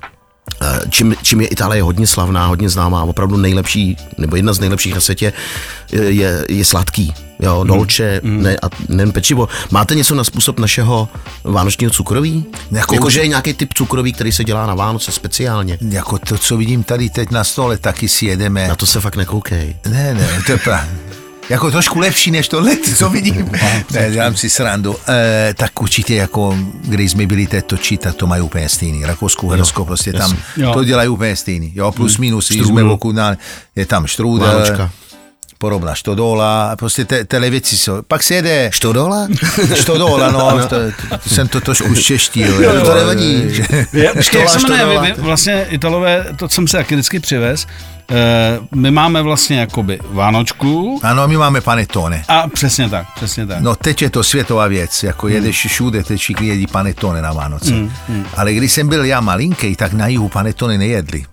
eh, 0.62 0.80
Čím, 0.90 1.16
čím 1.22 1.42
je 1.42 1.48
Itálie 1.48 1.84
hodně 1.84 2.08
slavná, 2.08 2.46
hodně 2.48 2.70
známá, 2.70 3.04
opravdu 3.04 3.38
nejlepší, 3.38 3.98
nebo 4.18 4.36
jedna 4.36 4.54
z 4.54 4.60
nejlepších 4.60 4.94
na 4.96 5.02
světě, 5.02 5.34
je, 5.92 6.02
je, 6.12 6.46
je 6.50 6.66
sladký. 6.66 7.14
Jo, 7.40 7.58
Mhm. 7.60 7.68
dolče, 7.68 8.22
ne, 8.24 8.58
a 8.62 8.70
nejen 8.90 9.12
pečivo. 9.12 9.50
Máte 9.72 9.96
něco 9.96 10.16
na 10.16 10.24
způsob 10.24 10.60
našeho 10.60 11.10
vánočního 11.44 11.92
cukroví? 11.92 12.46
Jako- 12.72 12.94
Jakože 12.96 13.20
je 13.22 13.28
nějaký 13.28 13.54
typ 13.54 13.74
cukroví, 13.74 14.14
který 14.14 14.32
se 14.32 14.44
dělá 14.44 14.66
na 14.66 14.76
Vánoce 14.76 15.12
speciálně. 15.12 15.78
Jako 15.90 16.18
to, 16.20 16.38
co 16.38 16.58
vidím 16.58 16.84
tady 16.84 17.10
teď 17.10 17.32
na 17.32 17.44
stole, 17.44 17.78
taky 17.78 18.08
si 18.10 18.26
jedeme. 18.26 18.68
Na 18.68 18.76
to 18.76 18.86
se 18.86 19.02
fakt 19.02 19.16
nekoukej. 19.16 19.76
Ne, 19.90 20.14
ne, 20.14 20.42
to 20.46 20.52
je 20.52 20.58
pravda. 20.58 20.88
Jako 21.52 21.72
trošku 21.72 22.00
lepší 22.00 22.32
než 22.32 22.48
tohle, 22.48 22.72
co 22.98 23.10
vidím. 23.10 23.52
Ne, 23.92 24.12
dělám 24.12 24.36
si 24.36 24.50
srandu. 24.50 24.96
E, 25.10 25.54
tak 25.58 25.82
určitě 25.82 26.16
jako, 26.16 26.58
když 26.84 27.12
jsme 27.12 27.26
byli 27.26 27.48
teď 27.48 27.66
točit, 27.66 28.02
tak 28.02 28.16
to 28.16 28.28
mají 28.28 28.42
úplně 28.42 28.70
stejný. 28.70 29.06
Rakousko, 29.06 29.48
Uhersko, 29.48 29.86
prostě 29.86 30.14
tam 30.14 30.38
Jo. 30.58 30.74
to 30.74 30.84
dělají 30.84 31.10
úplně 31.10 31.36
stejný. 31.36 31.72
Jo, 31.76 31.92
plus 31.92 32.18
minus, 32.18 32.50
když 32.50 32.68
jsme 32.68 32.82
je 33.76 33.86
tam 33.86 34.08
štrůdel, 34.08 34.64
Podobná 35.62 35.96
štodola, 35.96 36.76
prostě 36.76 37.06
te, 37.06 37.26
tyhle 37.26 37.50
věci 37.50 37.78
jsou. 37.78 38.02
Pak 38.08 38.24
se 38.24 38.34
jede 38.36 38.70
Štodola? 38.74 39.28
štodola, 39.74 40.32
no, 40.58 40.68
to, 40.68 40.76
to, 41.20 41.30
jsem 41.30 41.48
to 41.48 41.62
trošku 41.62 41.96
zčeštil. 41.96 42.64
Jo, 42.64 42.86
to 42.86 42.96
nevadí. 42.96 43.44
Jak 43.94 44.22
Štola, 44.22 44.48
se 44.48 44.60
jmenuje, 44.60 44.80
štodola. 44.80 45.02
vy, 45.02 45.12
vy, 45.14 45.22
vlastně 45.22 45.66
Italové, 45.70 46.26
to 46.36 46.50
jsem 46.50 46.68
se 46.68 46.78
taky 46.78 46.96
vždycky 46.96 47.20
přivez, 47.20 47.68
eh, 48.12 48.60
my 48.76 48.92
máme 48.92 49.22
vlastně 49.22 49.60
jakoby 49.60 50.00
Vánočku 50.12 51.00
Ano, 51.04 51.28
my 51.28 51.38
máme 51.38 51.62
panetone. 51.62 52.24
a 52.28 52.48
přesně 52.48 52.90
tak, 52.90 53.06
přesně 53.16 53.46
tak. 53.48 53.60
No 53.62 53.76
teď 53.76 54.02
je 54.02 54.10
to 54.10 54.24
světová 54.24 54.68
věc, 54.68 55.04
jako 55.04 55.28
Hmm. 55.28 55.36
jedeš 55.36 55.66
všude, 55.68 56.04
teď 56.04 56.20
všichni 56.20 56.48
jedí 56.48 56.68
panetone 56.68 57.22
na 57.22 57.34
Vánoce. 57.34 57.74
Ale 58.38 58.54
když 58.54 58.72
jsem 58.72 58.88
byl 58.88 59.06
já 59.06 59.22
malinký, 59.22 59.76
tak 59.76 59.94
na 59.94 60.08
jihu 60.08 60.30
panetone 60.30 60.78
nejedli. 60.78 61.24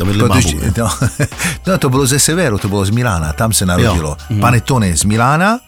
To 0.00 0.06
bydli 0.06 0.22
Protože, 0.28 0.56
bábu. 0.56 0.72
no, 0.78 0.90
no, 1.66 1.78
to 1.78 1.88
bylo 1.90 2.06
ze 2.06 2.18
severu, 2.18 2.58
to 2.58 2.68
bylo 2.68 2.84
z 2.84 2.90
Milána, 2.90 3.32
tam 3.32 3.52
se 3.52 3.66
narodilo. 3.66 4.16
Panetone 4.40 4.96
z 4.96 5.04
Milána 5.04 5.60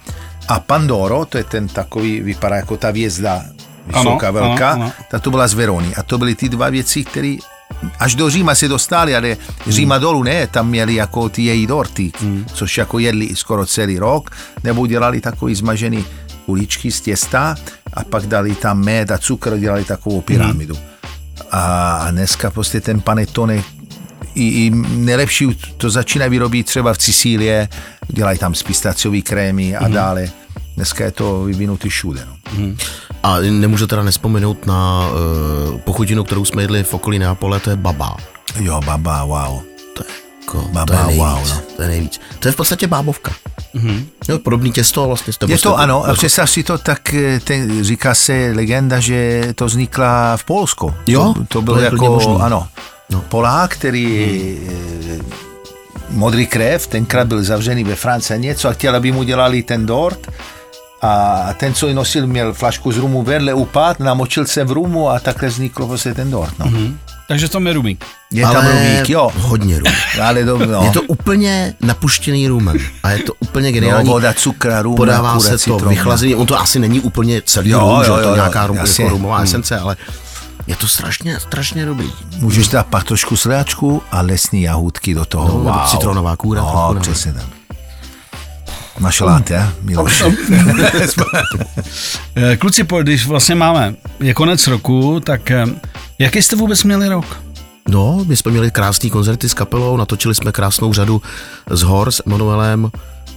a 0.49 0.61
Pandoro, 0.61 1.24
to 1.24 1.39
je 1.39 1.45
ten 1.45 1.68
takový, 1.68 2.20
vypadá 2.20 2.57
jako 2.57 2.76
ta 2.76 2.89
hvězda, 2.89 3.43
vysoká, 3.87 4.28
Ano, 4.28 4.33
velká, 4.33 4.70
ano, 4.70 4.83
ano. 4.85 4.93
ta 5.11 5.18
to 5.18 5.30
byla 5.30 5.49
z 5.49 5.55
Verony. 5.55 5.95
A 5.95 6.03
to 6.03 6.18
byly 6.18 6.35
ty 6.35 6.49
dva 6.49 6.68
věci, 6.70 7.05
které 7.05 7.37
až 7.99 8.14
do 8.14 8.30
Říma 8.30 8.55
se 8.55 8.68
dostali, 8.68 9.16
ale 9.16 9.37
Říma 9.68 9.99
dolů 9.99 10.22
ne, 10.22 10.47
tam 10.47 10.68
měli 10.68 10.95
jako 10.95 11.28
ty 11.28 11.43
její 11.43 11.66
dorty, 11.66 12.12
což 12.55 12.78
jako 12.78 12.99
jedli 12.99 13.37
skoro 13.37 13.66
celý 13.66 13.99
rok, 13.99 14.30
nebo 14.64 14.87
dělali 14.87 15.20
takový 15.20 15.55
zmažený 15.55 16.05
kuličky 16.47 16.93
z 16.93 17.01
těsta 17.01 17.55
a 17.95 18.05
pak 18.05 18.26
dali 18.26 18.55
tam 18.55 18.85
med 18.85 19.11
a 19.11 19.18
cukr, 19.18 19.59
dělali 19.59 19.85
takovou 19.85 20.20
pyramidu. 20.20 20.76
A 21.51 22.07
dneska 22.11 22.51
prostě 22.51 22.80
ten 22.80 23.01
panetone 23.01 23.62
i, 24.35 24.45
i 24.45 24.70
nejlepší 24.97 25.59
to 25.76 25.91
začíná 25.91 26.26
vyrobit 26.28 26.66
třeba 26.66 26.95
v 26.95 27.03
Sicílie, 27.03 27.68
dělají 28.09 28.39
tam 28.39 28.55
z 28.55 28.62
pistaciový 28.62 29.22
krémy 29.22 29.76
a 29.76 29.89
dále. 29.89 30.28
Dneska 30.76 31.05
je 31.05 31.11
to 31.11 31.45
vyvinutý 31.45 31.89
všude. 31.89 32.26
No. 32.26 32.37
A 33.22 33.39
nemůžu 33.41 33.87
teda 33.87 34.03
nespomenout 34.03 34.66
na 34.66 35.09
uh, 35.72 35.78
pochutinu, 35.80 36.24
kterou 36.24 36.45
jsme 36.45 36.62
jedli 36.62 36.85
v 36.85 36.95
okolí 36.95 37.18
Neapole, 37.18 37.61
to 37.61 37.70
je 37.70 37.76
baba. 37.76 38.16
Jo, 38.61 38.80
baba, 38.85 39.24
wow. 39.24 39.62
To 39.97 40.05
je, 40.05 40.11
jako, 40.41 40.68
Baba, 40.72 40.87
to 40.87 40.93
je 40.93 41.07
nejvíc, 41.07 41.18
wow, 41.18 41.49
no. 41.49 41.62
to 41.76 41.83
je 41.83 41.89
nejvíc. 41.89 42.20
To 42.39 42.49
je 42.49 42.53
v 42.53 42.57
podstatě 42.57 42.87
bábovka. 42.87 43.33
Mm-hmm. 43.74 44.05
Jo, 44.28 44.39
podobný 44.39 44.72
těsto, 44.72 45.07
vlastně. 45.07 45.33
Je 45.47 45.59
to 45.59 45.78
ano, 45.78 46.05
a 46.05 46.14
představ 46.14 46.51
si 46.51 46.62
to, 46.62 46.78
tak 46.78 47.14
eh, 47.14 47.41
ten, 47.41 47.85
říká 47.85 48.14
se 48.14 48.53
legenda, 48.55 49.01
že 49.01 49.49
to 49.55 49.66
vznikla 49.66 50.37
v 50.37 50.45
Polsku. 50.45 50.95
Jo, 51.07 51.35
to, 51.35 51.45
to 51.45 51.62
byl 51.62 51.74
to 51.74 51.80
jako, 51.80 52.07
možný. 52.11 52.37
ano, 52.41 52.68
No. 53.12 53.24
Polák, 53.28 53.70
který 53.70 54.06
hmm. 54.68 55.30
modrý 56.10 56.46
krev, 56.46 56.86
tenkrát 56.86 57.26
byl 57.26 57.44
zavřený 57.44 57.84
ve 57.84 57.94
Francii 57.94 58.34
a 58.34 58.40
něco 58.40 58.68
a 58.68 58.72
chtěl, 58.72 58.96
aby 58.96 59.12
mu 59.12 59.22
dělali 59.22 59.62
ten 59.62 59.86
dort 59.86 60.28
a 61.02 61.48
ten, 61.56 61.74
co 61.74 61.88
ji 61.88 61.94
nosil, 61.94 62.26
měl 62.26 62.52
flašku 62.52 62.92
z 62.92 62.98
rumu 62.98 63.22
vedle, 63.22 63.54
upad, 63.54 64.00
namočil 64.00 64.46
se 64.46 64.64
v 64.64 64.70
rumu 64.70 65.10
a 65.10 65.20
takhle 65.20 65.48
vzniklo 65.48 65.86
vlastně 65.86 66.14
ten 66.14 66.30
dort. 66.30 66.58
No. 66.58 66.66
Hmm. 66.66 66.98
Takže 67.28 67.48
to 67.48 67.60
je 67.60 67.72
rumík. 67.72 68.04
Je 68.30 68.42
tam 68.42 68.66
rumík, 68.66 69.10
jo. 69.10 69.30
hodně 69.34 69.78
rum. 69.78 69.92
Ale 70.22 70.44
do, 70.44 70.58
no. 70.58 70.84
Je 70.84 70.90
to 70.90 71.02
úplně 71.02 71.74
napuštěný 71.80 72.48
rumen 72.48 72.78
a 73.02 73.10
je 73.10 73.18
to 73.18 73.34
úplně 73.34 73.68
no, 73.68 73.72
geniální. 73.72 74.08
voda, 74.08 74.32
cukr, 74.32 74.72
rum, 74.82 74.94
Podává 74.96 75.40
se 75.40 75.58
to 75.58 75.78
vychlazený, 75.78 76.34
on 76.34 76.46
to 76.46 76.60
asi 76.60 76.78
není 76.78 77.00
úplně 77.00 77.42
celý 77.42 77.70
Jo, 77.70 77.80
rum, 77.80 78.04
že 78.04 78.10
jo, 78.10 78.16
to 78.16 78.22
jo, 78.22 78.30
je 78.30 78.34
nějaká 78.34 78.66
rum, 78.66 78.76
jako 78.76 79.08
rumová 79.08 79.36
Hmm. 79.36 79.44
esence, 79.44 79.78
ale 79.78 79.96
je 80.66 80.76
to 80.76 80.88
strašně, 80.88 81.40
strašně 81.40 81.86
dobrý. 81.86 82.12
Můžeš 82.38 82.68
dát 82.68 82.86
pak 82.86 83.04
trošku 83.04 83.36
sléčku 83.36 84.02
a 84.10 84.20
lesní 84.20 84.62
jahůdky 84.62 85.14
do 85.14 85.24
toho. 85.24 85.48
No, 85.48 85.72
wow. 85.72 85.86
citronová 85.86 86.36
kůra, 86.36 86.60
No, 86.60 86.96
přesně 87.00 87.32
tak. 87.32 87.44
Máš 88.98 89.20
rád, 89.20 89.50
je, 89.50 89.68
Miloš? 89.82 90.18
Kluci, 92.58 92.86
když 93.02 93.26
vlastně 93.26 93.54
máme, 93.54 93.94
je 94.20 94.34
konec 94.34 94.66
roku, 94.66 95.20
tak 95.20 95.50
eh, 95.50 95.66
jaký 96.18 96.42
jste 96.42 96.56
vůbec 96.56 96.84
měli 96.84 97.08
rok? 97.08 97.40
No, 97.88 98.24
my 98.26 98.36
jsme 98.36 98.50
měli 98.50 98.70
krásný 98.70 99.10
koncerty 99.10 99.48
s 99.48 99.54
kapelou, 99.54 99.96
natočili 99.96 100.34
jsme 100.34 100.52
krásnou 100.52 100.92
řadu 100.92 101.22
z 101.70 101.82
hor 101.82 102.12
s 102.12 102.22
Emanuelem, 102.26 102.90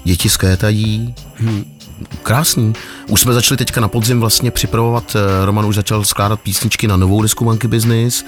děti 0.04 0.30
skétají. 0.30 1.16
Hmm. 1.36 1.75
Krásný. 2.24 2.74
Už 3.10 3.22
jsme 3.22 3.34
začali 3.34 3.58
teďka 3.58 3.82
na 3.82 3.88
podzim 3.88 4.20
vlastně 4.20 4.52
připravovat, 4.52 5.16
eh, 5.16 5.46
Roman 5.46 5.66
už 5.66 5.76
začal 5.76 6.04
skládat 6.06 6.40
písničky 6.40 6.88
na 6.88 6.98
novou 6.98 7.22
desku 7.22 7.46
Monkey 7.46 7.68
Business. 7.70 8.26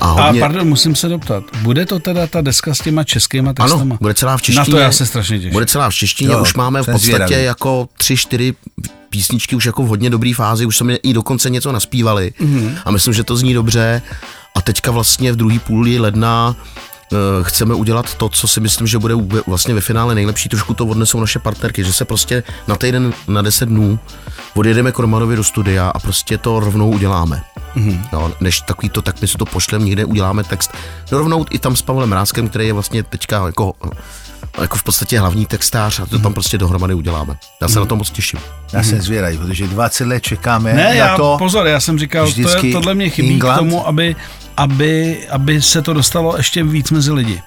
A, 0.00 0.04
A 0.06 0.10
hodně, 0.26 0.40
pardon, 0.40 0.68
musím 0.68 0.94
se 0.94 1.08
doptat, 1.08 1.44
bude 1.62 1.86
to 1.86 1.98
teda 1.98 2.26
ta 2.26 2.40
deska 2.40 2.74
s 2.74 2.78
těma 2.78 3.04
českýma 3.04 3.52
textama? 3.52 3.82
ano, 3.82 3.96
bude 4.00 4.14
celá 4.14 4.36
v 4.36 4.42
češtině. 4.42 4.58
Na 4.58 4.64
to 4.64 4.78
já 4.78 4.92
se 4.92 5.06
strašně 5.06 5.36
těším. 5.38 5.52
Bude 5.52 5.66
celá 5.66 5.90
v 5.90 5.94
češtině, 5.94 6.32
Jo, 6.32 6.42
už 6.42 6.54
máme 6.54 6.82
v 6.82 6.86
podstatě 6.86 7.06
zvědavý. 7.06 7.44
jako 7.44 7.88
tři, 7.98 8.16
čtyři 8.16 8.54
písničky 9.10 9.56
už 9.56 9.66
jako 9.66 9.82
v 9.82 9.86
hodně 9.88 10.10
dobrý 10.10 10.32
fázi, 10.32 10.66
už 10.66 10.76
jsme 10.76 10.94
i 10.94 11.12
dokonce 11.12 11.50
něco 11.50 11.72
naspívali 11.72 12.32
Mhm. 12.40 12.58
mm-hmm. 12.58 12.78
a 12.84 12.90
myslím, 12.90 13.14
že 13.14 13.24
to 13.24 13.36
zní 13.36 13.54
dobře 13.54 14.02
a 14.56 14.60
teďka 14.62 14.90
vlastně 14.90 15.32
v 15.32 15.36
druhý 15.36 15.58
půli 15.58 15.98
ledna 15.98 16.56
chceme 17.42 17.74
udělat 17.74 18.14
to, 18.14 18.28
co 18.28 18.48
si 18.48 18.60
myslím, 18.60 18.86
že 18.86 18.98
bude 18.98 19.14
vlastně 19.46 19.74
ve 19.74 19.80
finále 19.80 20.14
nejlepší, 20.14 20.48
trošku 20.48 20.74
to 20.74 20.86
odnesou 20.86 21.20
naše 21.20 21.38
partnerky, 21.38 21.84
že 21.84 21.92
se 21.92 22.04
prostě 22.04 22.42
na 22.68 22.76
týden, 22.76 23.12
na 23.28 23.42
10 23.42 23.66
dnů 23.68 23.98
odjedeme 24.54 24.92
k 24.92 24.98
Romanovi 24.98 25.36
do 25.36 25.44
studia 25.44 25.88
a 25.88 25.98
prostě 25.98 26.38
to 26.38 26.60
rovnou 26.60 26.90
uděláme. 26.90 27.42
Mm-hmm. 27.76 28.00
Jo, 28.12 28.32
než 28.40 28.60
takový 28.60 28.88
to, 28.90 29.02
tak 29.02 29.20
my 29.20 29.28
si 29.28 29.38
to 29.38 29.44
pošlem, 29.46 29.84
někde 29.84 30.04
uděláme 30.04 30.44
text. 30.44 30.70
No 31.12 31.18
rovnou 31.18 31.46
i 31.50 31.58
tam 31.58 31.76
s 31.76 31.82
Pavlem 31.82 32.12
Ráskem, 32.12 32.48
který 32.48 32.66
je 32.66 32.72
vlastně 32.72 33.02
teďka 33.02 33.46
jako, 33.46 33.72
jako 34.60 34.76
v 34.76 34.82
podstatě 34.82 35.18
hlavní 35.20 35.46
textář 35.46 36.00
a 36.00 36.06
to 36.06 36.18
tam 36.18 36.34
prostě 36.34 36.58
dohromady 36.58 36.94
uděláme. 36.94 37.36
Já 37.60 37.68
se 37.68 37.78
na 37.80 37.86
to 37.86 37.96
moc 37.96 38.10
těším. 38.10 38.40
Já 38.72 38.82
jsem 38.82 39.02
zvědavý, 39.02 39.38
protože 39.38 39.66
20 39.66 40.04
let 40.06 40.20
čekáme 40.20 40.72
Ne, 40.74 40.84
na 40.84 40.90
já, 40.90 41.16
to. 41.16 41.36
pozor, 41.38 41.66
já 41.66 41.80
jsem 41.80 41.98
říkal, 41.98 42.32
to 42.32 42.66
je, 42.66 42.72
tohle 42.72 42.94
mě 42.94 43.10
chybí 43.10 43.30
England. 43.32 43.54
k 43.54 43.58
tomu, 43.58 43.86
aby, 43.86 44.16
aby, 44.56 45.18
aby 45.30 45.62
se 45.62 45.82
to 45.82 45.92
dostalo 45.92 46.36
ještě 46.36 46.62
víc 46.64 46.90
mezi 46.90 47.12
lidi. 47.12 47.42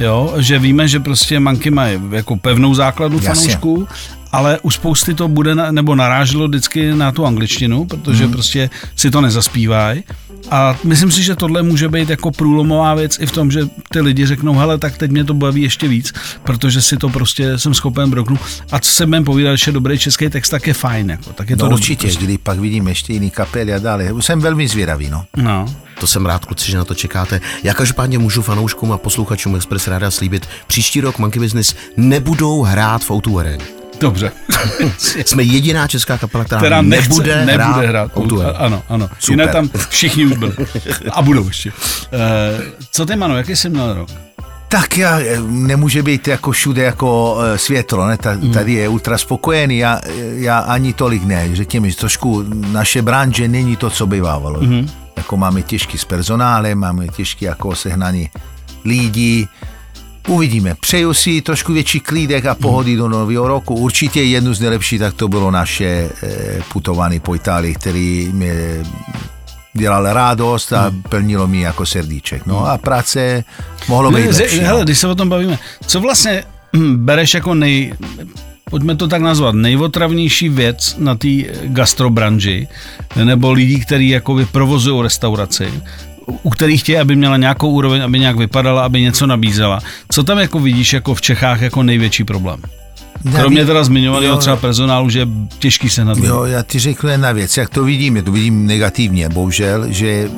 Jo, 0.00 0.34
že 0.38 0.58
víme, 0.58 0.88
že 0.88 1.00
prostě 1.00 1.40
manky 1.40 1.70
mají 1.70 2.00
jako 2.10 2.36
pevnou 2.36 2.74
základnu 2.74 3.18
Jasně. 3.22 3.34
fanoušků, 3.34 3.88
ale 4.32 4.58
u 4.62 4.70
spousty 4.70 5.14
to 5.14 5.28
bude, 5.28 5.54
na, 5.54 5.70
nebo 5.72 5.94
naráželo 5.94 6.48
vždycky 6.48 6.94
na 6.94 7.12
tu 7.12 7.26
angličtinu, 7.26 7.84
protože 7.84 8.18
Mhm. 8.22 8.26
mm. 8.26 8.32
prostě 8.32 8.70
si 8.96 9.10
to 9.10 9.20
nezaspívají. 9.20 10.04
A 10.50 10.76
myslím 10.84 11.10
si, 11.10 11.22
že 11.22 11.36
tohle 11.36 11.62
může 11.62 11.88
být 11.88 12.10
jako 12.10 12.30
průlomová 12.30 12.94
věc 12.94 13.16
i 13.20 13.26
v 13.26 13.32
tom, 13.32 13.50
že 13.50 13.60
ty 13.90 14.00
lidi 14.00 14.26
řeknou, 14.26 14.54
hele, 14.54 14.78
tak 14.78 14.98
teď 14.98 15.10
mě 15.10 15.24
to 15.24 15.34
baví 15.34 15.62
ještě 15.62 15.88
víc, 15.88 16.12
protože 16.44 16.82
si 16.82 16.96
to 16.96 17.08
prostě 17.08 17.58
jsem 17.58 17.74
schopen 17.74 18.10
broknout. 18.10 18.40
A 18.72 18.78
co 18.78 18.90
se 18.90 19.06
budeme 19.06 19.24
povídat, 19.24 19.56
že 19.58 19.68
je 19.68 19.72
dobrý 19.72 19.98
český 19.98 20.28
text, 20.30 20.48
tak 20.50 20.66
je 20.66 20.74
fajn. 20.74 21.10
Jako, 21.10 21.32
tak 21.32 21.50
je 21.50 21.56
to 21.56 21.64
No 21.64 21.70
dobrý 21.70 21.82
určitě, 21.82 22.06
prostě. 22.06 22.24
kdy 22.24 22.38
pak 22.38 22.58
vidím 22.58 22.88
ještě 22.88 23.12
jiný 23.12 23.30
kapely 23.30 23.74
a 23.74 23.78
dále. 23.78 24.08
Jsem 24.20 24.40
velmi 24.40 24.68
zvědavý, 24.68 25.10
no. 25.10 25.24
No. 25.36 25.74
To 26.00 26.06
jsem 26.06 26.26
rád, 26.26 26.44
kluci, 26.44 26.70
že 26.70 26.76
na 26.78 26.84
to 26.84 26.94
čekáte. 26.94 27.40
Já 27.62 27.74
každopádně 27.74 28.18
můžu 28.18 28.42
fanouškům 28.42 28.92
a 28.92 28.98
posluchačům 28.98 29.56
Express 29.56 29.86
Ráda 29.88 30.10
slíbit, 30.10 30.48
příští 30.66 31.00
rok 31.00 31.18
Monkey 31.18 31.40
Business 31.42 31.74
nebudou 31.96 32.62
hrát 32.62 33.02
v 33.04 33.10
O2 33.10 33.38
Arena. 33.38 33.64
Dobře. 34.00 34.32
Jsme 35.26 35.42
jediná 35.42 35.88
česká 35.88 36.18
kapela, 36.18 36.44
která, 36.44 36.60
která 36.60 36.82
nechce, 36.82 37.08
nebude, 37.08 37.36
nebude 37.36 37.54
hrát, 37.54 37.86
hrát. 37.86 38.14
O2 38.14 38.40
Arena. 38.40 38.58
Ano, 38.58 38.82
ano. 38.88 39.08
Super. 39.18 39.30
Jiné 39.30 39.52
tam 39.52 39.70
všichni 39.88 40.26
už 40.26 40.38
byli. 40.38 40.52
A 41.10 41.22
budou 41.22 41.46
ještě. 41.46 41.72
Uh, 41.72 42.64
co 42.90 43.06
ty, 43.06 43.16
Mano, 43.16 43.36
jaký 43.36 43.56
jsi 43.56 43.68
měl 43.68 43.94
rok? 43.94 44.08
Tak 44.68 44.98
já, 44.98 45.20
eh, 45.20 45.40
nemůže 45.40 46.02
být 46.02 46.28
jako 46.28 46.50
všude 46.50 46.82
jako 46.82 47.38
eh, 47.40 47.58
světlo, 47.58 48.06
ne? 48.06 48.16
Ta, 48.16 48.36
tady 48.52 48.72
je 48.72 48.88
ultra 48.88 49.18
spokojený, 49.18 49.78
já, 49.78 50.00
já 50.34 50.58
ani 50.58 50.92
tolik 50.92 51.24
ne, 51.24 51.56
řekněme, 51.56 51.90
že 51.90 51.96
trošku 51.96 52.44
naše 52.72 53.02
branže 53.02 53.48
není 53.48 53.76
to, 53.76 53.90
co 53.90 54.06
bývávalo. 54.06 54.60
Mm-hmm. 54.60 54.88
Jako 55.16 55.36
máme 55.36 55.62
těžký 55.62 55.98
s 55.98 56.04
personálem, 56.04 56.78
máme 56.78 57.08
těžký 57.08 57.44
jako 57.44 57.76
sehnání 57.76 58.30
lidí, 58.84 59.48
Uvidíme. 60.28 60.74
Přeju 60.80 61.14
si 61.14 61.40
trošku 61.40 61.72
větší 61.72 62.00
klídek 62.00 62.46
a 62.46 62.54
pohody 62.54 62.96
do 62.96 63.08
nového 63.08 63.48
roku. 63.48 63.74
Určitě 63.74 64.22
jednu 64.22 64.54
z 64.54 64.60
nejlepších, 64.60 64.98
tak 65.00 65.14
to 65.14 65.28
bylo 65.28 65.50
naše 65.50 66.10
eh, 66.22 66.60
putování 66.72 67.20
po 67.20 67.34
Itálii, 67.34 67.74
který 67.74 68.28
mě 68.32 68.54
dělal 69.74 70.12
radost 70.12 70.72
a 70.72 70.92
plnilo 71.08 71.46
mi 71.46 71.60
jako 71.60 71.86
srdíček. 71.86 72.46
No 72.46 72.66
a 72.66 72.78
práce 72.78 73.44
mohlo 73.88 74.10
být 74.10 74.20
Ne, 74.24 74.36
lepší. 74.36 74.60
no. 74.60 74.66
hele, 74.66 74.84
když 74.84 74.98
se 74.98 75.06
o 75.08 75.14
tom 75.14 75.28
bavíme, 75.28 75.58
co 75.86 76.00
vlastně 76.00 76.44
hm, 76.76 76.96
bereš 77.04 77.34
jako 77.34 77.54
nej, 77.54 77.94
pojďme 78.70 78.96
to 78.96 79.08
tak 79.08 79.22
nazvat, 79.22 79.54
nejotravnější 79.54 80.48
věc 80.48 80.96
na 80.98 81.14
té 81.14 81.28
gastrobranži, 81.64 82.68
nebo 83.24 83.52
lidí, 83.52 83.80
kteří 83.80 84.08
jako 84.08 84.38
provozují 84.52 85.02
restauraci, 85.02 85.68
u 86.42 86.50
kterých 86.50 86.80
chtějí, 86.80 86.98
aby 86.98 87.16
měla 87.16 87.36
nějakou 87.36 87.70
úroveň, 87.70 88.02
aby 88.02 88.18
nějak 88.18 88.36
vypadala, 88.36 88.84
aby 88.84 89.00
něco 89.00 89.26
nabízela. 89.26 89.80
Co 90.10 90.22
tam 90.22 90.38
jako 90.38 90.60
vidíš 90.60 90.92
jako 90.92 91.14
v 91.14 91.20
Čechách 91.20 91.60
jako 91.60 91.82
největší 91.82 92.24
problém? 92.24 92.62
Kromě 93.34 93.66
teda 93.66 93.84
zmiňovaného 93.84 94.36
třeba 94.36 94.56
personálu, 94.56 95.10
že 95.10 95.18
je 95.18 95.26
těžký 95.58 95.90
se 95.90 96.04
nad 96.04 96.18
Jo, 96.18 96.44
já 96.44 96.62
ti 96.62 96.78
řeknu 96.78 97.10
jedna 97.10 97.32
věc, 97.32 97.56
jak 97.56 97.68
to 97.68 97.84
vidím, 97.84 98.16
já 98.16 98.22
to 98.22 98.32
vidím 98.32 98.66
negativně, 98.66 99.28
bohužel, 99.28 99.92
že 99.92 100.30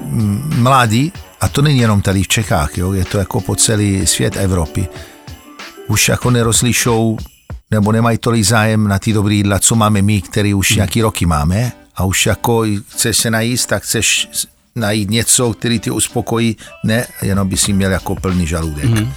mladí, 0.57 1.13
a 1.41 1.49
to 1.49 1.63
není 1.63 1.79
jenom 1.79 2.03
tady 2.03 2.23
v 2.23 2.29
Čechách, 2.29 2.79
jo, 2.79 2.93
je 2.93 3.05
to 3.05 3.19
jako 3.19 3.41
po 3.41 3.57
celý 3.57 4.07
svět 4.07 4.37
Evropy, 4.37 4.89
už 5.89 6.09
jako 6.09 6.31
nerozlišou 6.31 7.19
nebo 7.71 7.93
nemají 7.93 8.19
tolik 8.19 8.45
zájem 8.45 8.89
na 8.89 8.99
ty 8.99 9.13
dobrý 9.13 9.37
jídla, 9.37 9.59
co 9.59 9.75
máme 9.75 10.03
my, 10.03 10.23
který 10.23 10.55
už 10.55 10.75
nějaký 10.75 11.03
roky 11.03 11.27
máme 11.27 11.73
a 11.97 12.05
už 12.05 12.27
jako 12.27 12.65
chceš 12.89 13.17
se 13.17 13.31
najíst, 13.31 13.69
tak 13.69 13.83
chceš 13.83 14.29
najít 14.77 15.11
něco, 15.11 15.53
který 15.53 15.79
tě 15.79 15.93
uspokojí, 15.93 16.57
ne, 16.85 17.07
jenom 17.23 17.49
by 17.49 17.57
si 17.57 17.73
měl 17.73 17.91
jako 17.91 18.15
plný 18.15 18.47
žaludek. 18.47 18.85
Mm. 18.85 19.13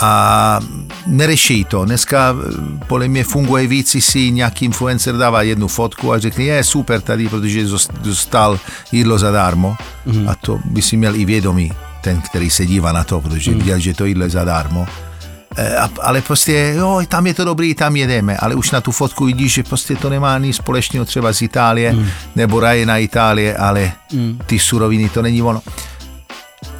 A 0.00 0.60
nereší 1.06 1.64
to. 1.64 1.84
Dneska 1.84 2.34
eh, 2.34 2.84
podle 2.86 3.08
mě 3.08 3.24
funguje 3.24 3.66
víc, 3.66 3.96
si 4.04 4.30
nějaký 4.30 4.64
influencer 4.64 5.16
dává 5.16 5.42
jednu 5.42 5.68
fotku 5.68 6.12
a 6.12 6.18
řekne, 6.18 6.44
je 6.44 6.64
super 6.64 7.00
tady, 7.00 7.28
protože 7.28 7.66
dostal 8.00 8.58
jídlo 8.92 9.18
zadarmo. 9.18 9.76
Mm. 10.06 10.28
A 10.28 10.34
to 10.34 10.60
by 10.64 10.82
si 10.82 10.96
měl 10.96 11.16
i 11.16 11.24
vědomí, 11.24 11.72
ten, 12.02 12.20
který 12.20 12.50
se 12.50 12.66
dívá 12.66 12.92
na 12.92 13.04
to, 13.04 13.20
protože 13.20 13.50
mm. 13.50 13.58
viděl, 13.58 13.78
že 13.78 13.94
to 13.94 14.04
jídlo 14.04 14.24
je 14.24 14.30
zadarmo. 14.30 14.86
E, 15.58 15.76
ale 16.02 16.22
prostě, 16.22 16.74
jo, 16.76 17.02
tam 17.08 17.26
je 17.26 17.34
to 17.34 17.44
dobrý, 17.44 17.74
tam 17.74 17.96
jedeme, 17.96 18.36
ale 18.36 18.54
už 18.54 18.70
na 18.70 18.80
tu 18.80 18.92
fotku 18.92 19.24
vidíš, 19.24 19.52
že 19.52 19.62
prostě 19.62 19.96
to 19.96 20.10
nemá 20.10 20.38
nic 20.38 20.56
společného 20.56 21.04
třeba 21.04 21.32
z 21.32 21.42
Itálie, 21.42 21.92
mm. 21.92 22.06
nebo 22.36 22.60
raje 22.60 22.86
na 22.86 22.98
Itálie, 22.98 23.56
ale 23.56 23.92
mm. 24.12 24.38
ty 24.46 24.58
suroviny, 24.58 25.08
to 25.08 25.22
není 25.22 25.42
ono. 25.42 25.62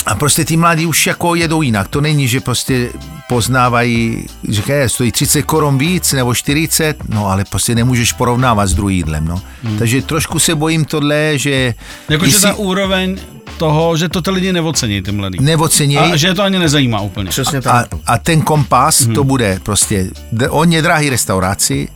A 0.06 0.14
prostě 0.14 0.44
ty 0.44 0.56
mladí 0.56 0.86
už 0.86 1.06
jako 1.06 1.34
jedou 1.34 1.62
jinak. 1.62 1.88
To 1.88 2.00
není, 2.00 2.28
že 2.28 2.40
prostě 2.40 2.90
poznávají, 3.28 4.26
že 4.48 4.72
je, 4.72 4.88
stojí 4.88 5.12
30 5.12 5.42
korun 5.42 5.78
víc 5.78 6.12
nebo 6.12 6.34
40, 6.34 7.08
no 7.08 7.26
ale 7.26 7.44
prostě 7.44 7.74
nemůžeš 7.74 8.12
porovnávat 8.12 8.66
s 8.66 8.74
druhým 8.74 8.96
jídlem, 8.96 9.24
no. 9.24 9.42
Hmm. 9.62 9.78
Takže 9.78 10.02
trošku 10.02 10.38
se 10.38 10.54
bojím 10.54 10.84
tohle, 10.84 11.38
že... 11.38 11.74
Jakože 12.08 12.32
jsi... 12.32 12.42
ta 12.42 12.54
úroveň 12.54 13.18
toho, 13.58 13.96
že 13.96 14.08
to 14.08 14.22
ty 14.22 14.30
lidi 14.30 14.52
neocení, 14.52 15.02
ty 15.02 15.12
mladí. 15.12 15.38
Neocení. 15.40 15.98
A 15.98 16.16
že 16.16 16.26
je 16.26 16.34
to 16.34 16.42
ani 16.42 16.58
nezajímá 16.58 17.00
úplně. 17.00 17.30
Přesně 17.30 17.60
tak. 17.60 17.94
A, 17.94 17.98
a 18.06 18.18
ten 18.18 18.40
kompas, 18.40 19.00
hmm. 19.00 19.14
to 19.14 19.24
bude 19.24 19.60
prostě, 19.62 20.10
on 20.48 20.72
je 20.72 20.82
drahý 20.82 21.10
restauraci, 21.10 21.88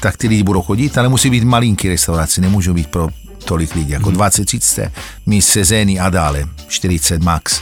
tak 0.00 0.16
ty 0.16 0.28
lidi 0.28 0.42
budou 0.42 0.62
chodit, 0.62 0.98
ale 0.98 1.08
musí 1.08 1.30
být 1.30 1.44
malinký 1.44 1.88
restauraci, 1.88 2.40
nemůžou 2.40 2.74
být 2.74 2.86
pro 2.86 3.08
tolik 3.44 3.74
lidí, 3.74 3.90
jako 3.90 4.08
hmm. 4.08 4.14
20, 4.14 4.44
30 4.44 4.92
míst 5.26 5.48
sezény 5.48 6.00
a 6.00 6.10
dále, 6.10 6.44
40 6.68 7.22
max. 7.22 7.60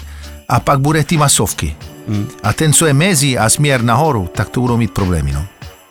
A 0.48 0.60
pak 0.60 0.80
bude 0.80 1.04
ty 1.04 1.16
masovky. 1.16 1.76
Hmm. 2.08 2.28
A 2.42 2.52
ten, 2.52 2.72
co 2.72 2.86
je 2.86 2.94
mezi 2.94 3.38
a 3.38 3.48
směr 3.48 3.82
nahoru, 3.82 4.28
tak 4.34 4.48
to 4.48 4.60
budou 4.60 4.76
mít 4.76 4.90
problémy. 4.90 5.32
No. 5.32 5.46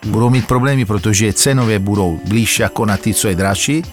Budou 0.06 0.30
mít 0.30 0.48
problémy, 0.48 0.86
protože 0.86 1.34
cenově 1.34 1.80
budou 1.80 2.20
blíž 2.28 2.60
jako 2.60 2.86
na 2.86 2.98
ty, 2.98 3.14
co 3.14 3.28
je 3.28 3.36
dražší, 3.36 3.84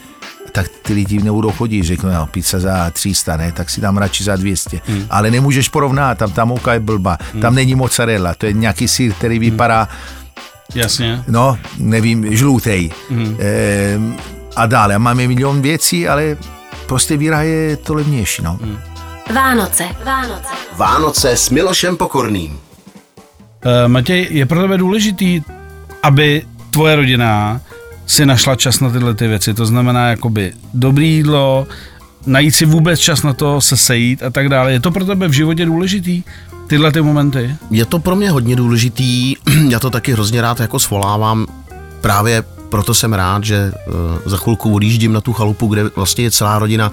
tak 0.56 0.68
ty 0.82 0.92
lidi 0.92 1.22
nebudou 1.22 1.52
chodit, 1.52 1.82
řeknou, 1.82 2.10
no, 2.10 2.26
pizza 2.26 2.60
za 2.60 2.90
300, 2.90 3.36
ne, 3.36 3.52
tak 3.52 3.70
si 3.70 3.80
dám 3.80 3.96
radši 3.96 4.24
za 4.24 4.36
200. 4.36 4.80
Hmm. 4.86 5.06
Ale 5.10 5.30
nemůžeš 5.30 5.68
porovnat, 5.68 6.18
tam 6.18 6.32
ta 6.32 6.44
mouka 6.44 6.72
je 6.72 6.80
blba, 6.80 7.18
hmm. 7.32 7.42
tam 7.42 7.54
není 7.54 7.74
mozzarella, 7.74 8.34
to 8.34 8.46
je 8.46 8.52
nějaký 8.52 8.88
sír, 8.88 9.12
který 9.12 9.38
vypadá 9.38 9.88
hmm. 9.90 10.26
Jasně. 10.74 11.24
No, 11.28 11.58
nevím, 11.78 12.36
žlutej. 12.36 12.90
Hmm. 13.10 13.36
E, 13.40 13.98
a 14.56 14.66
dále. 14.66 14.94
A 14.94 14.98
máme 14.98 15.28
milion 15.28 15.62
věcí, 15.62 16.08
ale 16.08 16.36
prostě 16.86 17.16
víra 17.16 17.42
je 17.42 17.76
to 17.76 17.94
levnější. 17.94 18.42
No. 18.42 18.58
Hmm. 18.62 18.78
Vánoce. 19.34 19.88
Vánoce. 20.04 20.48
Vánoce 20.76 21.36
s 21.36 21.50
Milošem 21.50 21.96
Pokorným. 21.96 22.52
Uh, 22.52 23.88
Matěj, 23.88 24.28
je 24.30 24.46
pro 24.46 24.62
tebe 24.62 24.78
důležitý, 24.78 25.42
aby 26.02 26.42
tvoje 26.70 26.96
rodina 26.96 27.60
si 28.06 28.26
našla 28.26 28.56
čas 28.56 28.80
na 28.80 28.90
tyhle 28.90 29.14
ty 29.14 29.28
věci. 29.28 29.54
To 29.54 29.66
znamená 29.66 30.08
jakoby 30.08 30.52
dobrý 30.74 31.14
jídlo, 31.14 31.66
najít 32.26 32.54
si 32.54 32.66
vůbec 32.66 33.00
čas 33.00 33.22
na 33.22 33.32
to 33.32 33.60
se 33.60 33.76
sejít 33.76 34.22
a 34.22 34.30
tak 34.30 34.48
dále. 34.48 34.72
Je 34.72 34.80
to 34.80 34.90
pro 34.90 35.04
tebe 35.04 35.28
v 35.28 35.32
životě 35.32 35.66
důležitý? 35.66 36.22
Tyhle 36.66 36.92
ty 36.92 37.02
momenty? 37.02 37.56
Je 37.70 37.84
to 37.84 37.98
pro 37.98 38.16
mě 38.16 38.30
hodně 38.30 38.56
důležitý. 38.56 39.34
Já 39.68 39.80
to 39.80 39.90
taky 39.90 40.12
hrozně 40.12 40.40
rád 40.40 40.60
jako 40.60 40.78
svolávám 40.78 41.46
právě 42.00 42.44
proto 42.68 42.94
jsem 42.94 43.12
rád, 43.12 43.44
že 43.44 43.72
uh, 43.86 43.92
za 44.24 44.36
chvilku 44.36 44.74
odjíždím 44.74 45.12
na 45.12 45.20
tu 45.20 45.32
chalupu, 45.32 45.66
kde 45.66 45.90
vlastně 45.96 46.24
je 46.24 46.30
celá 46.30 46.58
rodina. 46.58 46.88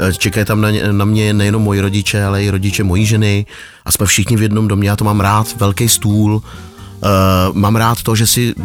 Uh, 0.00 0.10
čekají 0.10 0.46
tam 0.46 0.60
na, 0.60 0.68
na 0.92 1.04
mě 1.04 1.32
nejenom 1.32 1.62
moji 1.62 1.80
rodiče, 1.80 2.24
ale 2.24 2.44
i 2.44 2.50
rodiče 2.50 2.84
mojí 2.84 3.06
ženy 3.06 3.46
a 3.84 3.92
jsme 3.92 4.06
všichni 4.06 4.36
v 4.36 4.42
jednom 4.42 4.68
domě. 4.68 4.88
Já 4.88 4.96
to 4.96 5.04
mám 5.04 5.20
rád, 5.20 5.56
velký 5.56 5.88
stůl. 5.88 6.42
Uh, 7.02 7.56
mám 7.56 7.76
rád 7.76 8.02
to, 8.02 8.16
že 8.16 8.26
si 8.26 8.54
uh, 8.54 8.64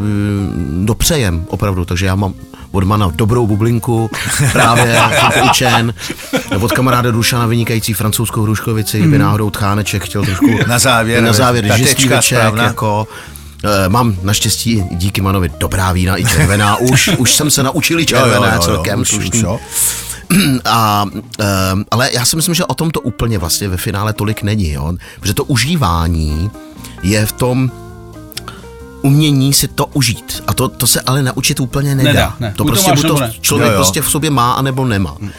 dopřejem 0.85 1.45
opravdu, 1.49 1.85
takže 1.85 2.05
já 2.05 2.15
mám 2.15 2.33
od 2.71 2.83
mana 2.83 3.11
dobrou 3.15 3.47
bublinku, 3.47 4.09
právě 4.51 5.01
poučen, 5.39 5.93
od 6.61 6.71
kamaráda 6.71 7.11
Dušana 7.11 7.45
vynikající 7.45 7.93
francouzskou 7.93 8.41
hruškovici, 8.41 9.01
hmm. 9.01 9.11
by 9.11 9.17
náhodou 9.17 9.49
Tcháneček 9.49 10.03
chtěl 10.03 10.25
trošku 10.25 10.59
na 10.67 10.79
závěr, 10.79 11.23
na 11.23 11.33
závěr 11.33 11.67
večer, 12.07 12.53
jako, 12.63 13.07
Uh, 13.63 13.93
mám 13.93 14.15
naštěstí 14.23 14.83
díky 14.91 15.21
Manovi 15.21 15.51
dobrá 15.57 15.91
vína 15.91 16.19
i 16.19 16.25
červená. 16.25 16.75
Už, 16.75 17.09
už 17.17 17.35
jsem 17.35 17.51
se 17.51 17.63
naučil 17.63 18.05
červené 18.05 18.35
jo, 18.35 18.43
jo, 18.43 18.51
jo, 18.53 18.61
celkem. 18.61 19.01
Už, 19.01 19.13
už, 19.13 19.29
jo. 19.33 19.59
A, 20.65 21.05
ale 21.91 22.09
já 22.13 22.25
si 22.25 22.35
myslím, 22.35 22.55
že 22.55 22.65
o 22.65 22.73
tom 22.73 22.91
to 22.91 23.01
úplně 23.01 23.37
vlastně 23.37 23.67
ve 23.67 23.77
finále 23.77 24.13
tolik 24.13 24.43
není, 24.43 24.71
jo? 24.71 24.93
protože 25.19 25.33
to 25.33 25.43
užívání 25.43 26.51
je 27.03 27.25
v 27.25 27.31
tom 27.31 27.71
umění 29.01 29.53
si 29.53 29.67
to 29.67 29.85
užít. 29.85 30.43
A 30.47 30.53
to, 30.53 30.67
to 30.67 30.87
se 30.87 31.01
ale 31.01 31.23
naučit 31.23 31.59
úplně 31.59 31.95
nedá. 31.95 32.09
nedá 32.09 32.35
ne. 32.39 32.53
To 32.57 32.65
prostě 32.65 32.91
to, 32.91 33.01
to 33.01 33.19
člověk 33.41 33.69
jo, 33.69 33.73
jo. 33.73 33.77
prostě 33.77 34.01
v 34.01 34.09
sobě 34.09 34.29
má 34.29 34.53
a 34.53 34.61
nebo 34.61 34.85
nemá. 34.85 35.17
Hmm 35.19 35.31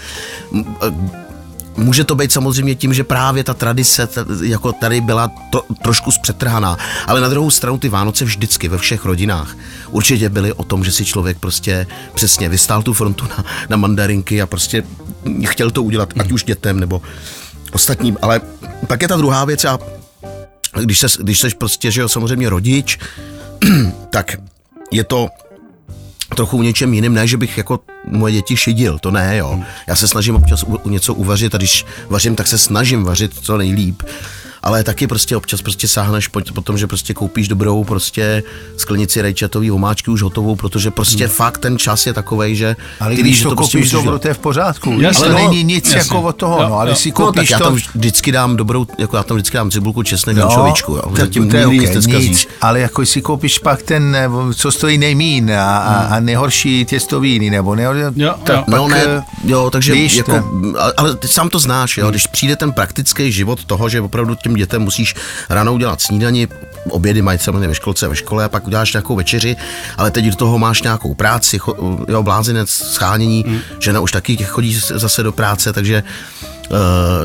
Může 1.79 2.05
to 2.05 2.15
být 2.15 2.33
samozřejmě 2.33 2.75
tím, 2.75 2.95
že 2.95 3.05
právě 3.05 3.45
ta 3.45 3.55
tradice 3.55 4.07
ta, 4.07 4.25
jako 4.43 4.73
tady 4.73 5.01
byla 5.01 5.31
to, 5.51 5.63
trošku 5.83 6.11
zpřetrhaná, 6.11 6.79
ale 7.07 7.21
na 7.21 7.29
druhou 7.29 7.51
stranu 7.51 7.79
ty 7.79 7.89
Vánoce 7.89 8.25
vždycky 8.25 8.69
ve 8.69 8.79
všech 8.79 9.05
rodinách 9.05 9.57
určitě 9.91 10.29
byly 10.29 10.53
o 10.53 10.65
tom, 10.65 10.85
že 10.85 10.93
si 10.93 11.05
člověk 11.05 11.39
prostě 11.39 11.87
přesně 12.15 12.49
vystál 12.49 12.83
tu 12.83 12.93
frontu 12.93 13.25
na, 13.29 13.45
na 13.69 13.77
mandarinky 13.77 14.43
a 14.43 14.47
prostě 14.47 14.83
chtěl 15.47 15.71
to 15.71 15.83
udělat, 15.83 16.13
ať 16.21 16.33
už 16.33 16.45
dětem 16.45 16.81
nebo 16.81 17.03
ostatním, 17.73 18.17
ale 18.23 18.41
pak 18.87 19.03
je 19.03 19.09
ta 19.09 19.17
druhá 19.17 19.45
věc 19.45 19.65
a 19.65 19.79
když, 20.85 20.99
se, 20.99 21.07
když 21.21 21.41
seš 21.41 21.55
prostě, 21.55 21.91
že 21.91 22.01
jo, 22.01 22.09
samozřejmě 22.09 22.49
rodič, 22.49 22.99
tak 24.11 24.37
je 24.91 25.05
to 25.05 25.29
trochu 26.37 26.63
něčem 26.63 26.95
jiným, 26.95 27.15
ne, 27.15 27.27
že 27.27 27.37
bych 27.37 27.59
jako 27.59 27.81
moje 28.05 28.33
děti 28.33 28.57
šidil, 28.57 28.99
to 28.99 29.11
ne, 29.11 29.37
jo. 29.37 29.61
Já 29.87 29.97
se 29.97 30.09
snažím 30.09 30.37
občas 30.37 30.63
u, 30.63 30.89
něco 30.89 31.15
uvařit 31.15 31.55
a 31.55 31.59
když 31.59 31.87
vařím, 32.09 32.37
tak 32.37 32.47
se 32.47 32.59
snažím 32.59 33.05
vařit 33.05 33.35
co 33.43 33.57
nejlíp 33.57 34.03
ale 34.63 34.85
taky 34.85 35.07
prostě 35.07 35.37
občas 35.37 35.63
prostě 35.63 35.89
sáhneš 35.89 36.29
po, 36.29 36.41
po 36.55 36.61
tom, 36.61 36.79
že 36.79 36.87
prostě 36.87 37.15
koupíš 37.15 37.49
dobrou 37.49 37.85
prostě 37.85 38.43
sklenici 38.77 39.23
rajčatový 39.23 39.71
omáčky 39.71 40.11
už 40.11 40.23
hotovou, 40.23 40.57
protože 40.57 40.91
prostě 40.91 41.25
hmm. 41.25 41.35
fakt 41.35 41.59
ten 41.59 41.79
čas 41.79 42.07
je 42.07 42.13
takový, 42.13 42.57
že 42.57 42.77
ale 43.01 43.17
ty 43.17 43.23
když 43.23 43.43
to, 43.43 43.49
to 43.49 43.57
prostě 43.57 43.79
koupíš 43.79 43.91
dobro, 43.91 44.19
to 44.19 44.29
je 44.29 44.35
v 44.35 44.39
pořádku. 44.39 45.01
Jasně, 45.01 45.27
ale 45.27 45.35
no, 45.35 45.49
není 45.49 45.65
nic 45.65 45.85
jasně. 45.85 45.99
jako 45.99 46.29
od 46.29 46.37
toho, 46.37 46.63
jo, 46.63 46.69
no, 46.69 46.79
ale 46.79 46.91
jo. 46.91 46.97
si 46.97 47.11
koupíš 47.11 47.37
no, 47.37 47.43
tak 47.43 47.51
já 47.51 47.59
tam 47.59 47.75
vždycky 47.75 48.33
dám 48.33 48.57
dobrou, 48.57 48.87
jako 48.99 49.17
já 49.17 49.23
tam 49.23 49.37
vždycky 49.37 49.57
dám 49.57 49.71
cibulku, 49.71 50.03
česnek, 50.03 50.37
no, 50.37 50.45
ančovičku, 50.45 50.93
jo. 50.93 51.03
Zatím 51.17 51.51
to 51.51 51.57
je 51.57 51.67
okay, 51.67 52.01
nic, 52.07 52.47
ale 52.61 52.81
jako 52.81 53.07
si 53.07 53.23
koupíš 53.23 53.59
pak 53.59 53.83
ten, 53.83 54.17
co 54.55 54.73
stojí 54.73 54.99
nejmín 54.99 55.53
a, 55.53 55.79
a, 55.79 56.03
hmm. 56.03 56.13
a 56.13 56.21
nejhorší 56.21 56.85
těstoviny, 56.85 57.51
nebo 57.51 57.75
ne, 57.75 57.83
jo, 57.83 57.95
tak 58.45 58.57
jo. 58.57 58.65
no 58.69 58.89
ne, 58.89 59.05
eh, 59.07 59.23
jo, 59.45 59.71
takže 59.71 59.93
víš, 59.93 60.17
jako, 60.17 60.45
ale 60.97 61.17
ty 61.17 61.29
sám 61.29 61.49
to 61.49 61.59
znáš, 61.59 61.99
jo, 61.99 62.11
když 62.11 62.27
přijde 62.27 62.57
ten 62.57 62.73
praktický 62.73 63.33
život 63.33 63.65
toho, 63.65 63.89
že 63.89 64.01
opravdu 64.01 64.35
těm 64.49 64.57
dětem 64.57 64.83
musíš 64.83 65.15
ráno 65.49 65.75
udělat 65.75 66.01
snídani, 66.01 66.49
obědy 66.91 67.23
mají 67.23 67.39
samozřejmě 67.39 67.69
ve 67.69 67.75
školce 67.75 68.09
ve 68.09 68.17
škole 68.17 68.45
a 68.45 68.49
pak 68.49 68.67
uděláš 68.67 68.93
nějakou 68.93 69.17
večeři, 69.17 69.57
ale 69.97 70.11
teď 70.11 70.25
do 70.25 70.37
toho 70.37 70.59
máš 70.59 70.83
nějakou 70.83 71.15
práci, 71.15 71.59
jo, 72.09 72.23
blázinec, 72.23 72.71
schánění, 72.71 73.45
mm. 73.47 73.61
žena 73.81 74.01
už 74.01 74.13
taky 74.13 74.37
chodí 74.37 74.81
zase 74.95 75.23
do 75.23 75.33
práce, 75.33 75.73
takže 75.73 76.03
uh, 76.71 76.77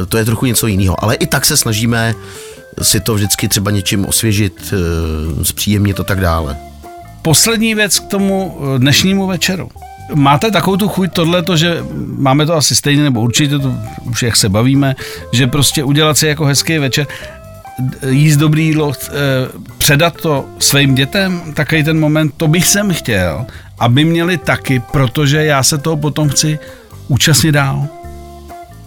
to 0.10 0.18
je 0.18 0.26
trochu 0.26 0.46
něco 0.46 0.68
jiného. 0.68 1.04
Ale 1.04 1.16
i 1.16 1.28
tak 1.28 1.46
se 1.46 1.58
snažíme 1.58 2.16
si 2.82 3.00
to 3.00 3.14
vždycky 3.14 3.48
třeba 3.48 3.72
něčím 3.72 4.06
osvěžit, 4.06 4.74
uh, 5.38 5.44
zpříjemnit 5.44 6.00
a 6.00 6.04
tak 6.04 6.20
dále. 6.20 6.58
Poslední 7.22 7.76
věc 7.76 8.00
k 8.00 8.08
tomu 8.08 8.58
eh, 8.76 8.80
dnešnímu 8.80 9.28
večeru. 9.28 9.70
Máte 10.14 10.51
takovou 10.51 10.78
tu 10.78 10.88
chuť 10.88 11.14
tohleto, 11.14 11.58
že 11.58 11.84
máme 12.18 12.45
to 12.45 12.54
asi 12.54 12.76
stejně, 12.76 13.04
nebo 13.04 13.22
určitě 13.22 13.60
to 13.60 13.74
už 14.04 14.24
jak 14.24 14.36
se 14.36 14.49
bavíme, 14.49 14.95
že 15.32 15.47
prostě 15.47 15.84
udělat 15.84 16.18
si 16.18 16.28
jako 16.28 16.45
hezký 16.45 16.78
večer 16.78 17.08
jíst 18.10 18.38
dobrý 18.38 18.66
jídlo, 18.66 18.93
eh, 19.08 19.12
předat 19.78 20.22
to 20.22 20.45
svým 20.60 20.95
dětem, 20.95 21.41
takový 21.54 21.84
ten 21.84 21.99
moment, 21.99 22.34
to 22.38 22.47
bych 22.47 22.68
jsem 22.68 22.93
chtěl, 22.93 23.45
aby 23.80 24.06
měli 24.06 24.38
taky, 24.38 24.80
protože 24.91 25.45
já 25.45 25.64
se 25.64 25.78
toho 25.78 25.97
potom 25.97 26.30
chci 26.30 26.60
účastnit 27.08 27.51
dál. 27.51 27.88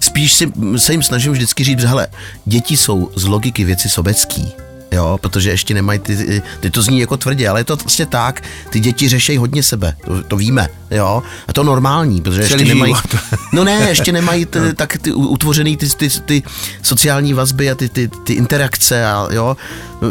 Spíš 0.00 0.32
si, 0.32 0.52
se 0.76 0.92
jim 0.92 1.02
snažím 1.02 1.32
vždycky 1.32 1.64
říct, 1.64 1.80
že 1.80 1.86
hele, 1.86 2.06
děti 2.44 2.76
jsou 2.76 3.10
z 3.14 3.24
logiky 3.24 3.64
věci 3.64 3.88
sobecký. 3.88 4.65
Jo, 4.93 5.18
protože 5.20 5.51
ještě 5.51 5.74
nemají 5.74 5.99
ty, 5.99 6.43
ty 6.61 6.70
to 6.70 6.82
zní 6.82 7.01
jako 7.01 7.16
tvrdě, 7.16 7.49
ale 7.49 7.61
je 7.61 7.64
to 7.64 7.76
vlastně 7.76 8.07
tak, 8.07 8.43
ty 8.70 8.80
děti 8.80 9.09
řešejí 9.09 9.39
hodně 9.39 9.62
sebe, 9.62 9.97
to, 10.05 10.22
to 10.22 10.37
víme 10.37 10.68
jo, 10.91 11.22
a 11.49 11.53
to 11.53 11.62
normální, 11.62 12.20
protože 12.20 12.41
ještě 12.41 12.57
Celý 12.57 12.68
nemají, 12.68 12.95
život. 12.95 13.22
no 13.53 13.64
ne, 13.64 13.87
ještě 13.89 14.12
nemají 14.12 14.47
t, 14.47 14.74
tak 14.74 14.99
ty 14.99 15.12
utvořený 15.12 15.76
ty, 15.76 15.89
ty, 15.89 16.09
ty 16.24 16.43
sociální 16.82 17.34
vazby 17.34 17.70
a 17.70 17.74
ty, 17.74 17.89
ty, 17.89 18.09
ty 18.09 18.32
interakce 18.32 19.07
a 19.07 19.28
jo, 19.30 19.57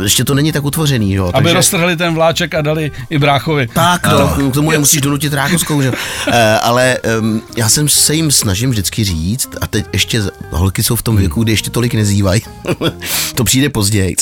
ještě 0.03 0.23
to 0.23 0.33
není 0.33 0.51
tak 0.51 0.63
utvořený, 0.63 1.13
jo, 1.13 1.25
Aby 1.25 1.33
takže... 1.33 1.53
roztrhli 1.53 1.95
ten 1.95 2.13
vláček 2.13 2.53
a 2.53 2.61
dali 2.61 2.91
i 3.09 3.19
bráchovi. 3.19 3.67
Tak, 3.67 4.07
to, 4.09 4.49
k 4.51 4.53
tomu 4.53 4.71
je 4.71 4.77
musíš 4.77 5.01
donutit 5.01 5.33
rákoskou, 5.33 5.81
že? 5.81 5.91
Eh, 6.27 6.59
ale 6.59 6.97
um, 7.19 7.41
já 7.57 7.69
jsem 7.69 7.89
se 7.89 8.15
jim 8.15 8.31
snažím 8.31 8.69
vždycky 8.69 9.03
říct, 9.03 9.49
a 9.61 9.67
teď 9.67 9.85
ještě 9.93 10.23
holky 10.51 10.83
jsou 10.83 10.95
v 10.95 11.01
tom 11.01 11.17
věku, 11.17 11.43
kdy 11.43 11.51
ještě 11.51 11.69
tolik 11.69 11.93
nezývají, 11.93 12.41
to 13.35 13.43
přijde 13.43 13.69
později, 13.69 14.15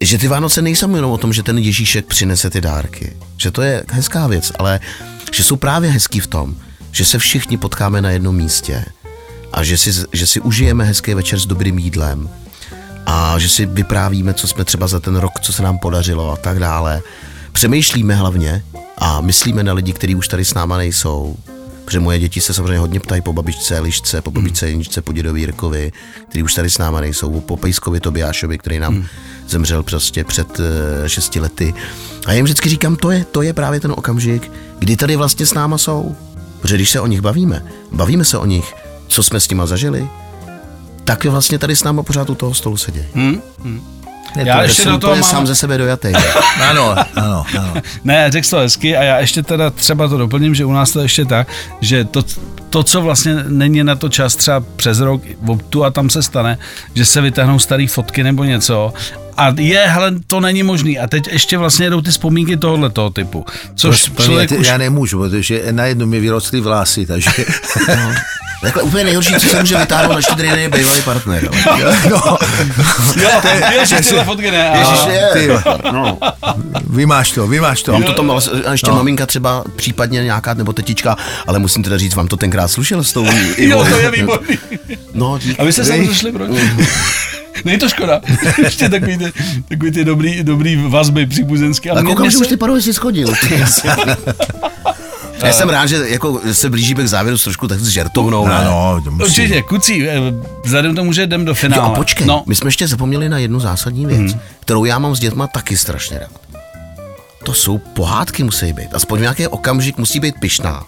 že 0.00 0.18
ty 0.18 0.28
Vánoce 0.28 0.62
nejsou 0.62 0.94
jenom 0.94 1.10
o 1.10 1.18
tom, 1.18 1.32
že 1.32 1.42
ten 1.42 1.58
Ježíšek 1.58 2.06
přinese 2.06 2.50
ty 2.50 2.60
dárky, 2.60 3.16
že 3.36 3.50
to 3.50 3.62
je 3.62 3.84
hezká 3.88 4.26
věc, 4.26 4.52
ale 4.58 4.80
že 5.32 5.44
jsou 5.44 5.56
právě 5.56 5.90
hezký 5.90 6.20
v 6.20 6.26
tom, 6.26 6.56
že 6.92 7.04
se 7.04 7.18
všichni 7.18 7.56
potkáme 7.56 8.02
na 8.02 8.10
jednom 8.10 8.36
místě 8.36 8.84
a 9.52 9.64
že 9.64 9.78
si, 9.78 9.90
že 10.12 10.26
si 10.26 10.40
užijeme 10.40 10.84
hezký 10.84 11.14
večer 11.14 11.38
s 11.38 11.46
dobrým 11.46 11.78
jídlem 11.78 12.30
a 13.06 13.38
že 13.38 13.48
si 13.48 13.66
vyprávíme, 13.66 14.34
co 14.34 14.48
jsme 14.48 14.64
třeba 14.64 14.86
za 14.86 15.00
ten 15.00 15.16
rok, 15.16 15.40
co 15.40 15.52
se 15.52 15.62
nám 15.62 15.78
podařilo 15.78 16.32
a 16.32 16.36
tak 16.36 16.58
dále. 16.58 17.02
Přemýšlíme 17.52 18.14
hlavně 18.14 18.64
a 18.98 19.20
myslíme 19.20 19.62
na 19.62 19.72
lidi, 19.72 19.92
kteří 19.92 20.14
už 20.14 20.28
tady 20.28 20.44
s 20.44 20.54
náma 20.54 20.76
nejsou. 20.76 21.36
Protože 21.86 22.00
moje 22.00 22.18
děti 22.18 22.40
se 22.40 22.54
samozřejmě 22.54 22.78
hodně 22.78 23.00
ptají 23.00 23.22
po 23.22 23.32
babičce 23.32 23.76
Elišce, 23.76 24.22
po 24.22 24.30
babičce 24.30 24.68
Jeničce, 24.68 25.02
po 25.02 25.12
dědovi 25.12 25.40
Jirkovi, 25.40 25.92
kteří 26.28 26.42
už 26.42 26.54
tady 26.54 26.70
s 26.70 26.78
náma 26.78 27.00
nejsou, 27.00 27.40
po 27.40 27.56
Pejskovi 27.56 28.00
Tobiášovi, 28.00 28.58
který 28.58 28.78
nám 28.78 29.04
zemřel 29.48 29.82
prostě 29.82 30.24
před 30.24 30.60
eh, 30.60 31.08
šesti 31.08 31.40
lety. 31.40 31.74
A 32.26 32.30
já 32.30 32.36
jim 32.36 32.44
vždycky 32.44 32.68
říkám, 32.68 32.96
to 32.96 33.10
je, 33.10 33.24
to 33.24 33.42
je 33.42 33.52
právě 33.52 33.80
ten 33.80 33.92
okamžik, 33.92 34.52
kdy 34.78 34.96
tady 34.96 35.16
vlastně 35.16 35.46
s 35.46 35.54
náma 35.54 35.78
jsou. 35.78 36.16
Protože 36.60 36.74
když 36.74 36.90
se 36.90 37.00
o 37.00 37.06
nich 37.06 37.20
bavíme, 37.20 37.62
bavíme 37.92 38.24
se 38.24 38.38
o 38.38 38.46
nich, 38.46 38.74
co 39.08 39.22
jsme 39.22 39.40
s 39.40 39.48
nima 39.48 39.66
zažili, 39.66 40.08
tak 41.04 41.24
je 41.24 41.30
vlastně 41.30 41.58
tady 41.58 41.76
s 41.76 41.84
náma 41.84 42.02
pořád 42.02 42.30
u 42.30 42.34
toho 42.34 42.54
stolu 42.54 42.76
sedějí. 42.76 43.06
Hm? 43.14 43.40
Je 44.36 44.46
Já 44.46 44.56
to- 44.56 44.62
ještě 44.62 44.82
Jsem 44.82 44.92
do 44.92 44.98
toho 44.98 45.14
mám- 45.16 45.22
sám 45.30 45.46
ze 45.46 45.54
sebe 45.54 45.78
dojatý. 45.78 46.08
Ano, 46.70 46.94
ano, 47.16 47.44
ano. 47.58 47.74
Ne, 48.04 48.30
řekl 48.30 48.48
to 48.50 48.56
hezky 48.56 48.96
a 48.96 49.02
já 49.02 49.18
ještě 49.18 49.42
teda 49.42 49.70
třeba 49.70 50.08
to 50.08 50.18
doplním, 50.18 50.54
že 50.54 50.64
u 50.64 50.72
nás 50.72 50.90
to 50.90 51.00
ještě 51.00 51.24
tak, 51.24 51.48
že 51.80 52.04
to, 52.04 52.22
to, 52.70 52.82
co 52.82 53.00
vlastně 53.00 53.34
není 53.48 53.84
na 53.84 53.94
to 53.94 54.08
čas 54.08 54.36
třeba 54.36 54.62
přes 54.76 55.00
rok, 55.00 55.22
tu 55.70 55.84
a 55.84 55.90
tam 55.90 56.10
se 56.10 56.22
stane, 56.22 56.58
že 56.94 57.04
se 57.04 57.20
vytáhnou 57.20 57.58
staré 57.58 57.86
fotky 57.88 58.22
nebo 58.22 58.44
něco 58.44 58.92
a 59.36 59.54
je, 59.58 59.78
hele, 59.86 60.12
to 60.26 60.40
není 60.40 60.62
možný. 60.62 60.98
A 60.98 61.06
teď 61.06 61.28
ještě 61.32 61.58
vlastně 61.58 61.90
jdou 61.90 62.00
ty 62.00 62.10
vzpomínky 62.10 62.56
tohohle 62.56 62.90
toho 62.90 63.10
typu. 63.10 63.44
Což 63.74 64.10
mě 64.10 64.24
člověk 64.24 64.48
te- 64.48 64.56
už... 64.56 64.66
Já 64.66 64.78
nemůžu, 64.78 65.18
protože 65.18 65.62
najednou 65.70 66.06
mi 66.06 66.20
vyrostly 66.20 66.60
vlasy, 66.60 67.06
takže... 67.06 67.30
Takhle 68.60 68.82
úplně 68.82 69.04
nejhorší, 69.04 69.34
co 69.34 69.48
se 69.48 69.60
může 69.60 69.76
vytáhnout 69.78 70.12
na 70.14 70.20
štědrý 70.20 70.48
den, 70.48 70.58
je 70.58 70.68
bývalý 70.68 71.02
partner. 71.02 71.48
ale- 71.70 71.96
no, 72.10 72.38
Jo, 73.22 73.30
ježiš, 73.80 73.98
tyhle 74.08 74.24
fotky 74.24 74.50
ne. 74.50 74.72
Ježiš, 74.78 74.98
je. 75.08 75.28
ty, 75.32 75.48
No. 75.92 76.18
vymáš 76.90 77.30
to, 77.30 77.46
vymáš 77.46 77.82
to. 77.82 77.92
Vám 77.92 78.02
to 78.02 78.12
tam, 78.12 78.30
ale- 78.30 78.42
ještě 78.72 78.90
no. 78.90 78.96
maminka 78.96 79.26
třeba, 79.26 79.64
případně 79.76 80.22
nějaká, 80.24 80.54
nebo 80.54 80.72
tetička, 80.72 81.16
ale 81.46 81.58
musím 81.58 81.82
teda 81.82 81.98
říct, 81.98 82.14
vám 82.14 82.28
to 82.28 82.36
tenkrát 82.36 82.68
slušel 82.68 83.04
s 83.04 83.12
tou 83.12 83.24
Jo, 83.24 83.32
Ivou. 83.56 83.84
to 83.84 83.96
je 83.98 84.10
výborný. 84.10 84.58
No, 85.14 85.38
dík. 85.38 85.60
A 85.60 85.64
vy 85.64 85.72
jste 85.72 85.84
se 85.84 85.96
rozešli, 85.96 86.32
proč? 86.32 86.50
Není 87.64 87.78
to 87.78 87.88
škoda. 87.88 88.20
Ještě 88.64 88.88
takový 88.88 89.18
ty, 89.18 89.32
takový 89.68 89.90
ty 89.92 90.04
dobrý, 90.04 90.42
dobrý 90.42 90.76
vazby 90.88 91.26
příbuzenské. 91.26 91.90
A 91.90 92.02
koukám, 92.02 92.30
že 92.30 92.38
už 92.38 92.46
ty 92.46 92.56
paro 92.56 92.80
si 92.82 92.94
schodil. 92.94 93.28
Já 95.42 95.52
jsem 95.52 95.68
rád, 95.68 95.86
že 95.86 96.04
jako 96.08 96.40
se 96.52 96.70
blížíme 96.70 97.02
k 97.04 97.08
závěru 97.08 97.38
s 97.38 97.42
trošku 97.44 97.68
tak 97.68 97.80
s 97.80 97.88
žertovnou. 97.88 98.46
to 99.04 99.10
musí. 99.10 99.24
Určitě, 99.24 99.62
kucí, 99.62 100.08
eh, 100.08 100.20
vzhledem 100.64 100.92
k 100.92 100.96
tomu, 100.96 101.12
že 101.12 101.22
jdem 101.22 101.44
do 101.44 101.50
Jo, 101.50 101.54
finále. 101.54 101.82
a 101.82 101.90
počkej, 101.90 102.26
No, 102.26 102.34
no. 102.34 102.42
my 102.46 102.54
jsme 102.54 102.68
ještě 102.68 102.88
zapomněli 102.88 103.28
na 103.28 103.38
jednu 103.38 103.60
zásadní 103.60 104.06
věc, 104.06 104.32
hmm. 104.32 104.40
kterou 104.60 104.84
já 104.84 104.98
mám 104.98 105.16
s 105.16 105.20
dětma 105.20 105.46
taky 105.46 105.76
strašně 105.76 106.18
rád. 106.18 106.30
To 107.44 107.54
jsou 107.54 107.78
pohádky 107.78 108.42
musí 108.44 108.72
být. 108.72 108.94
Aspoň 108.94 109.18
v 109.18 109.22
nějaký 109.22 109.46
okamžik 109.46 109.98
musí 109.98 110.20
být 110.20 110.34
pyšná. 110.40 110.84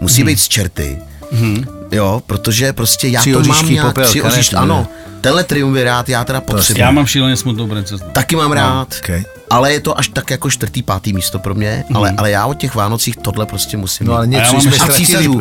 Musí 0.00 0.20
hmm. 0.20 0.26
být 0.26 0.40
z 0.40 0.48
čerty. 0.48 0.98
Hmm. 1.32 1.64
Jo, 1.92 2.22
protože 2.26 2.72
prostě 2.72 3.08
já 3.08 3.20
Tři 3.20 3.32
to 3.32 3.40
mám 3.40 3.68
nějak... 3.68 3.86
popelka, 3.86 4.08
tři 4.10 4.18
ne? 4.22 4.28
oříšky, 4.28 4.56
ano. 4.56 4.86
Tenhle 5.20 5.44
triumvirát 5.44 6.08
já 6.08 6.24
teda 6.24 6.40
potřebuji. 6.40 6.80
já 6.80 6.90
mám 6.90 7.06
šíleně 7.06 7.36
smutnou 7.36 7.66
princeznu. 7.66 8.06
Taky 8.12 8.36
mám 8.36 8.52
rád, 8.52 8.94
okay. 9.02 9.24
ale 9.50 9.72
je 9.72 9.80
to 9.80 9.98
až 9.98 10.08
tak 10.08 10.30
jako 10.30 10.50
čtvrtý, 10.50 10.82
pátý 10.82 11.12
místo 11.12 11.38
pro 11.38 11.54
mě, 11.54 11.84
Mhm. 11.88 11.96
ale, 11.96 12.14
ale 12.18 12.30
já 12.30 12.46
o 12.46 12.54
těch 12.54 12.74
Vánocích 12.74 13.16
tohle 13.16 13.46
prostě 13.46 13.76
musím 13.76 14.06
No 14.06 14.14
ale 14.14 14.26
mít. 14.26 14.36
A 14.36 14.38
já 14.38 14.44
něco 14.44 14.52
mám 14.52 14.62
jsme 14.62 14.70
ještě 14.70 14.82
A 14.82 15.04
ztratili. 15.06 15.40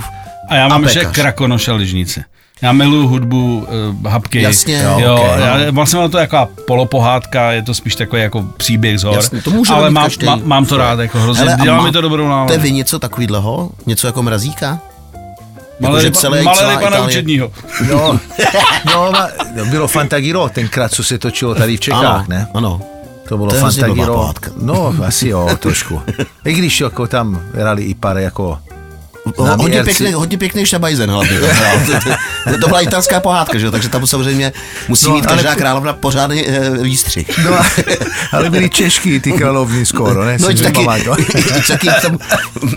A 0.50 0.56
já 0.56 0.68
mám 0.68 0.82
A 0.82 0.86
ještě 0.86 1.00
pekař. 1.00 1.16
Krakonoš 1.16 1.68
a 1.68 1.74
lyžnice. 1.74 2.24
Já 2.62 2.72
miluju 2.72 3.08
hudbu, 3.08 3.68
uh, 4.02 4.08
hapky. 4.12 4.42
Jasně. 4.42 4.82
jo, 4.84 5.00
Jo, 5.00 5.08
jo 5.08 5.34
já, 5.46 5.72
vlastně 5.72 6.00
mám 6.00 6.12
to 6.12 6.18
jako 6.18 6.48
polopohádka, 6.68 7.52
je 7.52 7.62
to 7.62 7.74
spíš 7.74 7.96
takový 7.96 8.22
jako 8.22 8.42
příběh 8.58 9.00
z 9.00 9.04
hor. 9.04 9.16
Jasně, 9.16 9.42
to 9.42 9.52
může 9.52 9.74
ale 9.74 9.90
mám, 9.90 10.04
každý. 10.04 10.26
má, 10.26 10.40
mám 10.44 10.66
to 10.66 10.78
rád, 10.78 11.00
jako 11.00 11.20
hrozně, 11.20 11.44
Hele, 11.44 11.54
a 11.54 11.64
dělá 11.64 11.78
má- 11.78 11.84
mi 11.84 11.92
to 11.92 12.02
dobrou 12.02 12.18
To 12.24 12.24
je 12.24 12.30
náladu. 12.30 12.60
vy 12.62 12.72
něco 12.72 13.00
takovýhleho? 13.00 13.70
Něco 13.86 14.08
jako 14.08 14.24
mrazíka? 14.24 14.80
Malé, 15.80 16.02
ryba, 16.04 16.20
celé- 16.20 16.44
malé 16.44 16.58
celá 16.58 16.70
ryba 16.70 16.82
na 16.90 16.98
Itálie. 16.98 17.08
učedního. 17.08 17.52
No, 17.92 18.20
no, 18.86 19.12
ma- 19.12 19.30
no, 19.56 19.66
bylo 19.66 19.88
Fantagiro 19.88 20.50
tenkrát, 20.50 20.92
co 20.94 21.04
se 21.04 21.18
točilo 21.18 21.56
tady 21.56 21.78
v 21.78 21.80
Čechách, 21.80 22.04
Ano, 22.06 22.26
ne? 22.28 22.48
ano. 22.54 22.82
To 23.30 23.38
bylo 23.38 23.50
To 23.50 23.56
Fantagiro. 23.56 24.34
No, 24.62 24.96
asi 25.06 25.28
jo, 25.30 25.50
trošku. 25.60 26.02
I 26.46 26.54
když 26.54 26.82
jako 26.82 27.08
tam 27.08 27.42
hrali 27.56 27.84
i 27.84 27.96
pár 27.96 28.18
jako 28.18 28.60
hodně, 29.36 29.78
Namírci. 29.78 29.84
pěkný, 29.84 30.14
hodně 30.14 30.38
pěkný 30.38 30.66
šabajzen 30.66 31.10
hlavně. 31.12 31.40
To, 31.40 31.46
to, 32.04 32.58
to 32.62 32.68
byla 32.68 32.82
italská 32.82 33.20
pohádka, 33.20 33.58
že? 33.58 33.72
takže 33.72 33.90
tam 33.90 34.08
samozřejmě 34.08 34.54
musí 34.88 35.06
No, 35.08 35.14
mít 35.16 35.26
každá 35.26 35.50
ale- 35.50 35.56
královna 35.58 35.94
pořádný 35.94 36.48
e, 36.48 36.70
výstřih. 36.84 37.38
No, 37.46 37.58
ale 38.32 38.50
byli 38.50 38.70
češky, 38.70 39.20
ty 39.20 39.32
královny 39.32 39.86
skoro, 39.86 40.26
ne? 40.26 40.38
No, 40.40 40.48
taky, 40.48 40.86
taky 41.68 41.88
tam 42.02 42.18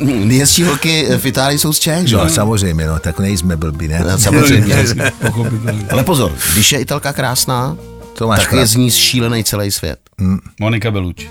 nejhezčí 0.05 0.63
holky 0.63 1.07
v 1.19 1.27
Itálii 1.27 1.59
jsou 1.59 1.73
z 1.73 1.79
Čech, 1.79 2.07
že? 2.07 2.15
jo? 2.15 2.21
No, 2.25 2.31
samozřejmě, 2.31 2.87
no, 2.87 2.99
tak 2.99 3.19
nejsme 3.19 3.57
blbí, 3.57 3.89
ne? 3.89 4.05
No, 4.11 4.19
samozřejmě. 4.19 4.75
Ale 5.91 6.05
pozor, 6.05 6.33
když 6.53 6.73
je 6.73 6.81
Italka 6.81 7.13
krásná, 7.13 7.77
To 8.19 8.27
máš 8.29 8.39
tak 8.39 8.47
je 8.47 8.51
pravdu. 8.51 8.67
z 8.67 8.75
ní 8.77 8.91
šílený 8.91 9.45
celý 9.45 9.71
svět. 9.71 9.99
Monika 10.61 10.91
Belucci. 10.91 11.29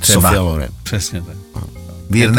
Třeba. 0.00 0.22
Sofia 0.22 0.40
Loren. 0.42 0.68
Přesně 0.82 1.22
tak. 1.22 1.36
Virna 1.54 1.81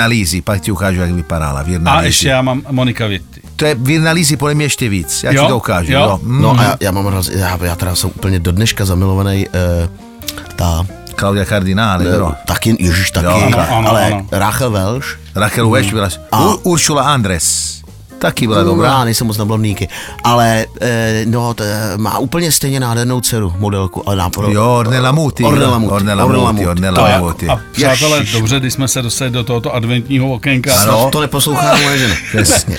Lízy, 0.07 0.41
pak 0.41 0.61
ti 0.61 0.71
ukážu, 0.71 0.99
jak 1.01 1.11
vypadala. 1.11 1.61
Virna 1.63 1.91
A 1.91 1.97
Lízy. 1.97 2.07
ještě 2.07 2.27
já 2.27 2.41
mám 2.41 2.61
Monika 2.71 3.07
Vitti. 3.07 3.41
To 3.55 3.65
je 3.65 3.75
Virna 3.75 4.11
Lízy, 4.11 4.37
podle 4.37 4.53
mě 4.55 4.65
ještě 4.65 4.89
víc. 4.89 5.23
Já 5.23 5.31
Jo? 5.31 5.41
ti 5.43 5.47
to 5.47 5.57
ukážu. 5.57 5.91
Jo? 5.91 5.99
Jo? 5.99 6.19
Mm. 6.23 6.41
No 6.41 6.59
a 6.59 6.63
já, 6.63 6.77
já 6.79 6.91
mám 6.91 7.07
raz, 7.07 7.27
já, 7.27 7.59
já 7.63 7.75
teda 7.75 7.95
jsem 7.95 8.09
úplně 8.15 8.39
do 8.39 8.51
dneška 8.51 8.85
zamilovaný 8.85 9.47
uh, 9.47 9.53
ta 10.55 10.85
Claudia 11.19 11.45
Cardinale, 11.45 12.05
Eh, 12.05 12.15
jo. 12.17 12.33
Taky, 12.45 12.75
ježiš, 12.79 13.11
taky, 13.11 13.25
Jo, 13.25 13.33
ano, 13.45 13.57
ano, 13.77 13.89
ale 13.89 14.05
ano. 14.05 14.27
Rachel 14.31 14.71
Welsh, 14.71 15.07
Rachel 15.35 15.69
Welch 15.69 15.93
byla. 15.93 16.09
Ur- 16.31 16.59
Uršula 16.63 17.03
Andres. 17.03 17.81
Taky 18.23 18.47
byla 18.47 18.63
dobrá. 18.63 18.87
já 18.87 19.03
nejsem 19.03 19.27
moc 19.27 19.37
na 19.37 19.45
blondýnky, 19.45 19.87
ale 20.23 20.65
eh, 20.81 21.23
no, 21.25 21.55
je- 21.63 21.97
má 21.97 22.17
úplně 22.17 22.51
stejně 22.51 22.79
nádhernou 22.79 23.21
dceru, 23.21 23.53
modelku, 23.59 24.07
ale 24.09 24.15
nápro, 24.17 24.49
Jo, 24.51 24.75
Ornella 24.79 25.11
Muti. 25.11 25.43
Ornella 25.43 25.79
Muti. 25.79 25.93
Ornella 25.93 26.25
Ornella 26.25 26.51
Muti, 26.51 26.53
Muti. 26.65 26.67
Ornella 26.69 26.95
To 27.01 27.07
je- 27.07 27.19
Muti. 27.19 27.47
A 27.47 27.59
přátelé, 27.71 28.17
Ježiš. 28.17 28.33
dobře, 28.33 28.59
když 28.59 28.73
jsme 28.73 28.87
se 28.87 29.01
dostali 29.01 29.31
do 29.31 29.43
tohoto 29.43 29.75
adventního 29.75 30.33
okénka. 30.33 30.75
Ano. 30.75 31.09
To 31.11 31.21
neposlouchá 31.21 31.75
moje 31.77 31.97
žena. 31.97 32.15
Přesně. 32.43 32.77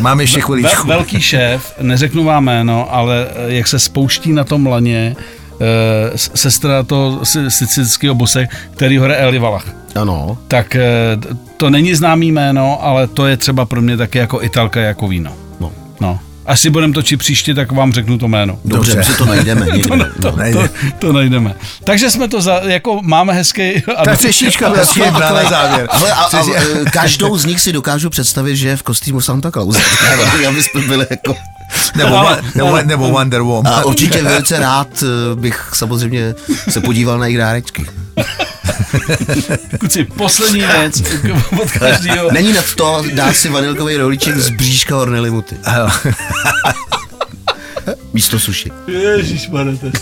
Mám 0.00 0.20
ještě 0.20 0.36
Ve, 0.36 0.42
chviličku. 0.42 0.88
velký 0.88 1.20
šéf, 1.20 1.72
neřeknu 1.80 2.24
vám 2.24 2.44
jméno, 2.44 2.94
ale 2.94 3.26
eh, 3.30 3.52
jak 3.54 3.68
se 3.68 3.78
spouští 3.78 4.32
na 4.32 4.44
tom 4.44 4.66
laně 4.66 5.16
eh, 5.18 5.41
sestra 6.16 6.82
toho 6.82 7.24
si- 7.24 7.50
sicilského 7.50 8.14
bose, 8.14 8.46
který 8.70 8.98
hore 8.98 9.16
Eli 9.16 9.38
Valach. 9.38 9.66
Ano. 9.94 10.38
Tak 10.48 10.76
eh, 10.76 10.82
to 11.56 11.70
není 11.70 11.94
známý 11.94 12.32
jméno, 12.32 12.84
ale 12.84 13.06
to 13.06 13.26
je 13.26 13.36
třeba 13.36 13.64
pro 13.64 13.82
mě 13.82 13.96
taky 13.96 14.18
jako 14.18 14.42
italka, 14.42 14.80
jako 14.80 15.08
víno. 15.08 15.32
No. 15.60 15.72
No. 16.00 16.18
Až 16.46 16.60
si 16.60 16.70
budeme 16.70 16.92
točit 16.92 17.16
příště, 17.18 17.54
tak 17.54 17.72
vám 17.72 17.92
řeknu 17.92 18.18
to 18.18 18.28
jméno. 18.28 18.58
Dobře, 18.64 18.94
Dobře. 18.94 19.14
to 19.14 19.24
najdeme. 19.24 19.66
To, 19.66 19.72
někde. 19.76 19.96
ne, 19.96 20.10
to, 20.22 20.30
no. 20.30 20.36
nejde. 20.36 20.68
to, 20.68 21.06
to 21.06 21.12
najdeme. 21.12 21.54
Takže 21.84 22.10
jsme 22.10 22.28
to 22.28 22.42
za, 22.42 22.54
jako 22.54 22.98
máme 23.02 23.32
hezký... 23.32 23.82
Ta 24.04 24.16
třešička 24.16 24.70
byla 24.70 24.84
jedna 25.04 25.32
na 25.32 25.50
závěr. 25.50 25.88
Ale 25.90 26.12
a, 26.12 26.20
a, 26.22 26.44
eh, 26.56 26.84
každou 26.92 27.38
z 27.38 27.44
nich 27.44 27.60
si 27.60 27.72
dokážu 27.72 28.10
představit, 28.10 28.56
že 28.56 28.68
je 28.68 28.76
v 28.76 28.82
kostýmu 28.82 29.20
Santa 29.20 29.50
Claus. 29.50 29.76
Aby 30.48 30.62
jsme 30.62 30.80
byli 30.80 31.06
jako... 31.10 31.36
Nebo, 31.96 32.16
Ale- 32.18 32.42
nebo, 32.54 32.68
ale- 32.68 32.84
nebo 32.84 33.08
Wonder 33.08 33.40
Woman. 33.40 33.72
A 33.74 33.84
určitě 33.84 34.22
velice 34.22 34.58
rád 34.58 34.88
eh, 35.02 35.36
bych 35.36 35.70
samozřejmě 35.74 36.34
se 36.70 36.80
podíval 36.80 37.18
na 37.18 37.26
jejich 37.26 37.38
dárečky. 37.38 37.86
Kuci, 39.80 40.04
poslední 40.04 40.60
věc 40.60 41.02
od 41.62 41.70
každého. 41.70 42.32
Není 42.32 42.52
nad 42.52 42.74
to 42.74 43.04
dát 43.14 43.36
si 43.36 43.48
vanilkový 43.48 43.96
rohlíček 43.96 44.36
z 44.38 44.50
bříška 44.50 44.96
Ornely 44.96 45.30
Muty. 45.30 45.56
Místo 48.12 48.38
suši. 48.38 48.70
Ježíš, 48.86 49.46
to 49.46 49.86
je 49.86 49.92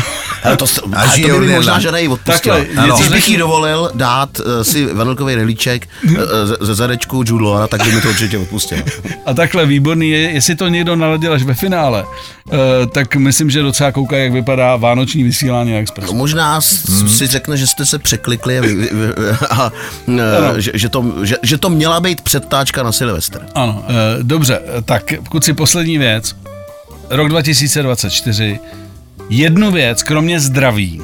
Ale 0.44 0.56
to, 0.56 0.64
A 0.92 1.00
ale 1.00 1.18
to 1.18 1.28
by 1.28 1.46
mi 1.46 1.54
možná 1.54 1.78
žena 1.78 1.98
jí 1.98 2.08
odpustila. 2.08 2.56
Takhle, 2.56 2.96
Když 2.96 3.08
bych 3.08 3.28
jí 3.28 3.36
dovolil 3.36 3.90
dát 3.94 4.40
uh, 4.40 4.62
si 4.62 4.86
vanilkový 4.86 5.34
relíček 5.34 5.88
uh, 6.04 6.16
ze, 6.60 6.74
zadečku 6.74 7.22
Jude 7.26 7.68
tak 7.68 7.84
by 7.84 7.92
mi 7.92 8.00
to 8.00 8.08
určitě 8.08 8.38
odpustila. 8.38 8.82
A 9.26 9.34
takhle 9.34 9.66
výborný 9.66 10.10
je, 10.10 10.18
jestli 10.18 10.56
to 10.56 10.68
někdo 10.68 10.96
naladil 10.96 11.32
až 11.32 11.42
ve 11.42 11.54
finále, 11.54 12.04
uh, 12.04 12.58
tak 12.92 13.16
myslím, 13.16 13.50
že 13.50 13.62
docela 13.62 13.92
kouká, 13.92 14.16
jak 14.16 14.32
vypadá 14.32 14.76
vánoční 14.76 15.22
vysílání 15.22 15.76
Expressu. 15.76 16.14
Možná 16.14 16.60
hmm. 16.88 17.08
si 17.08 17.26
řekne, 17.26 17.56
že 17.56 17.66
jste 17.66 17.86
se 17.86 17.98
překlikli 17.98 18.58
a, 18.58 18.62
vy- 18.62 18.74
vy- 18.74 18.90
vy- 18.92 19.12
a 19.50 19.72
uh, 20.06 20.14
že, 20.56 20.70
že, 20.74 20.88
to, 20.88 21.04
že, 21.22 21.36
že 21.42 21.58
to 21.58 21.70
měla 21.70 22.00
být 22.00 22.20
předtáčka 22.20 22.82
na 22.82 22.92
Silvestr. 22.92 23.46
Ano, 23.54 23.84
uh, 23.88 24.22
dobře, 24.22 24.60
tak 24.84 25.12
kluci, 25.28 25.52
poslední 25.52 25.98
věc. 25.98 26.34
Rok 27.10 27.28
2024. 27.28 28.60
Jednu 29.28 29.70
věc, 29.70 30.02
kromě 30.02 30.40
zdraví, 30.40 31.02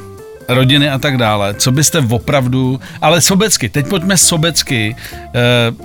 rodiny 0.49 0.91
a 0.91 0.99
tak 0.99 1.17
dále, 1.17 1.55
co 1.55 1.73
byste 1.73 1.99
opravdu, 2.11 2.81
ale 3.01 3.21
sobecky, 3.21 3.69
teď 3.69 3.87
pojďme 3.87 4.17
sobecky, 4.17 4.97
uh, 5.13 5.77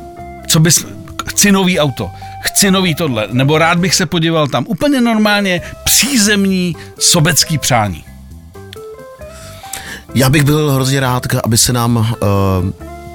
co 0.48 0.60
bys, 0.60 0.86
chci 1.30 1.52
nový 1.52 1.80
auto, 1.80 2.12
chci 2.42 2.72
nový 2.72 2.96
tohle, 2.96 3.28
nebo 3.32 3.58
rád 3.58 3.78
bych 3.78 3.96
se 3.96 4.06
podíval 4.06 4.48
tam, 4.48 4.66
úplně 4.68 5.02
normálně 5.02 5.62
přízemní 5.84 6.76
sobecký 7.00 7.58
přání. 7.58 8.04
Já 10.16 10.30
bych 10.30 10.44
byl 10.44 10.72
hrozně 10.72 11.00
rád, 11.00 11.28
aby 11.44 11.58
se 11.58 11.74
nám 11.74 11.98
uh, 11.98 12.06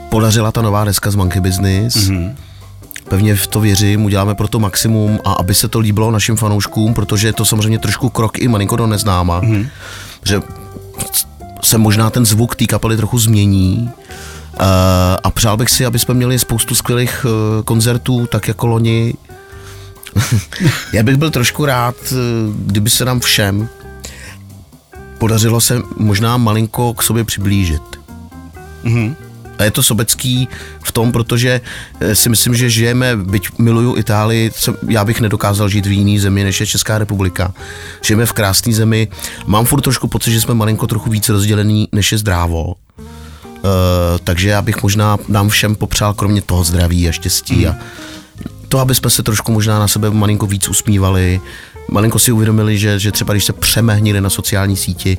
podařila 0.09 0.53
ta 0.53 0.63
nová 0.63 0.85
deska 0.85 1.11
z 1.11 1.15
Monkey 1.15 1.41
Business. 1.41 1.97
Mm-hmm. 1.97 2.35
Pevně 3.09 3.37
v 3.37 3.47
to 3.47 3.61
věřím, 3.61 4.05
uděláme 4.05 4.35
pro 4.35 4.49
to 4.49 4.61
maximum 4.61 5.21
a 5.25 5.33
aby 5.33 5.55
se 5.55 5.69
to 5.69 5.79
líbilo 5.79 6.11
našim 6.11 6.37
fanouškům, 6.37 6.95
protože 6.95 7.29
je 7.29 7.33
to 7.33 7.45
samozřejmě 7.45 7.79
trošku 7.79 8.09
krok 8.09 8.39
i 8.39 8.49
malinko 8.49 8.77
do 8.77 8.87
neznáma. 8.87 9.41
Mm-hmm. 9.41 9.69
Že 10.25 10.43
se 11.63 11.79
možná 11.79 12.11
ten 12.11 12.27
zvuk 12.27 12.57
té 12.57 12.67
kapely 12.67 12.97
trochu 12.97 13.19
změní. 13.19 13.91
Uh, 14.55 14.61
a 15.25 15.31
přál 15.31 15.57
bych 15.57 15.71
si, 15.71 15.87
aby 15.87 15.99
jsme 15.99 16.15
měli 16.15 16.39
spoustu 16.39 16.75
skvělých 16.75 17.27
uh, 17.29 17.63
koncertů, 17.63 18.27
tak 18.27 18.49
jako 18.49 18.67
loni. 18.67 19.15
Já 20.93 21.03
bych 21.03 21.17
byl 21.17 21.31
trošku 21.31 21.65
rád, 21.65 21.95
uh, 22.13 22.19
kdyby 22.57 22.91
se 22.91 23.05
nám 23.05 23.21
všem 23.21 23.69
podařilo 25.25 25.61
se 25.61 25.83
možná 25.97 26.37
malinko 26.37 26.95
k 26.95 27.03
sobě 27.03 27.25
přiblížit. 27.25 27.83
Mhm. 28.83 29.17
A 29.59 29.65
je 29.65 29.71
to 29.71 29.83
sobecký 29.83 30.49
v 30.85 30.93
tom, 30.93 31.13
protože 31.13 31.61
eh, 32.01 32.15
si 32.15 32.29
myslím, 32.29 32.55
že 32.55 32.71
žijeme, 32.71 33.17
byť 33.17 33.59
miluju 33.59 33.97
Itálii, 33.97 34.51
já 34.89 35.05
bych 35.05 35.21
nedokázal 35.21 35.69
žít 35.69 35.87
v 35.87 35.93
jiný 35.93 36.19
zemi, 36.19 36.45
než 36.45 36.61
je 36.61 36.67
Česká 36.67 36.99
republika. 36.99 37.55
Žijeme 38.03 38.27
v 38.27 38.33
krásné 38.33 38.73
zemi. 38.73 39.09
Mám 39.47 39.65
furt 39.65 39.81
trošku 39.81 40.09
pocit, 40.09 40.33
že 40.33 40.41
jsme 40.41 40.55
malinko 40.55 40.87
trochu 40.87 41.11
víc 41.11 41.29
rozdělený, 41.29 41.89
než 41.93 42.13
je 42.13 42.19
zdrávo. 42.19 42.75
Uh, 43.65 43.71
takže 44.25 44.49
já 44.49 44.63
bych 44.63 44.83
možná 44.83 45.19
nám 45.29 45.49
všem 45.49 45.75
popřál 45.75 46.15
kromě 46.15 46.43
toho 46.43 46.65
zdraví 46.65 47.09
a 47.09 47.13
štěstí 47.13 47.67
a 47.67 47.77
to, 48.69 48.79
aby 48.79 48.95
jsme 48.95 49.11
se 49.11 49.23
trošku 49.23 49.53
možná 49.53 49.79
na 49.79 49.89
sebe 49.89 50.11
malinko 50.11 50.47
víc 50.47 50.69
usmívali, 50.69 51.41
malinko 51.91 52.19
si 52.19 52.33
uvědomili, 52.33 52.79
že, 52.79 52.99
že 52.99 53.13
třeba 53.13 53.35
když 53.35 53.45
se 53.45 53.53
přemehnili 53.53 54.21
na 54.21 54.31
sociální 54.31 54.77
síti 54.77 55.19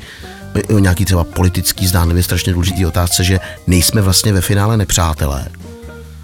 o 0.63 0.79
nějaký 0.79 1.05
třeba 1.05 1.23
politický 1.23 1.87
zdánlivě 1.87 2.23
strašně 2.23 2.53
důležitý 2.53 2.85
otázce, 2.85 3.23
že 3.23 3.39
nejsme 3.67 4.01
vlastně 4.01 4.33
ve 4.33 4.41
finále 4.41 4.77
nepřátelé, 4.77 5.47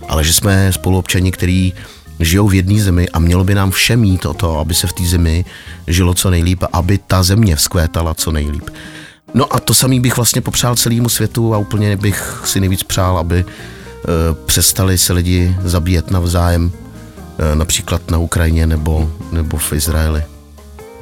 ale 0.07 0.23
že 0.23 0.33
jsme 0.33 0.73
spoluobčani, 0.73 1.31
který 1.31 1.73
žijou 2.19 2.47
v 2.47 2.53
jedné 2.53 2.81
zemi 2.81 3.09
a 3.09 3.19
mělo 3.19 3.43
by 3.43 3.55
nám 3.55 3.71
všem 3.71 3.99
mít 3.99 4.25
o 4.25 4.33
to, 4.33 4.59
aby 4.59 4.73
se 4.73 4.87
v 4.87 4.93
té 4.93 5.03
zemi 5.03 5.45
žilo 5.87 6.13
co 6.13 6.29
nejlíp 6.29 6.63
a 6.63 6.67
aby 6.73 6.97
ta 6.97 7.23
země 7.23 7.55
vzkvétala 7.55 8.13
co 8.13 8.31
nejlíp. 8.31 8.69
No 9.33 9.55
a 9.55 9.59
to 9.59 9.73
samý 9.73 9.99
bych 9.99 10.17
vlastně 10.17 10.41
popřál 10.41 10.75
celému 10.75 11.09
světu 11.09 11.55
a 11.55 11.57
úplně 11.57 11.97
bych 11.97 12.41
si 12.45 12.59
nejvíc 12.59 12.83
přál, 12.83 13.17
aby 13.17 13.39
e, 13.39 13.45
přestali 14.45 14.97
se 14.97 15.13
lidi 15.13 15.55
zabíjet 15.63 16.11
navzájem, 16.11 16.71
e, 17.51 17.55
například 17.55 18.11
na 18.11 18.17
Ukrajině 18.17 18.67
nebo, 18.67 19.11
nebo 19.31 19.57
v 19.57 19.73
Izraeli. 19.73 20.23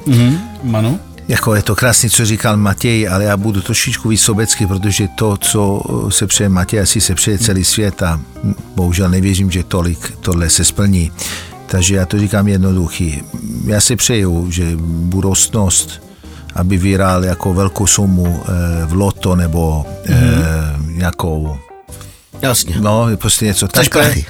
Mhm. 0.06 0.38
Manu? 0.62 1.00
Jako 1.30 1.54
je 1.54 1.62
to 1.62 1.76
krásně, 1.76 2.10
co 2.10 2.26
říkal 2.26 2.56
Matěj, 2.56 3.08
ale 3.08 3.24
já 3.24 3.36
budu 3.36 3.60
trošičku 3.60 4.08
víc 4.08 4.20
sobecký, 4.20 4.66
protože 4.66 5.08
to, 5.08 5.36
co 5.36 5.82
se 6.08 6.26
přeje 6.26 6.48
Matěj, 6.48 6.80
asi 6.80 7.00
se 7.00 7.14
přeje 7.14 7.38
celý 7.38 7.64
svět 7.64 8.02
a 8.02 8.20
bohužel 8.76 9.08
nevěřím, 9.08 9.50
že 9.50 9.64
tolik 9.64 10.12
tohle 10.20 10.50
se 10.50 10.64
splní. 10.64 11.12
Takže 11.66 11.96
já 11.96 12.06
to 12.06 12.18
říkám 12.18 12.48
jednoduchý. 12.48 13.22
Já 13.64 13.80
si 13.80 13.96
přeju, 13.96 14.50
že 14.50 14.76
budoucnost, 14.82 16.02
aby 16.54 16.76
vyhrál 16.76 17.24
jako 17.24 17.54
velkou 17.54 17.86
sumu 17.86 18.42
eh, 18.42 18.86
v 18.86 18.92
loto 18.92 19.36
nebo 19.36 19.86
eh, 20.06 20.16
nějakou, 20.86 21.56
Jasně. 22.42 22.74
no 22.80 23.06
prostě 23.16 23.44
něco 23.44 23.68
Chceš 23.68 23.88
takhle. 23.88 24.02
prachy? 24.02 24.26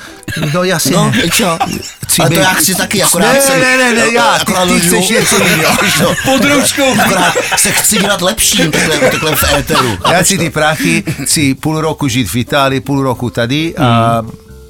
No 0.54 0.64
jasně. 0.64 0.90
No, 0.96 1.12
i 1.24 1.30
čo? 1.30 1.58
Chci 2.06 2.20
Ale 2.22 2.30
to 2.30 2.40
já 2.40 2.50
chci 2.54 2.74
taky, 2.74 3.02
akorát 3.02 3.32
ne, 3.32 3.40
jsem- 3.40 3.60
ne, 3.60 3.76
ne, 3.76 3.92
ne, 3.94 4.12
já, 4.14 4.34
ty, 4.34 4.40
akorát 4.40 4.64
ty 4.66 4.72
lžu. 4.72 4.86
chceš 4.88 5.08
něco 5.08 5.36
jiného. 5.44 5.76
Pod 6.24 6.44
ručkou. 6.44 7.00
Akorát 7.00 7.34
se 7.56 7.72
chci 7.72 7.98
dělat 7.98 8.22
lepším 8.22 8.70
takhle, 8.70 8.98
takhle 9.10 9.36
v 9.36 9.44
éteru. 9.54 9.98
Já 10.12 10.24
si 10.24 10.38
ty 10.38 10.50
prachy, 10.50 11.04
chci 11.24 11.54
půl 11.54 11.80
roku 11.80 12.08
žít 12.08 12.24
v 12.30 12.36
Itálii, 12.36 12.80
půl 12.80 13.02
roku 13.02 13.30
tady 13.30 13.76
a 13.76 14.22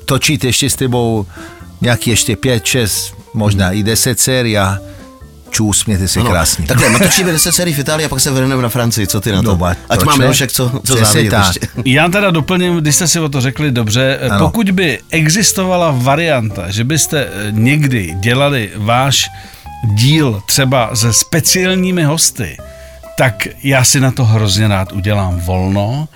točit 0.05 0.45
ještě 0.45 0.71
s 0.71 0.75
tebou 0.75 1.27
nějaký 1.81 2.11
ještě 2.11 2.37
pět, 2.37 2.65
šest, 2.65 3.15
možná 3.35 3.71
i 3.73 3.83
deset 3.83 4.21
sérii 4.21 4.59
a 4.59 4.79
čus, 5.51 5.79
smějte 5.79 6.09
se 6.09 6.21
Ano, 6.21 6.31
krásně. 6.31 6.67
Takhle, 6.67 6.91
natočíme 6.93 7.33
10 7.33 7.53
sérií 7.53 7.75
v 7.75 7.79
Itálii 7.79 8.07
a 8.07 8.09
pak 8.09 8.21
se 8.21 8.31
vrhneme 8.31 8.63
na 8.63 8.69
Francii, 8.69 9.07
co 9.07 9.21
ty 9.21 9.33
na 9.33 9.43
to? 9.43 9.49
No, 9.49 9.57
ba- 9.57 9.77
Ať 9.89 10.03
máme 10.05 10.27
ne? 10.27 10.33
však 10.33 10.53
co, 10.53 10.81
co 10.85 10.97
závidět 10.97 11.33
ještě. 11.39 11.61
Já 11.85 12.09
teda 12.09 12.31
doplním, 12.31 12.77
když 12.77 12.95
jste 12.97 13.09
si 13.09 13.21
o 13.21 13.29
to 13.29 13.41
řekli 13.41 13.71
dobře, 13.71 14.19
Ano. 14.31 14.39
pokud 14.47 14.71
by 14.71 14.99
existovala 15.11 15.95
varianta, 15.97 16.71
že 16.71 16.85
byste 16.85 17.21
eh, 17.25 17.29
někdy 17.51 18.15
dělali 18.21 18.71
váš 18.77 19.27
díl 19.95 20.43
třeba 20.47 20.97
se 20.97 21.13
speciálními 21.13 22.03
hosty, 22.05 22.57
tak 23.19 23.49
já 23.63 23.85
si 23.85 24.01
na 24.01 24.11
to 24.11 24.25
hrozně 24.25 24.69
rád 24.69 24.93
udělám 24.93 25.41
volno 25.41 26.09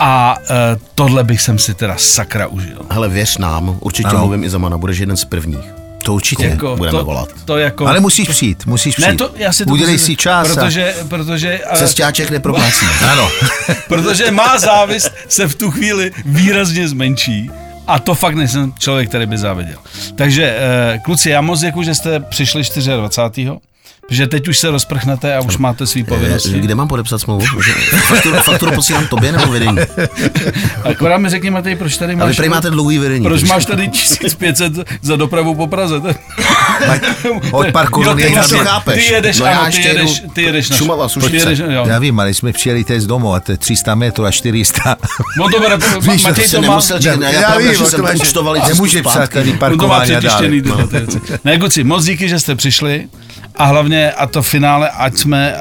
a 0.00 0.36
e, 0.50 0.76
tohle 0.94 1.24
bych 1.24 1.40
jsem 1.40 1.58
si 1.58 1.74
teda 1.74 1.94
sakra 1.98 2.46
užil. 2.46 2.78
Hele, 2.90 3.08
věř 3.08 3.38
nám, 3.38 3.76
určitě 3.80 4.08
Ano. 4.08 4.18
mluvím 4.18 4.44
i 4.44 4.50
za 4.50 4.58
Mana, 4.58 4.78
budeš 4.78 4.98
jeden 4.98 5.16
z 5.16 5.24
prvních. 5.24 5.74
To 6.04 6.14
určitě. 6.14 6.44
Jako, 6.46 6.76
budeme 6.76 6.98
to, 6.98 7.04
volat. 7.04 7.28
To 7.44 7.58
jako, 7.58 7.86
Ale 7.86 8.00
musíš 8.00 8.28
přijít, 8.28 8.66
musíš 8.66 8.94
přijít. 8.94 9.06
ne, 9.08 9.14
to, 9.16 9.30
já 9.36 9.52
si 9.52 9.64
to 9.66 9.70
Udělej 9.72 9.94
musím- 9.94 10.06
si 10.06 10.16
čas. 10.16 10.50
a- 10.50 10.54
Protože, 10.54 10.94
protože, 11.08 11.60
ale- 11.64 11.78
Cestáček 11.78 12.30
neproplácí. 12.30 12.86
Ano. 13.12 13.28
protože 13.88 14.30
má 14.30 14.58
závist 14.58 15.12
se 15.28 15.48
v 15.48 15.54
tu 15.54 15.70
chvíli 15.70 16.12
výrazně 16.24 16.88
zmenší. 16.88 17.50
A 17.86 17.98
to 17.98 18.14
fakt 18.14 18.34
nejsem 18.34 18.72
člověk, 18.78 19.08
který 19.08 19.26
by 19.26 19.38
záviděl. 19.38 19.76
Takže, 20.16 20.56
eh, 20.58 20.98
kluci, 20.98 21.30
já 21.30 21.40
moc 21.40 21.60
děkuji, 21.60 21.82
že 21.82 21.94
jste 21.94 22.20
přišli 22.20 22.62
24. 22.96 23.60
Protože 24.08 24.26
teď 24.26 24.48
už 24.48 24.58
se 24.58 24.70
rozprchnete 24.70 25.34
a 25.36 25.40
už 25.40 25.56
máte 25.58 25.86
svý 25.86 26.00
Eh, 26.00 26.04
povinnosti. 26.04 26.60
Kde 26.60 26.74
mám 26.74 26.88
podepsat 26.88 27.18
smlouvu? 27.18 27.46
Fakturu, 28.08 28.36
fakturu 28.36 28.72
posílám 28.72 29.06
tobě 29.06 29.32
nebo 29.32 29.46
vedení? 29.52 29.78
Akorát 30.84 31.18
mi 31.18 31.28
řekni, 31.30 31.50
Matej, 31.50 31.76
proč 31.76 31.96
tady 31.96 32.16
máš... 32.16 32.36
prý 32.36 32.48
máte 32.48 32.70
dlouhý 32.70 32.98
vedení. 32.98 33.24
Proč 33.24 33.42
máš 33.42 33.64
tady 33.66 33.88
1500 33.88 34.72
za 35.02 35.16
dopravu 35.16 35.54
po 35.54 35.66
Praze? 35.66 36.00
Od 37.52 37.66
parku 37.72 38.02
Jo, 38.02 38.14
ty, 38.14 38.22
ty, 38.22 38.30
chápeš? 38.58 39.06
ty 39.06 39.12
jedeš, 39.12 39.38
No 39.38 39.46
já 39.46 39.52
ano, 39.58 39.70
ty 39.70 39.76
ještě 39.76 39.88
jedeš, 39.88 40.22
ty 40.32 40.42
jedeš 40.42 40.70
na 40.70 40.76
Šumava, 40.76 41.08
ty 41.08 41.36
jedeš, 41.36 41.58
jo. 41.58 41.84
Já 41.86 41.98
vím, 41.98 42.20
ale 42.20 42.34
jsme 42.34 42.52
přijeli 42.52 42.84
teď 42.84 43.00
z 43.00 43.06
domu 43.06 43.34
a 43.34 43.40
to 43.40 43.52
je 43.52 43.58
300 43.58 43.94
metrů 43.94 44.24
a 44.24 44.30
400. 44.30 44.96
No 45.38 45.48
to 45.48 45.60
bude, 45.60 45.78
Víš, 46.12 46.22
Matěj 46.22 46.48
To 46.48 46.62
má... 46.62 46.80
ne, 47.18 47.32
já 47.32 47.40
pravda, 47.50 47.72
že 47.72 47.78
jsem 47.86 47.96
to 47.96 48.02
máš- 48.02 48.20
účtoval 48.20 48.54
cestu 48.56 48.68
Nemůže 48.68 49.02
psát 49.02 49.30
tady 49.30 49.52
No 49.52 49.58
parkování 49.58 50.14
a 50.16 50.20
dále. 50.20 50.48
ty 50.48 50.60
věci. 50.60 51.20
Ne, 51.44 51.58
kluci, 51.58 51.84
moc 51.84 52.04
díky, 52.04 52.28
že 52.28 52.40
jste 52.40 52.54
přišli 52.54 53.08
a 53.54 53.64
hlavně, 53.64 54.12
a 54.12 54.26
to 54.26 54.42
finále, 54.42 54.90
ať 54.90 55.16
jsme, 55.16 55.56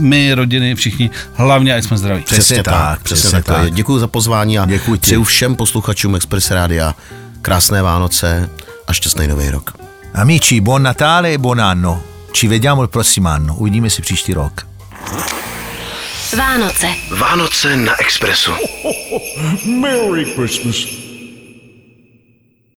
my, 0.00 0.34
rodiny, 0.34 0.74
všichni, 0.74 1.10
hlavně, 1.34 1.74
ať 1.74 1.84
jsme 1.84 1.98
zdraví. 1.98 2.22
Přesně 2.22 2.62
tak, 2.62 3.02
přesně 3.02 3.20
přesně 3.20 3.42
tak. 3.42 3.56
tak. 3.56 3.72
Děkuji 3.74 3.98
za 3.98 4.06
pozvání 4.06 4.58
a 4.58 4.66
Děkuji 4.66 4.98
přeju 4.98 5.24
všem 5.24 5.56
posluchačům 5.56 6.16
Express 6.16 6.50
Rádia 6.50 6.94
krásné 7.42 7.82
Vánoce 7.82 8.50
a 8.86 8.92
šťastný 8.92 9.26
nový 9.26 9.50
rok. 9.50 9.72
Amici, 10.14 10.60
buon 10.60 10.82
Natale 10.82 11.34
e 11.34 11.38
buon 11.38 11.60
anno. 11.60 12.02
Ci 12.32 12.48
vediamo 12.48 12.82
il 12.82 12.88
prossimo 12.88 13.28
anno. 13.28 13.54
Uvidíme 13.56 13.90
se 13.90 14.02
příští 14.02 14.34
rok. 14.34 14.66
Vánoce. 16.36 16.94
Vánoce 17.18 17.76
na 17.76 18.00
Expressu. 18.00 18.52
Merry 19.80 20.24
Christmas. 20.24 21.05